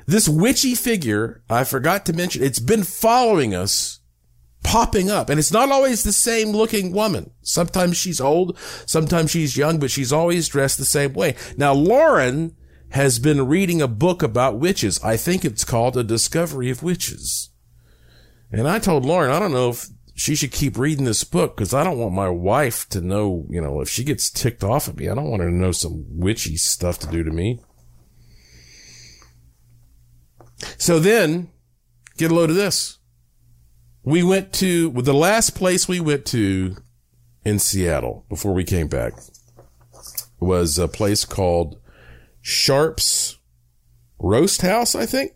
this 0.07 0.29
witchy 0.29 0.75
figure, 0.75 1.43
I 1.49 1.65
forgot 1.65 2.05
to 2.07 2.13
mention, 2.13 2.43
it's 2.43 2.59
been 2.59 2.85
following 2.85 3.55
us 3.55 3.98
popping 4.63 5.11
up. 5.11 5.31
And 5.31 5.39
it's 5.39 5.53
not 5.53 5.71
always 5.71 6.03
the 6.03 6.13
same 6.13 6.51
looking 6.51 6.93
woman. 6.93 7.31
Sometimes 7.43 7.97
she's 7.97 8.21
old, 8.21 8.59
sometimes 8.87 9.31
she's 9.31 9.57
young, 9.57 9.79
but 9.79 9.91
she's 9.91 10.13
always 10.13 10.49
dressed 10.49 10.79
the 10.79 10.85
same 10.85 11.13
way. 11.13 11.37
Now, 11.57 11.73
Lauren 11.73 12.55
has 12.91 13.19
been 13.19 13.47
reading 13.47 13.83
a 13.83 13.89
book 13.89 14.23
about 14.23 14.59
witches. 14.59 15.03
I 15.03 15.17
think 15.17 15.45
it's 15.45 15.65
called 15.65 15.97
A 15.97 16.05
Discovery 16.05 16.71
of 16.71 16.83
Witches. 16.83 17.51
And 18.51 18.67
I 18.67 18.79
told 18.79 19.05
Lauren, 19.05 19.31
I 19.31 19.39
don't 19.39 19.53
know 19.53 19.71
if 19.71 19.89
she 20.15 20.35
should 20.35 20.53
keep 20.53 20.77
reading 20.77 21.05
this 21.05 21.23
book 21.23 21.57
because 21.57 21.75
I 21.75 21.85
don't 21.85 21.99
want 21.99 22.15
my 22.15 22.29
wife 22.29 22.89
to 22.89 23.01
know, 23.01 23.47
you 23.51 23.61
know, 23.61 23.81
if 23.81 23.89
she 23.89 24.05
gets 24.05 24.31
ticked 24.31 24.65
off 24.65 24.89
at 24.89 24.97
me, 24.97 25.09
I 25.09 25.15
don't 25.15 25.31
want 25.31 25.43
her 25.43 25.51
to 25.51 25.55
know 25.55 25.73
some 25.73 26.07
witchy 26.09 26.57
stuff 26.57 26.99
to 27.01 27.07
do 27.07 27.23
to 27.23 27.31
me. 27.31 27.61
So 30.77 30.99
then, 30.99 31.51
get 32.17 32.33
a 32.33 32.35
load 32.35 32.51
of 32.51 32.57
this 32.57 32.98
we 34.03 34.23
went 34.23 34.53
to 34.55 34.91
the 34.91 35.15
last 35.15 35.55
place 35.55 35.89
we 35.89 36.01
went 36.01 36.25
to 36.27 36.77
in 37.45 37.59
Seattle 37.59 38.25
before 38.29 38.53
we 38.53 38.65
came 38.65 38.89
back 38.89 39.15
was 40.41 40.79
a 40.79 40.89
place 40.89 41.25
called 41.25 41.81
Sharp's 42.41 43.39
Roast 44.19 44.63
House, 44.63 44.95
I 44.95 45.07
think. 45.07 45.33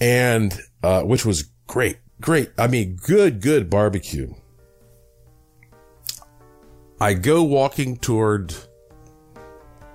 And, 0.00 0.58
uh, 0.82 1.02
which 1.02 1.24
was 1.24 1.50
great, 1.66 1.98
great. 2.20 2.50
I 2.58 2.66
mean, 2.66 2.96
good, 2.96 3.40
good 3.40 3.70
barbecue. 3.70 4.34
I 7.00 7.14
go 7.14 7.42
walking 7.42 7.96
toward 7.96 8.54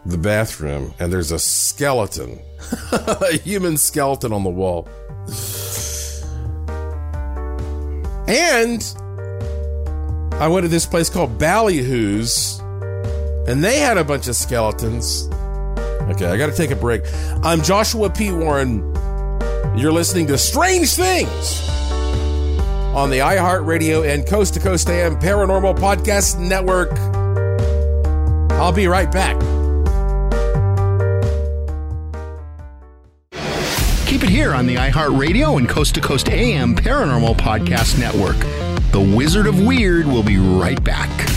the 0.06 0.18
bathroom 0.18 0.94
and 1.00 1.12
there's 1.12 1.32
a 1.32 1.40
skeleton, 1.40 2.40
a 2.92 3.38
human 3.38 3.78
skeleton 3.78 4.34
on 4.34 4.44
the 4.44 4.50
wall. 4.50 4.88
I 10.40 10.48
went 10.50 10.66
to 10.66 10.68
this 10.68 10.86
place 10.86 11.10
called 11.10 11.38
Ballyhoo's, 11.38 12.60
and 13.50 13.64
they 13.64 13.80
had 13.80 13.98
a 13.98 14.04
bunch 14.04 14.28
of 14.28 14.36
skeletons. 14.36 15.30
Okay, 16.12 16.26
I 16.26 16.38
got 16.38 16.48
to 16.48 16.56
take 16.56 16.72
a 16.72 16.76
break. 16.76 17.04
I'm 17.44 17.62
Joshua 17.62 18.10
P. 18.10 18.32
Warren. 18.32 18.80
You're 19.78 19.92
listening 19.92 20.28
to 20.28 20.38
Strange 20.38 20.94
Things 20.94 21.70
on 22.96 23.10
the 23.10 23.20
iHeartRadio 23.20 24.08
and 24.12 24.28
Coast 24.28 24.56
to 24.56 24.60
Coast 24.60 24.90
AM 24.90 25.20
Paranormal 25.20 25.78
Podcast 25.78 26.40
Network. 26.40 26.92
I'll 28.60 28.74
be 28.74 28.88
right 28.88 29.12
back. 29.12 29.42
Keep 34.18 34.32
it 34.32 34.34
here 34.34 34.56
on 34.56 34.66
the 34.66 34.74
iHeartRadio 34.74 35.60
and 35.60 35.70
Coast 35.70 35.94
to 35.94 36.02
Coast 36.02 36.28
AM 36.30 36.76
Paranormal 36.76 37.38
Podcast 37.38 38.00
Network. 38.00 38.40
The 38.92 39.00
Wizard 39.00 39.46
of 39.46 39.64
Weird 39.64 40.08
will 40.08 40.24
be 40.24 40.38
right 40.40 40.84
back. 40.84 41.37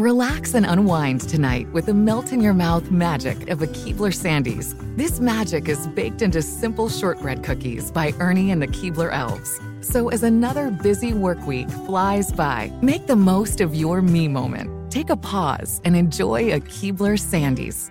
Relax 0.00 0.54
and 0.54 0.64
unwind 0.64 1.20
tonight 1.28 1.70
with 1.74 1.84
the 1.84 1.92
melt 1.92 2.32
in 2.32 2.40
your 2.40 2.54
mouth 2.54 2.90
magic 2.90 3.50
of 3.50 3.60
a 3.60 3.66
Keebler 3.66 4.10
Sandies. 4.10 4.74
This 4.96 5.20
magic 5.20 5.68
is 5.68 5.88
baked 5.88 6.22
into 6.22 6.40
simple 6.40 6.88
shortbread 6.88 7.44
cookies 7.44 7.90
by 7.90 8.14
Ernie 8.18 8.50
and 8.50 8.62
the 8.62 8.66
Keebler 8.66 9.12
Elves. 9.12 9.60
So 9.82 10.08
as 10.08 10.22
another 10.22 10.70
busy 10.70 11.12
work 11.12 11.46
week 11.46 11.68
flies 11.84 12.32
by, 12.32 12.72
make 12.80 13.08
the 13.08 13.14
most 13.14 13.60
of 13.60 13.74
your 13.74 14.00
me 14.00 14.26
moment. 14.26 14.90
Take 14.90 15.10
a 15.10 15.18
pause 15.18 15.82
and 15.84 15.94
enjoy 15.94 16.54
a 16.54 16.60
Keebler 16.60 17.18
Sandies. 17.18 17.90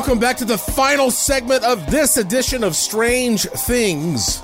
Welcome 0.00 0.18
back 0.18 0.38
to 0.38 0.46
the 0.46 0.56
final 0.56 1.10
segment 1.10 1.62
of 1.62 1.90
this 1.90 2.16
edition 2.16 2.64
of 2.64 2.74
Strange 2.74 3.42
Things 3.42 4.40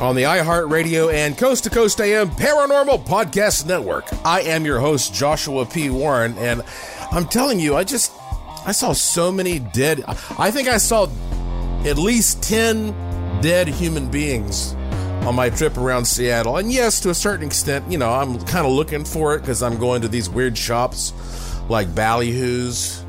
on 0.00 0.16
the 0.16 0.22
iHeartRadio 0.22 1.12
and 1.12 1.36
Coast 1.36 1.64
to 1.64 1.70
Coast 1.70 2.00
AM 2.00 2.30
Paranormal 2.30 3.04
Podcast 3.04 3.66
Network. 3.66 4.06
I 4.24 4.40
am 4.40 4.64
your 4.64 4.80
host, 4.80 5.12
Joshua 5.12 5.66
P. 5.66 5.90
Warren, 5.90 6.34
and 6.38 6.62
I'm 7.12 7.26
telling 7.26 7.60
you, 7.60 7.76
I 7.76 7.84
just 7.84 8.10
I 8.64 8.72
saw 8.72 8.94
so 8.94 9.30
many 9.30 9.58
dead. 9.58 10.02
I 10.38 10.50
think 10.50 10.66
I 10.66 10.78
saw 10.78 11.06
at 11.84 11.98
least 11.98 12.42
10 12.42 13.42
dead 13.42 13.68
human 13.68 14.10
beings 14.10 14.72
on 15.26 15.34
my 15.34 15.50
trip 15.50 15.76
around 15.76 16.06
Seattle. 16.06 16.56
And 16.56 16.72
yes, 16.72 17.00
to 17.00 17.10
a 17.10 17.14
certain 17.14 17.46
extent, 17.46 17.92
you 17.92 17.98
know, 17.98 18.10
I'm 18.10 18.40
kind 18.44 18.66
of 18.66 18.72
looking 18.72 19.04
for 19.04 19.34
it 19.34 19.40
because 19.40 19.62
I'm 19.62 19.78
going 19.78 20.00
to 20.00 20.08
these 20.08 20.30
weird 20.30 20.56
shops 20.56 21.12
like 21.68 21.88
Ballyhoo's 21.88 23.03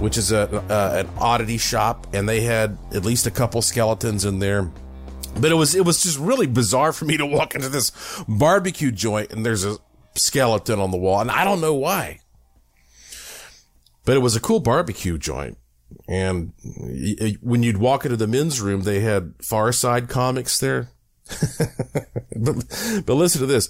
which 0.00 0.16
is 0.16 0.32
a, 0.32 0.64
an 0.68 1.08
oddity 1.18 1.58
shop, 1.58 2.06
and 2.12 2.28
they 2.28 2.40
had 2.40 2.78
at 2.92 3.04
least 3.04 3.26
a 3.26 3.30
couple 3.30 3.62
skeletons 3.62 4.24
in 4.24 4.38
there. 4.38 4.70
But 5.40 5.52
it 5.52 5.54
was 5.54 5.74
it 5.74 5.84
was 5.84 6.02
just 6.02 6.18
really 6.18 6.46
bizarre 6.46 6.92
for 6.92 7.04
me 7.04 7.16
to 7.16 7.26
walk 7.26 7.54
into 7.54 7.68
this 7.68 7.92
barbecue 8.26 8.90
joint 8.90 9.30
and 9.32 9.44
there's 9.46 9.64
a 9.64 9.76
skeleton 10.14 10.80
on 10.80 10.90
the 10.90 10.96
wall, 10.96 11.20
and 11.20 11.30
I 11.30 11.44
don't 11.44 11.60
know 11.60 11.74
why. 11.74 12.20
But 14.04 14.16
it 14.16 14.20
was 14.20 14.34
a 14.36 14.40
cool 14.40 14.60
barbecue 14.60 15.18
joint, 15.18 15.58
and 16.08 16.52
when 17.40 17.62
you'd 17.62 17.76
walk 17.76 18.04
into 18.04 18.16
the 18.16 18.26
men's 18.26 18.60
room, 18.60 18.82
they 18.82 19.00
had 19.00 19.34
Far 19.42 19.70
Side 19.72 20.08
comics 20.08 20.58
there. 20.58 20.90
but, 22.36 23.02
but 23.04 23.14
listen 23.14 23.40
to 23.40 23.46
this. 23.46 23.68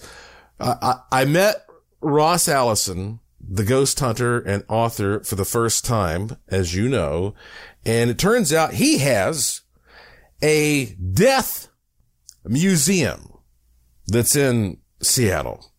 I, 0.61 0.75
I, 0.81 1.23
I 1.23 1.25
met 1.25 1.67
Ross 2.01 2.49
Allison, 2.49 3.19
the 3.41 3.65
ghost 3.65 4.01
hunter 4.01 4.39
and 4.41 4.65
author 4.69 5.21
for 5.21 5.35
the 5.37 5.45
first 5.45 5.85
time, 5.85 6.37
as 6.49 6.75
you 6.75 6.89
know. 6.89 7.35
And 7.85 8.11
it 8.11 8.19
turns 8.19 8.53
out 8.53 8.75
he 8.75 8.99
has 8.99 9.63
a 10.43 10.97
death 10.97 11.69
museum 12.45 13.33
that's 14.07 14.37
in 14.37 14.79
Seattle. 15.03 15.73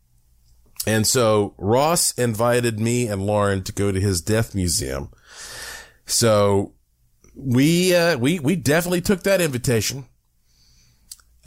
And 0.87 1.05
so 1.05 1.53
Ross 1.57 2.17
invited 2.17 2.79
me 2.79 3.07
and 3.07 3.25
Lauren 3.25 3.63
to 3.63 3.73
go 3.73 3.91
to 3.91 3.99
his 3.99 4.21
death 4.21 4.55
museum. 4.55 5.11
So 6.05 6.73
we, 7.35 7.93
uh, 7.95 8.17
we, 8.17 8.39
we 8.39 8.55
definitely 8.55 9.01
took 9.01 9.23
that 9.23 9.41
invitation. 9.41 10.05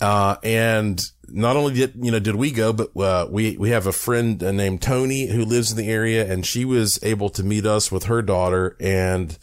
Uh, 0.00 0.36
and 0.42 1.10
not 1.28 1.56
only 1.56 1.74
did, 1.74 1.94
you 2.00 2.10
know, 2.10 2.18
did 2.18 2.36
we 2.36 2.50
go, 2.50 2.72
but, 2.72 2.96
uh, 2.96 3.26
we, 3.30 3.56
we 3.56 3.70
have 3.70 3.86
a 3.86 3.92
friend 3.92 4.40
named 4.40 4.82
Tony 4.82 5.26
who 5.26 5.44
lives 5.44 5.70
in 5.70 5.76
the 5.76 5.88
area 5.88 6.30
and 6.30 6.44
she 6.44 6.64
was 6.64 6.98
able 7.02 7.28
to 7.30 7.42
meet 7.42 7.64
us 7.64 7.90
with 7.90 8.04
her 8.04 8.22
daughter. 8.22 8.76
And 8.80 9.38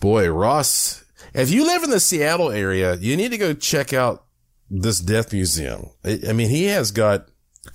boy, 0.00 0.28
Ross, 0.30 1.04
if 1.34 1.50
you 1.50 1.64
live 1.64 1.82
in 1.82 1.90
the 1.90 2.00
Seattle 2.00 2.50
area, 2.50 2.96
you 2.96 3.16
need 3.16 3.30
to 3.30 3.38
go 3.38 3.54
check 3.54 3.92
out 3.92 4.24
this 4.70 5.00
death 5.00 5.32
museum. 5.32 5.90
I, 6.04 6.20
I 6.28 6.32
mean, 6.32 6.50
he 6.50 6.64
has 6.64 6.90
got, 6.90 7.28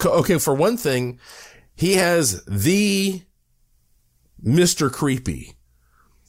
okay, 0.06 0.38
for 0.38 0.54
one 0.54 0.78
thing, 0.78 1.20
he 1.76 1.94
has 1.94 2.44
the 2.46 3.24
Mr. 4.44 4.92
Creepy, 4.92 5.54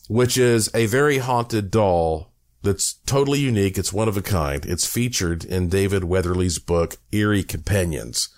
which 0.09 0.39
is 0.39 0.71
a 0.75 0.87
very 0.87 1.19
haunted 1.19 1.71
doll 1.71 2.34
that's 2.65 2.95
totally 3.07 3.41
unique. 3.41 3.79
It's 3.79 3.93
one 3.93 4.09
of 4.09 4.17
a 4.17 4.23
kind. 4.23 4.65
It's 4.67 4.87
featured 4.87 5.45
in 5.45 5.69
David 5.69 6.05
Weatherly's 6.05 6.59
book, 6.59 6.97
Eerie 7.13 7.45
Companions. 7.45 8.31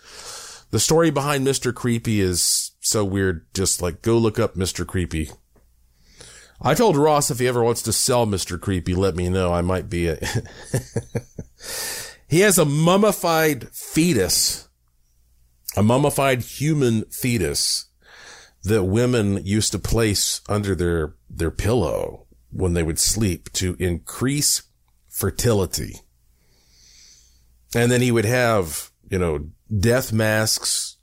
The 0.70 0.80
story 0.80 1.10
behind 1.10 1.46
Mr. 1.46 1.72
Creepy 1.72 2.20
is 2.20 2.72
so 2.80 3.04
weird. 3.04 3.46
Just 3.54 3.80
like 3.80 4.02
go 4.02 4.18
look 4.18 4.38
up 4.38 4.56
Mr. 4.56 4.86
Creepy. 4.86 5.30
I 6.60 6.74
told 6.74 6.96
Ross 6.96 7.30
if 7.30 7.38
he 7.38 7.46
ever 7.46 7.62
wants 7.62 7.82
to 7.82 7.92
sell 7.92 8.26
Mr. 8.26 8.60
Creepy, 8.60 8.94
let 8.94 9.14
me 9.14 9.28
know. 9.28 9.52
I 9.52 9.62
might 9.62 9.88
be 9.88 10.08
a. 10.08 10.18
he 12.28 12.40
has 12.40 12.58
a 12.58 12.64
mummified 12.64 13.68
fetus, 13.68 14.68
a 15.76 15.82
mummified 15.82 16.42
human 16.42 17.04
fetus 17.04 17.86
that 18.64 18.84
women 18.84 19.44
used 19.46 19.70
to 19.72 19.78
place 19.78 20.40
under 20.48 20.74
their, 20.74 21.14
their 21.30 21.52
pillow 21.52 22.25
when 22.50 22.74
they 22.74 22.82
would 22.82 22.98
sleep 22.98 23.52
to 23.52 23.76
increase 23.78 24.62
fertility. 25.08 25.96
And 27.74 27.90
then 27.90 28.00
he 28.00 28.12
would 28.12 28.24
have, 28.24 28.90
you 29.10 29.18
know, 29.18 29.50
death 29.78 30.12
masks 30.12 30.96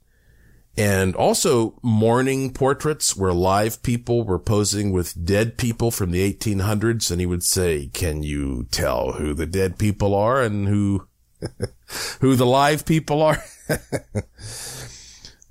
and 0.76 1.14
also 1.14 1.78
mourning 1.82 2.52
portraits 2.52 3.16
where 3.16 3.32
live 3.32 3.82
people 3.82 4.24
were 4.24 4.38
posing 4.38 4.90
with 4.90 5.24
dead 5.24 5.56
people 5.56 5.90
from 5.90 6.10
the 6.10 6.32
1800s. 6.32 7.10
And 7.10 7.20
he 7.20 7.26
would 7.26 7.44
say, 7.44 7.90
can 7.92 8.22
you 8.22 8.66
tell 8.70 9.12
who 9.12 9.34
the 9.34 9.46
dead 9.46 9.78
people 9.78 10.14
are 10.14 10.42
and 10.42 10.66
who, 10.66 11.06
who 12.20 12.34
the 12.34 12.46
live 12.46 12.84
people 12.84 13.22
are? 13.22 13.42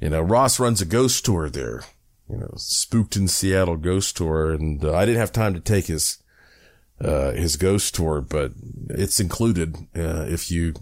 you 0.02 0.10
know, 0.10 0.22
Ross 0.22 0.60
runs 0.60 0.82
a 0.82 0.86
ghost 0.86 1.24
tour 1.24 1.50
there 1.50 1.84
you 2.30 2.38
know, 2.38 2.54
spooked 2.56 3.16
in 3.16 3.28
Seattle 3.28 3.78
ghost 3.78 4.18
tour. 4.18 4.52
And 4.52 4.84
uh, 4.84 4.96
I 4.96 5.06
didn't 5.06 5.20
have 5.20 5.32
time 5.32 5.54
to 5.54 5.60
take 5.60 5.88
his, 5.88 6.18
uh, 7.02 7.32
his 7.32 7.56
ghost 7.58 7.96
tour, 7.96 8.22
but 8.22 8.52
it's 8.90 9.20
included, 9.20 9.76
uh, 9.96 10.26
if 10.28 10.50
you, 10.50 10.74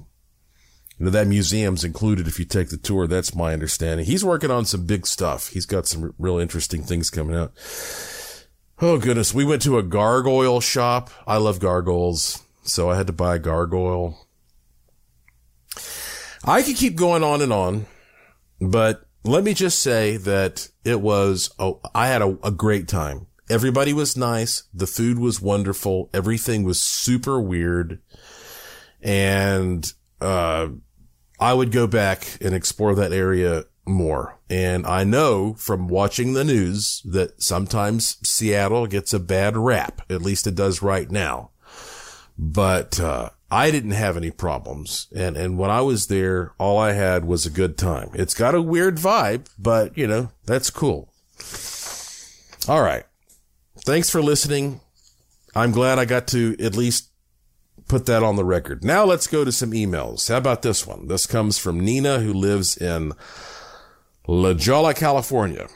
you 0.98 1.06
know, 1.06 1.10
that 1.10 1.28
museum's 1.28 1.84
included 1.84 2.28
if 2.28 2.40
you 2.40 2.46
take 2.46 2.70
the 2.70 2.78
tour. 2.78 3.08
That's 3.08 3.36
my 3.36 3.54
understanding. 3.54 4.06
He's 4.06 4.24
working 4.24 4.52
on 4.52 4.66
some 4.66 4.86
big 4.86 5.08
stuff. 5.08 5.50
He's 5.50 5.66
got 5.66 5.88
some 5.88 6.14
real 6.20 6.38
interesting 6.38 6.84
things 6.84 7.10
coming 7.10 7.36
out. 7.36 7.54
Oh 8.80 8.98
goodness. 8.98 9.34
We 9.34 9.46
went 9.46 9.62
to 9.64 9.78
a 9.78 9.84
gargoyle 9.84 10.62
shop. 10.62 11.10
I 11.28 11.38
love 11.38 11.60
gargoyles. 11.60 12.44
So 12.64 12.90
I 12.90 12.96
had 12.96 13.08
to 13.08 13.14
buy 13.14 13.36
a 13.36 13.40
gargoyle. 13.40 14.28
I 16.44 16.64
could 16.64 16.76
keep 16.76 16.96
going 16.96 17.24
on 17.24 17.42
and 17.42 17.54
on, 17.54 17.86
but 18.60 19.06
let 19.24 19.44
me 19.44 19.54
just 19.54 19.80
say 19.80 20.18
that 20.18 20.70
it 20.84 21.02
was, 21.02 21.50
oh, 21.60 21.80
I 21.94 22.08
had 22.08 22.22
a, 22.22 22.38
a 22.44 22.52
great 22.52 22.88
time. 22.88 23.28
Everybody 23.50 23.94
was 23.94 24.18
nice. 24.18 24.64
The 24.74 24.88
food 24.88 25.20
was 25.20 25.42
wonderful. 25.42 26.10
Everything 26.14 26.64
was 26.64 26.82
super 26.82 27.40
weird. 27.40 28.00
And, 29.02 29.92
uh, 30.20 30.70
I 31.40 31.54
would 31.54 31.72
go 31.72 31.88
back 31.88 32.38
and 32.40 32.54
explore 32.54 32.96
that 32.96 33.12
area 33.12 33.66
more. 33.86 34.40
And 34.50 34.86
I 34.86 35.04
know 35.04 35.56
from 35.56 35.88
watching 35.88 36.34
the 36.34 36.44
news 36.44 37.02
that 37.04 37.42
sometimes 37.42 38.18
Seattle 38.24 38.86
gets 38.88 39.14
a 39.14 39.20
bad 39.20 39.58
rap. 39.58 40.02
At 40.10 40.22
least 40.22 40.48
it 40.48 40.56
does 40.56 40.82
right 40.82 41.10
now. 41.10 41.50
But, 42.38 43.00
uh, 43.00 43.32
I 43.52 43.70
didn't 43.70 43.92
have 43.92 44.16
any 44.16 44.32
problems. 44.32 45.08
And, 45.14 45.36
and 45.36 45.58
when 45.58 45.70
I 45.70 45.82
was 45.82 46.08
there, 46.08 46.54
all 46.58 46.78
I 46.80 46.94
had 46.94 47.26
was 47.26 47.46
a 47.46 47.52
good 47.52 47.78
time. 47.78 48.10
It's 48.14 48.34
got 48.34 48.56
a 48.56 48.62
weird 48.62 48.96
vibe, 48.96 49.48
but 49.60 49.98
you 49.98 50.08
know, 50.08 50.32
that's 50.46 50.70
cool. 50.70 51.14
All 52.70 52.82
right. 52.82 53.04
Thanks 53.80 54.10
for 54.10 54.22
listening. 54.22 54.80
I'm 55.54 55.72
glad 55.72 56.00
I 56.00 56.06
got 56.06 56.28
to 56.30 56.56
at 56.60 56.78
least 56.78 57.10
put 57.90 58.06
that 58.06 58.24
on 58.24 58.38
the 58.38 58.46
record. 58.46 58.86
Now 58.86 59.04
let's 59.04 59.28
go 59.28 59.44
to 59.44 59.52
some 59.52 59.72
emails. 59.72 60.30
How 60.30 60.38
about 60.38 60.62
this 60.62 60.88
one? 60.88 61.08
This 61.08 61.26
comes 61.26 61.58
from 61.58 61.84
Nina 61.84 62.20
who 62.20 62.34
lives 62.34 62.78
in 62.78 63.12
La 64.28 64.54
Jolla, 64.54 64.94
California. 64.94 65.68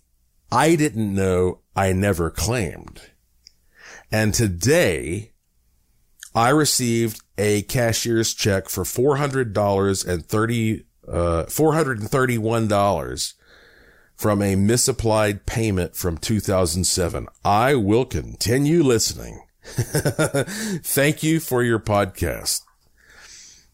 I 0.51 0.75
didn't 0.75 1.13
know 1.13 1.59
I 1.75 1.91
never 1.91 2.29
claimed. 2.29 3.01
And 4.11 4.33
today, 4.33 5.31
I 6.35 6.49
received 6.49 7.23
a 7.37 7.61
cashier's 7.63 8.33
check 8.33 8.67
for 8.67 8.83
$400 8.83 10.05
and 10.05 10.25
30, 10.25 10.83
uh, 11.07 11.45
$431 11.47 13.33
from 14.17 14.41
a 14.41 14.57
misapplied 14.57 15.45
payment 15.45 15.95
from 15.95 16.17
2007. 16.17 17.27
I 17.45 17.75
will 17.75 18.03
continue 18.03 18.83
listening. 18.83 19.39
Thank 19.63 21.23
you 21.23 21.39
for 21.39 21.63
your 21.63 21.79
podcast. 21.79 22.61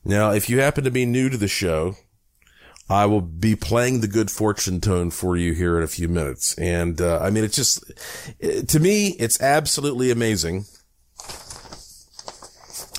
Now, 0.06 0.32
if 0.32 0.48
you 0.48 0.60
happen 0.60 0.84
to 0.84 0.92
be 0.92 1.06
new 1.08 1.30
to 1.30 1.38
the 1.38 1.48
show, 1.48 1.96
I 2.88 3.08
will 3.08 3.22
be 3.22 3.56
playing 3.56 4.02
the 4.02 4.08
good 4.08 4.30
fortune 4.30 4.82
tone 4.82 5.10
for 5.10 5.36
you 5.36 5.54
here 5.54 5.78
in 5.78 5.84
a 5.84 5.88
few 5.88 6.08
minutes. 6.08 6.56
And, 6.60 7.02
uh, 7.02 7.20
I 7.22 7.32
mean, 7.32 7.44
it's 7.44 7.56
just, 7.56 7.84
to 8.40 8.80
me, 8.80 9.16
it's 9.20 9.42
absolutely 9.42 10.12
amazing 10.12 10.66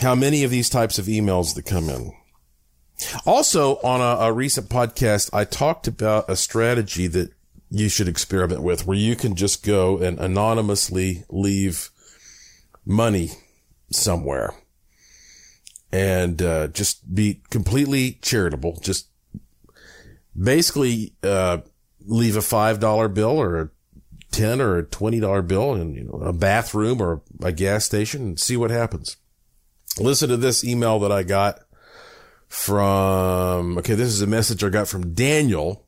how 0.02 0.14
many 0.14 0.44
of 0.44 0.50
these 0.50 0.68
types 0.68 0.98
of 0.98 1.06
emails 1.06 1.54
that 1.54 1.64
come 1.64 1.88
in. 1.88 2.12
Also, 3.26 3.76
on 3.76 4.00
a, 4.00 4.26
a, 4.26 4.32
recent 4.32 4.68
podcast, 4.68 5.30
I 5.32 5.44
talked 5.44 5.88
about 5.88 6.30
a 6.30 6.36
strategy 6.36 7.06
that 7.08 7.32
you 7.70 7.88
should 7.88 8.06
experiment 8.06 8.62
with 8.62 8.86
where 8.86 8.96
you 8.96 9.16
can 9.16 9.34
just 9.34 9.64
go 9.64 9.98
and 9.98 10.18
anonymously 10.20 11.24
leave 11.28 11.90
money 12.84 13.30
somewhere 13.90 14.54
and 15.90 16.40
uh, 16.40 16.68
just 16.68 17.14
be 17.14 17.42
completely 17.50 18.18
charitable. 18.22 18.78
Just 18.80 19.08
basically 20.40 21.14
uh, 21.22 21.58
leave 22.06 22.36
a 22.36 22.40
$5 22.40 23.14
bill 23.14 23.38
or 23.38 23.60
a 23.60 23.70
10 24.30 24.60
or 24.60 24.78
a 24.78 24.84
$20 24.84 25.46
bill 25.46 25.74
in 25.74 25.94
you 25.94 26.04
know, 26.04 26.18
a 26.24 26.32
bathroom 26.32 27.00
or 27.00 27.22
a 27.42 27.52
gas 27.52 27.84
station 27.84 28.22
and 28.22 28.40
see 28.40 28.56
what 28.56 28.70
happens. 28.70 29.16
Listen 29.98 30.30
to 30.30 30.36
this 30.36 30.64
email 30.64 30.98
that 31.00 31.12
I 31.12 31.22
got 31.22 31.60
from, 32.48 33.78
okay, 33.78 33.94
this 33.94 34.08
is 34.08 34.22
a 34.22 34.26
message 34.26 34.62
I 34.62 34.68
got 34.68 34.88
from 34.88 35.14
Daniel. 35.14 35.86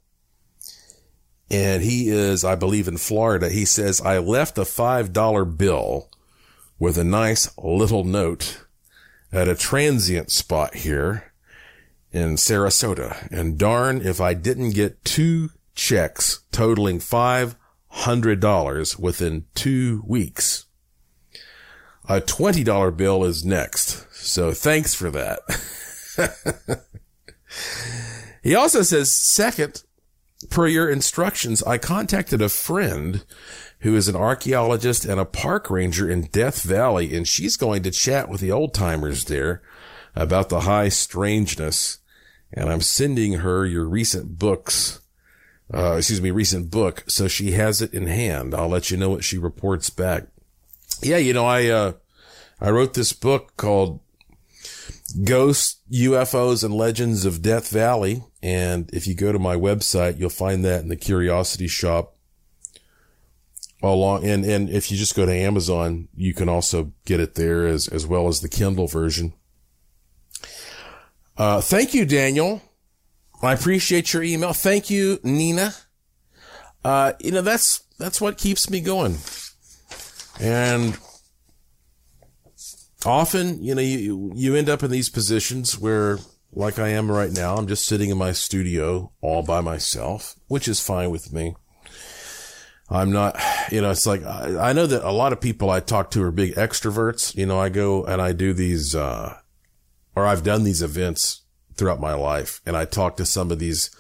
And 1.51 1.83
he 1.83 2.09
is, 2.09 2.45
I 2.45 2.55
believe, 2.55 2.89
in 2.89 2.97
Florida. 2.97 3.51
He 3.51 3.65
says, 3.65 4.01
I 4.01 4.19
left 4.19 4.59
a 4.59 4.63
$5 4.63 5.59
bill 5.59 6.11
with 6.79 6.99
a 6.99 7.05
nice 7.05 7.57
little 7.59 8.05
note 8.05 8.65
at 9.31 9.49
a 9.49 9.55
transient 9.55 10.31
spot 10.31 10.75
here 10.75 11.33
in 12.13 12.37
Sarasota. 12.37 13.29
And 13.31 13.59
darn 13.59 14.01
if 14.01 14.21
I 14.21 14.35
didn't 14.35 14.71
get 14.71 15.05
two 15.05 15.51
checks 15.75 16.41
totaling 16.51 16.99
$500 16.99 18.99
within 18.99 19.45
two 19.55 20.03
weeks. 20.07 20.64
A 22.07 22.21
$20 22.21 22.97
bill 22.97 23.25
is 23.25 23.45
next. 23.45 24.07
So 24.13 24.53
thanks 24.53 24.95
for 24.95 25.11
that. 25.11 25.41
he 28.43 28.55
also 28.55 28.83
says, 28.83 29.13
second, 29.13 29.85
per 30.51 30.67
your 30.67 30.91
instructions, 30.91 31.63
I 31.63 31.79
contacted 31.79 32.43
a 32.43 32.49
friend 32.49 33.25
who 33.81 33.97
is 33.97 34.09
an 34.09 34.17
archaeologist 34.17 35.05
and 35.05 35.19
a 35.19 35.25
park 35.25 35.71
ranger 35.71 36.09
in 36.09 36.25
Death 36.25 36.63
Valley, 36.63 37.15
and 37.15 37.27
she's 37.27 37.57
going 37.57 37.83
to 37.83 37.91
chat 37.91 38.29
with 38.29 38.41
the 38.41 38.53
old 38.53 38.75
timers 38.75 39.25
there 39.25 39.63
about 40.15 40.49
the 40.49 40.61
high 40.61 40.89
strangeness. 40.89 41.99
And 42.53 42.71
I'm 42.71 42.81
sending 42.81 43.35
her 43.35 43.67
your 43.67 43.87
recent 43.87 44.39
books, 44.39 45.01
uh, 45.73 45.97
excuse 45.97 46.21
me, 46.21 46.31
recent 46.31 46.71
book, 46.71 47.05
so 47.09 47.29
she 47.29 47.53
has 47.53 47.83
it 47.83 47.93
in 47.93 48.07
hand. 48.07 48.55
I'll 48.55 48.69
let 48.69 48.91
you 48.91 48.97
know 48.97 49.11
what 49.11 49.25
she 49.25 49.39
reports 49.39 49.91
back. 49.91 50.29
Yeah, 51.05 51.19
you 51.19 51.35
know, 51.35 51.45
I, 51.45 51.67
uh, 51.67 51.93
I 52.61 52.71
wrote 52.71 52.95
this 52.95 53.13
book 53.13 53.57
called 53.57 54.01
Ghosts, 55.23 55.81
UFOs, 55.93 56.65
and 56.65 56.75
Legends 56.75 57.25
of 57.25 57.43
Death 57.43 57.69
Valley. 57.69 58.25
And 58.43 58.91
if 58.93 59.07
you 59.07 59.15
go 59.15 59.31
to 59.31 59.39
my 59.39 59.55
website, 59.55 60.19
you'll 60.19 60.31
find 60.31 60.65
that 60.65 60.83
in 60.83 60.89
the 60.89 60.97
Curiosity 60.97 61.69
Shop. 61.69 62.13
Along, 63.83 64.25
and, 64.25 64.47
and 64.47 64.71
if 64.71 64.91
you 64.91 64.97
just 64.97 65.15
go 65.15 65.27
to 65.27 65.33
Amazon, 65.33 66.09
you 66.17 66.33
can 66.33 66.49
also 66.49 66.93
get 67.05 67.21
it 67.21 67.35
there 67.35 67.67
as, 67.67 67.87
as 67.87 68.07
well 68.07 68.29
as 68.29 68.41
the 68.41 68.49
Kindle 68.49 68.87
version. 68.87 69.35
Uh, 71.37 71.61
thank 71.61 71.93
you, 71.93 72.07
Daniel. 72.07 72.63
I 73.43 73.53
appreciate 73.53 74.15
your 74.15 74.23
email. 74.23 74.55
Thank 74.55 74.89
you, 74.89 75.19
Nina. 75.23 75.75
Uh, 76.83 77.13
you 77.21 77.31
know, 77.31 77.43
that's, 77.43 77.81
that's 77.99 78.23
what 78.23 78.39
keeps 78.39 78.71
me 78.71 78.81
going. 78.81 79.19
And 80.41 80.99
often, 83.07 83.63
you 83.63 83.75
know, 83.75 83.83
you, 83.83 84.33
you 84.35 84.55
end 84.55 84.69
up 84.69 84.83
in 84.83 84.91
these 84.91 85.09
positions 85.09 85.79
where, 85.79 86.19
like 86.53 86.79
I 86.79 86.89
am 86.89 87.11
right 87.11 87.31
now, 87.31 87.57
I'm 87.57 87.67
just 87.67 87.87
sitting 87.87 88.11
in 88.11 88.19
my 88.19 88.33
studio 88.33 89.13
all 89.21 89.43
by 89.43 89.61
myself, 89.61 90.37
which 90.49 90.69
is 90.69 90.81
fine 90.81 91.11
with 91.11 91.33
me. 91.33 91.57
I'm 92.91 93.13
not, 93.13 93.41
you 93.71 93.81
know, 93.81 93.91
it's 93.91 94.07
like, 94.07 94.23
I, 94.25 94.71
I 94.71 94.73
know 94.73 94.87
that 94.87 95.09
a 95.09 95.11
lot 95.11 95.33
of 95.33 95.41
people 95.41 95.71
I 95.71 95.81
talk 95.81 96.11
to 96.13 96.23
are 96.23 96.31
big 96.31 96.55
extroverts. 96.55 97.35
You 97.35 97.47
know, 97.47 97.59
I 97.59 97.71
go 97.71 98.05
and 98.05 98.21
I 98.21 98.33
do 98.33 98.53
these, 98.53 98.95
uh, 98.95 99.39
or 100.15 100.27
I've 100.27 100.45
done 100.45 100.65
these 100.65 100.83
events 100.83 101.43
throughout 101.77 102.01
my 102.01 102.15
life 102.15 102.61
and 102.67 102.77
I 102.77 102.85
talk 102.85 103.17
to 103.17 103.27
some 103.27 103.51
of 103.51 103.59
these 103.59 103.91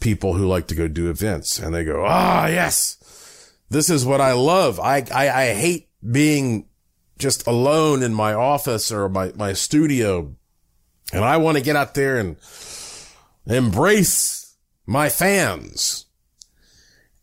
people 0.00 0.34
who 0.34 0.46
like 0.46 0.66
to 0.68 0.74
go 0.74 0.88
do 0.88 1.10
events 1.10 1.58
and 1.58 1.74
they 1.74 1.84
go, 1.84 2.04
Ah, 2.06 2.46
yes, 2.46 2.97
this 3.70 3.90
is 3.90 4.06
what 4.06 4.20
I 4.20 4.32
love. 4.32 4.80
I, 4.80 5.04
I, 5.12 5.28
I 5.30 5.54
hate 5.54 5.88
being 6.10 6.66
just 7.18 7.46
alone 7.46 8.02
in 8.02 8.14
my 8.14 8.32
office 8.32 8.90
or 8.92 9.08
my, 9.08 9.32
my 9.34 9.52
studio. 9.52 10.34
And 11.12 11.24
I 11.24 11.36
want 11.38 11.56
to 11.56 11.62
get 11.62 11.76
out 11.76 11.94
there 11.94 12.18
and 12.18 12.36
embrace 13.46 14.56
my 14.86 15.08
fans. 15.08 16.06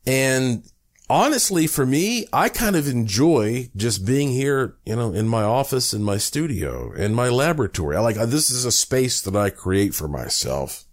And 0.05 0.63
honestly, 1.09 1.67
for 1.67 1.85
me, 1.85 2.27
I 2.33 2.49
kind 2.49 2.75
of 2.75 2.87
enjoy 2.87 3.69
just 3.75 4.05
being 4.05 4.31
here, 4.31 4.75
you 4.85 4.95
know, 4.95 5.13
in 5.13 5.27
my 5.27 5.43
office, 5.43 5.93
in 5.93 6.03
my 6.03 6.17
studio, 6.17 6.91
in 6.93 7.13
my 7.13 7.29
laboratory. 7.29 7.95
I 7.95 8.01
like, 8.01 8.15
this 8.15 8.49
is 8.51 8.65
a 8.65 8.71
space 8.71 9.21
that 9.21 9.35
I 9.35 9.49
create 9.49 9.95
for 9.95 10.07
myself. 10.07 10.85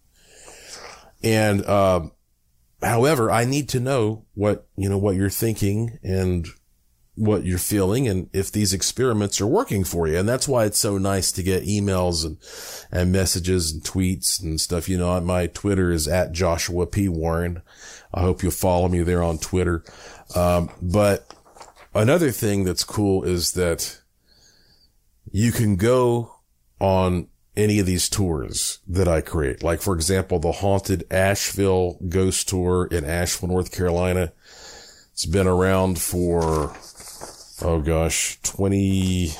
And, 1.22 1.64
uh, 1.64 2.08
however, 2.82 3.30
I 3.30 3.44
need 3.44 3.68
to 3.70 3.80
know 3.80 4.24
what, 4.34 4.66
you 4.76 4.88
know, 4.88 4.98
what 4.98 5.16
you're 5.16 5.30
thinking 5.30 5.98
and 6.02 6.46
what 7.14 7.44
you're 7.44 7.58
feeling 7.58 8.08
and 8.08 8.30
if 8.32 8.50
these 8.50 8.72
experiments 8.72 9.40
are 9.40 9.46
working 9.46 9.84
for 9.84 10.08
you. 10.08 10.18
And 10.18 10.28
that's 10.28 10.48
why 10.48 10.64
it's 10.64 10.78
so 10.78 10.96
nice 10.96 11.30
to 11.32 11.42
get 11.42 11.64
emails 11.64 12.24
and, 12.24 12.38
and 12.90 13.12
messages 13.12 13.72
and 13.72 13.82
tweets 13.82 14.42
and 14.42 14.60
stuff. 14.60 14.88
You 14.88 14.98
know, 14.98 15.20
my 15.20 15.46
Twitter 15.46 15.90
is 15.90 16.08
at 16.08 16.32
Joshua 16.32 16.86
P. 16.86 17.08
Warren. 17.08 17.62
I 18.14 18.22
hope 18.22 18.42
you'll 18.42 18.52
follow 18.52 18.88
me 18.88 19.02
there 19.02 19.22
on 19.22 19.38
Twitter. 19.38 19.84
Um, 20.34 20.70
but 20.80 21.34
another 21.94 22.30
thing 22.30 22.64
that's 22.64 22.84
cool 22.84 23.24
is 23.24 23.52
that 23.52 24.00
you 25.30 25.52
can 25.52 25.76
go 25.76 26.34
on 26.80 27.28
any 27.56 27.78
of 27.78 27.86
these 27.86 28.08
tours 28.08 28.78
that 28.88 29.08
I 29.08 29.20
create. 29.20 29.62
Like, 29.62 29.80
for 29.80 29.94
example, 29.94 30.38
the 30.38 30.52
haunted 30.52 31.04
Asheville 31.10 31.98
ghost 32.08 32.48
tour 32.48 32.86
in 32.86 33.04
Asheville, 33.04 33.50
North 33.50 33.72
Carolina. 33.72 34.32
It's 35.12 35.26
been 35.26 35.46
around 35.46 36.00
for, 36.00 36.74
oh 37.60 37.80
gosh, 37.84 38.38
20, 38.42 39.32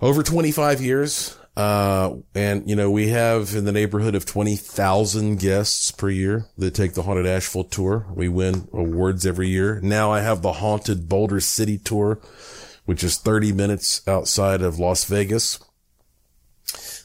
over 0.00 0.22
25 0.22 0.80
years. 0.80 1.36
Uh, 1.54 2.16
and 2.34 2.68
you 2.68 2.74
know, 2.74 2.90
we 2.90 3.08
have 3.08 3.54
in 3.54 3.66
the 3.66 3.72
neighborhood 3.72 4.14
of 4.14 4.24
20,000 4.24 5.38
guests 5.38 5.90
per 5.90 6.08
year 6.08 6.46
that 6.56 6.74
take 6.74 6.94
the 6.94 7.02
Haunted 7.02 7.26
Asheville 7.26 7.64
tour. 7.64 8.06
We 8.14 8.28
win 8.28 8.68
awards 8.72 9.26
every 9.26 9.48
year. 9.48 9.78
Now 9.82 10.12
I 10.12 10.20
have 10.20 10.40
the 10.40 10.54
Haunted 10.54 11.08
Boulder 11.10 11.40
City 11.40 11.76
tour, 11.76 12.20
which 12.86 13.04
is 13.04 13.18
30 13.18 13.52
minutes 13.52 14.06
outside 14.08 14.62
of 14.62 14.78
Las 14.78 15.04
Vegas. 15.04 15.58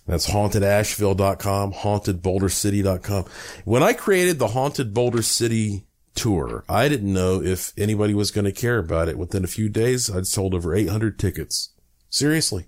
That's 0.05 0.29
hauntedasheville.com, 0.29 1.73
hauntedbouldercity.com. 1.73 3.25
When 3.65 3.83
I 3.83 3.93
created 3.93 4.39
the 4.39 4.49
Haunted 4.49 4.93
Boulder 4.93 5.21
City 5.21 5.85
tour, 6.15 6.63
I 6.69 6.87
didn't 6.87 7.11
know 7.11 7.41
if 7.41 7.73
anybody 7.77 8.13
was 8.13 8.31
going 8.31 8.45
to 8.45 8.51
care 8.51 8.79
about 8.79 9.09
it. 9.09 9.17
Within 9.17 9.43
a 9.43 9.47
few 9.47 9.67
days, 9.67 10.09
I'd 10.09 10.27
sold 10.27 10.53
over 10.53 10.73
800 10.73 11.19
tickets. 11.19 11.73
Seriously. 12.09 12.67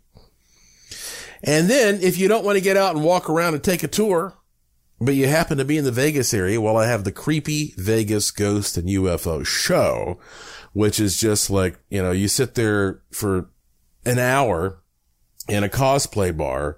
And 1.42 1.70
then 1.70 2.02
if 2.02 2.18
you 2.18 2.28
don't 2.28 2.44
want 2.44 2.58
to 2.58 2.64
get 2.64 2.78
out 2.78 2.96
and 2.96 3.04
walk 3.04 3.30
around 3.30 3.54
and 3.54 3.64
take 3.64 3.84
a 3.84 3.88
tour, 3.88 4.36
but 5.00 5.16
you 5.16 5.28
happen 5.28 5.58
to 5.58 5.66
be 5.66 5.78
in 5.78 5.86
the 5.86 5.92
Vegas 5.92 6.34
area, 6.34 6.60
well, 6.60 6.76
I 6.76 6.88
have 6.88 7.06
the 7.06 7.12
creepy 7.12 7.74
Vegas 7.78 8.32
ghost 8.32 8.78
and 8.78 8.90
UFO 8.90 9.46
show, 9.46 10.20
which 10.74 11.00
is 11.00 11.18
just 11.18 11.50
like, 11.50 11.80
you 11.90 12.04
know, 12.04 12.12
you 12.12 12.28
sit 12.28 12.56
there 12.56 13.02
for 13.12 13.50
an 14.06 14.20
hour 14.20 14.79
in 15.50 15.64
a 15.64 15.70
cosplay 15.70 16.36
bar 16.36 16.78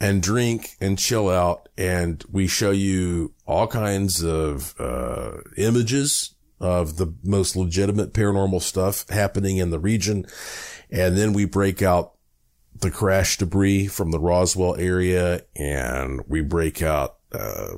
and 0.00 0.22
drink 0.22 0.76
and 0.80 0.98
chill 0.98 1.28
out. 1.28 1.68
And 1.76 2.24
we 2.30 2.46
show 2.46 2.70
you 2.70 3.34
all 3.46 3.66
kinds 3.66 4.22
of, 4.22 4.74
uh, 4.80 5.38
images 5.56 6.34
of 6.60 6.96
the 6.96 7.14
most 7.22 7.56
legitimate 7.56 8.12
paranormal 8.12 8.62
stuff 8.62 9.08
happening 9.08 9.58
in 9.58 9.70
the 9.70 9.78
region. 9.78 10.26
And 10.90 11.16
then 11.16 11.32
we 11.32 11.44
break 11.44 11.82
out 11.82 12.14
the 12.80 12.90
crash 12.90 13.38
debris 13.38 13.88
from 13.88 14.10
the 14.10 14.20
Roswell 14.20 14.76
area 14.76 15.42
and 15.56 16.22
we 16.26 16.40
break 16.40 16.82
out, 16.82 17.16
uh, 17.32 17.74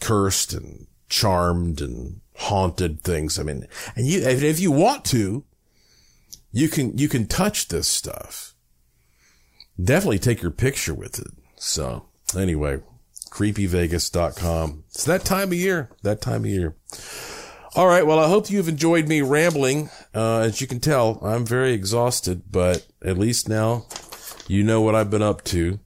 cursed 0.00 0.52
and 0.52 0.86
charmed 1.08 1.80
and 1.80 2.20
haunted 2.36 3.02
things. 3.02 3.38
I 3.38 3.42
mean, 3.42 3.66
and 3.96 4.06
you, 4.06 4.20
if 4.20 4.60
you 4.60 4.72
want 4.72 5.04
to, 5.06 5.44
you 6.52 6.68
can, 6.68 6.96
you 6.98 7.08
can 7.08 7.26
touch 7.26 7.68
this 7.68 7.88
stuff. 7.88 8.53
Definitely 9.82 10.20
take 10.20 10.42
your 10.42 10.50
picture 10.50 10.94
with 10.94 11.18
it. 11.18 11.32
So 11.56 12.06
anyway, 12.36 12.80
creepyvegas.com. 13.30 14.84
It's 14.88 15.04
that 15.04 15.24
time 15.24 15.48
of 15.48 15.54
year, 15.54 15.90
that 16.02 16.20
time 16.20 16.44
of 16.44 16.50
year. 16.50 16.76
All 17.76 17.88
right. 17.88 18.06
Well, 18.06 18.20
I 18.20 18.28
hope 18.28 18.50
you've 18.50 18.68
enjoyed 18.68 19.08
me 19.08 19.20
rambling. 19.20 19.90
Uh, 20.14 20.40
as 20.40 20.60
you 20.60 20.68
can 20.68 20.78
tell, 20.78 21.18
I'm 21.22 21.44
very 21.44 21.72
exhausted, 21.72 22.44
but 22.52 22.86
at 23.02 23.18
least 23.18 23.48
now 23.48 23.86
you 24.46 24.62
know 24.62 24.80
what 24.80 24.94
I've 24.94 25.10
been 25.10 25.22
up 25.22 25.42
to. 25.44 25.80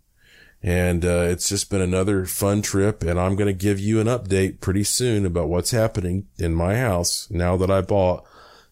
And, 0.63 1.05
uh, 1.05 1.29
it's 1.31 1.49
just 1.49 1.71
been 1.71 1.81
another 1.81 2.27
fun 2.27 2.63
trip 2.63 3.03
and 3.05 3.19
I'm 3.19 3.37
going 3.37 3.47
to 3.47 3.53
give 3.53 3.79
you 3.79 4.01
an 4.01 4.09
update 4.09 4.61
pretty 4.61 4.85
soon 4.85 5.25
about 5.25 5.49
what's 5.49 5.71
happening 5.71 6.27
in 6.37 6.53
my 6.53 6.77
house 6.77 7.29
now 7.31 7.57
that 7.57 7.71
I 7.71 7.81
bought 7.81 8.25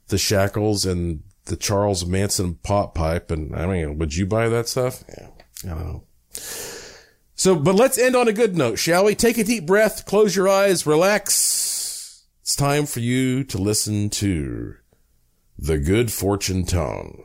the 0.09 0.19
shackles 0.19 0.85
and 0.85 1.23
the 1.47 1.57
Charles 1.57 2.05
Manson 2.05 2.57
pot 2.57 2.95
pipe. 2.95 3.31
And 3.31 3.55
I 3.55 3.67
mean, 3.67 3.99
would 3.99 4.15
you 4.15 4.27
buy 4.27 4.49
that 4.49 4.69
stuff? 4.69 5.03
Yeah, 5.09 5.29
I 5.65 5.69
don't 5.69 5.87
know. 5.87 6.05
So, 7.35 7.55
but 7.55 7.75
let's 7.75 7.99
end 7.99 8.17
on 8.17 8.29
a 8.29 8.33
good 8.33 8.57
note, 8.57 8.79
shall 8.79 9.05
we? 9.05 9.15
Take 9.15 9.39
a 9.39 9.45
deep 9.45 9.67
breath, 9.67 10.07
close 10.07 10.35
your 10.35 10.49
eyes, 10.49 10.87
relax. 10.87 12.25
It's 12.41 12.57
time 12.57 12.87
for 12.87 13.01
you 13.01 13.45
to 13.45 13.59
listen 13.59 14.09
to 14.11 14.77
the 15.59 15.79
good 15.79 16.13
fortune 16.13 16.65
tone. 16.65 17.25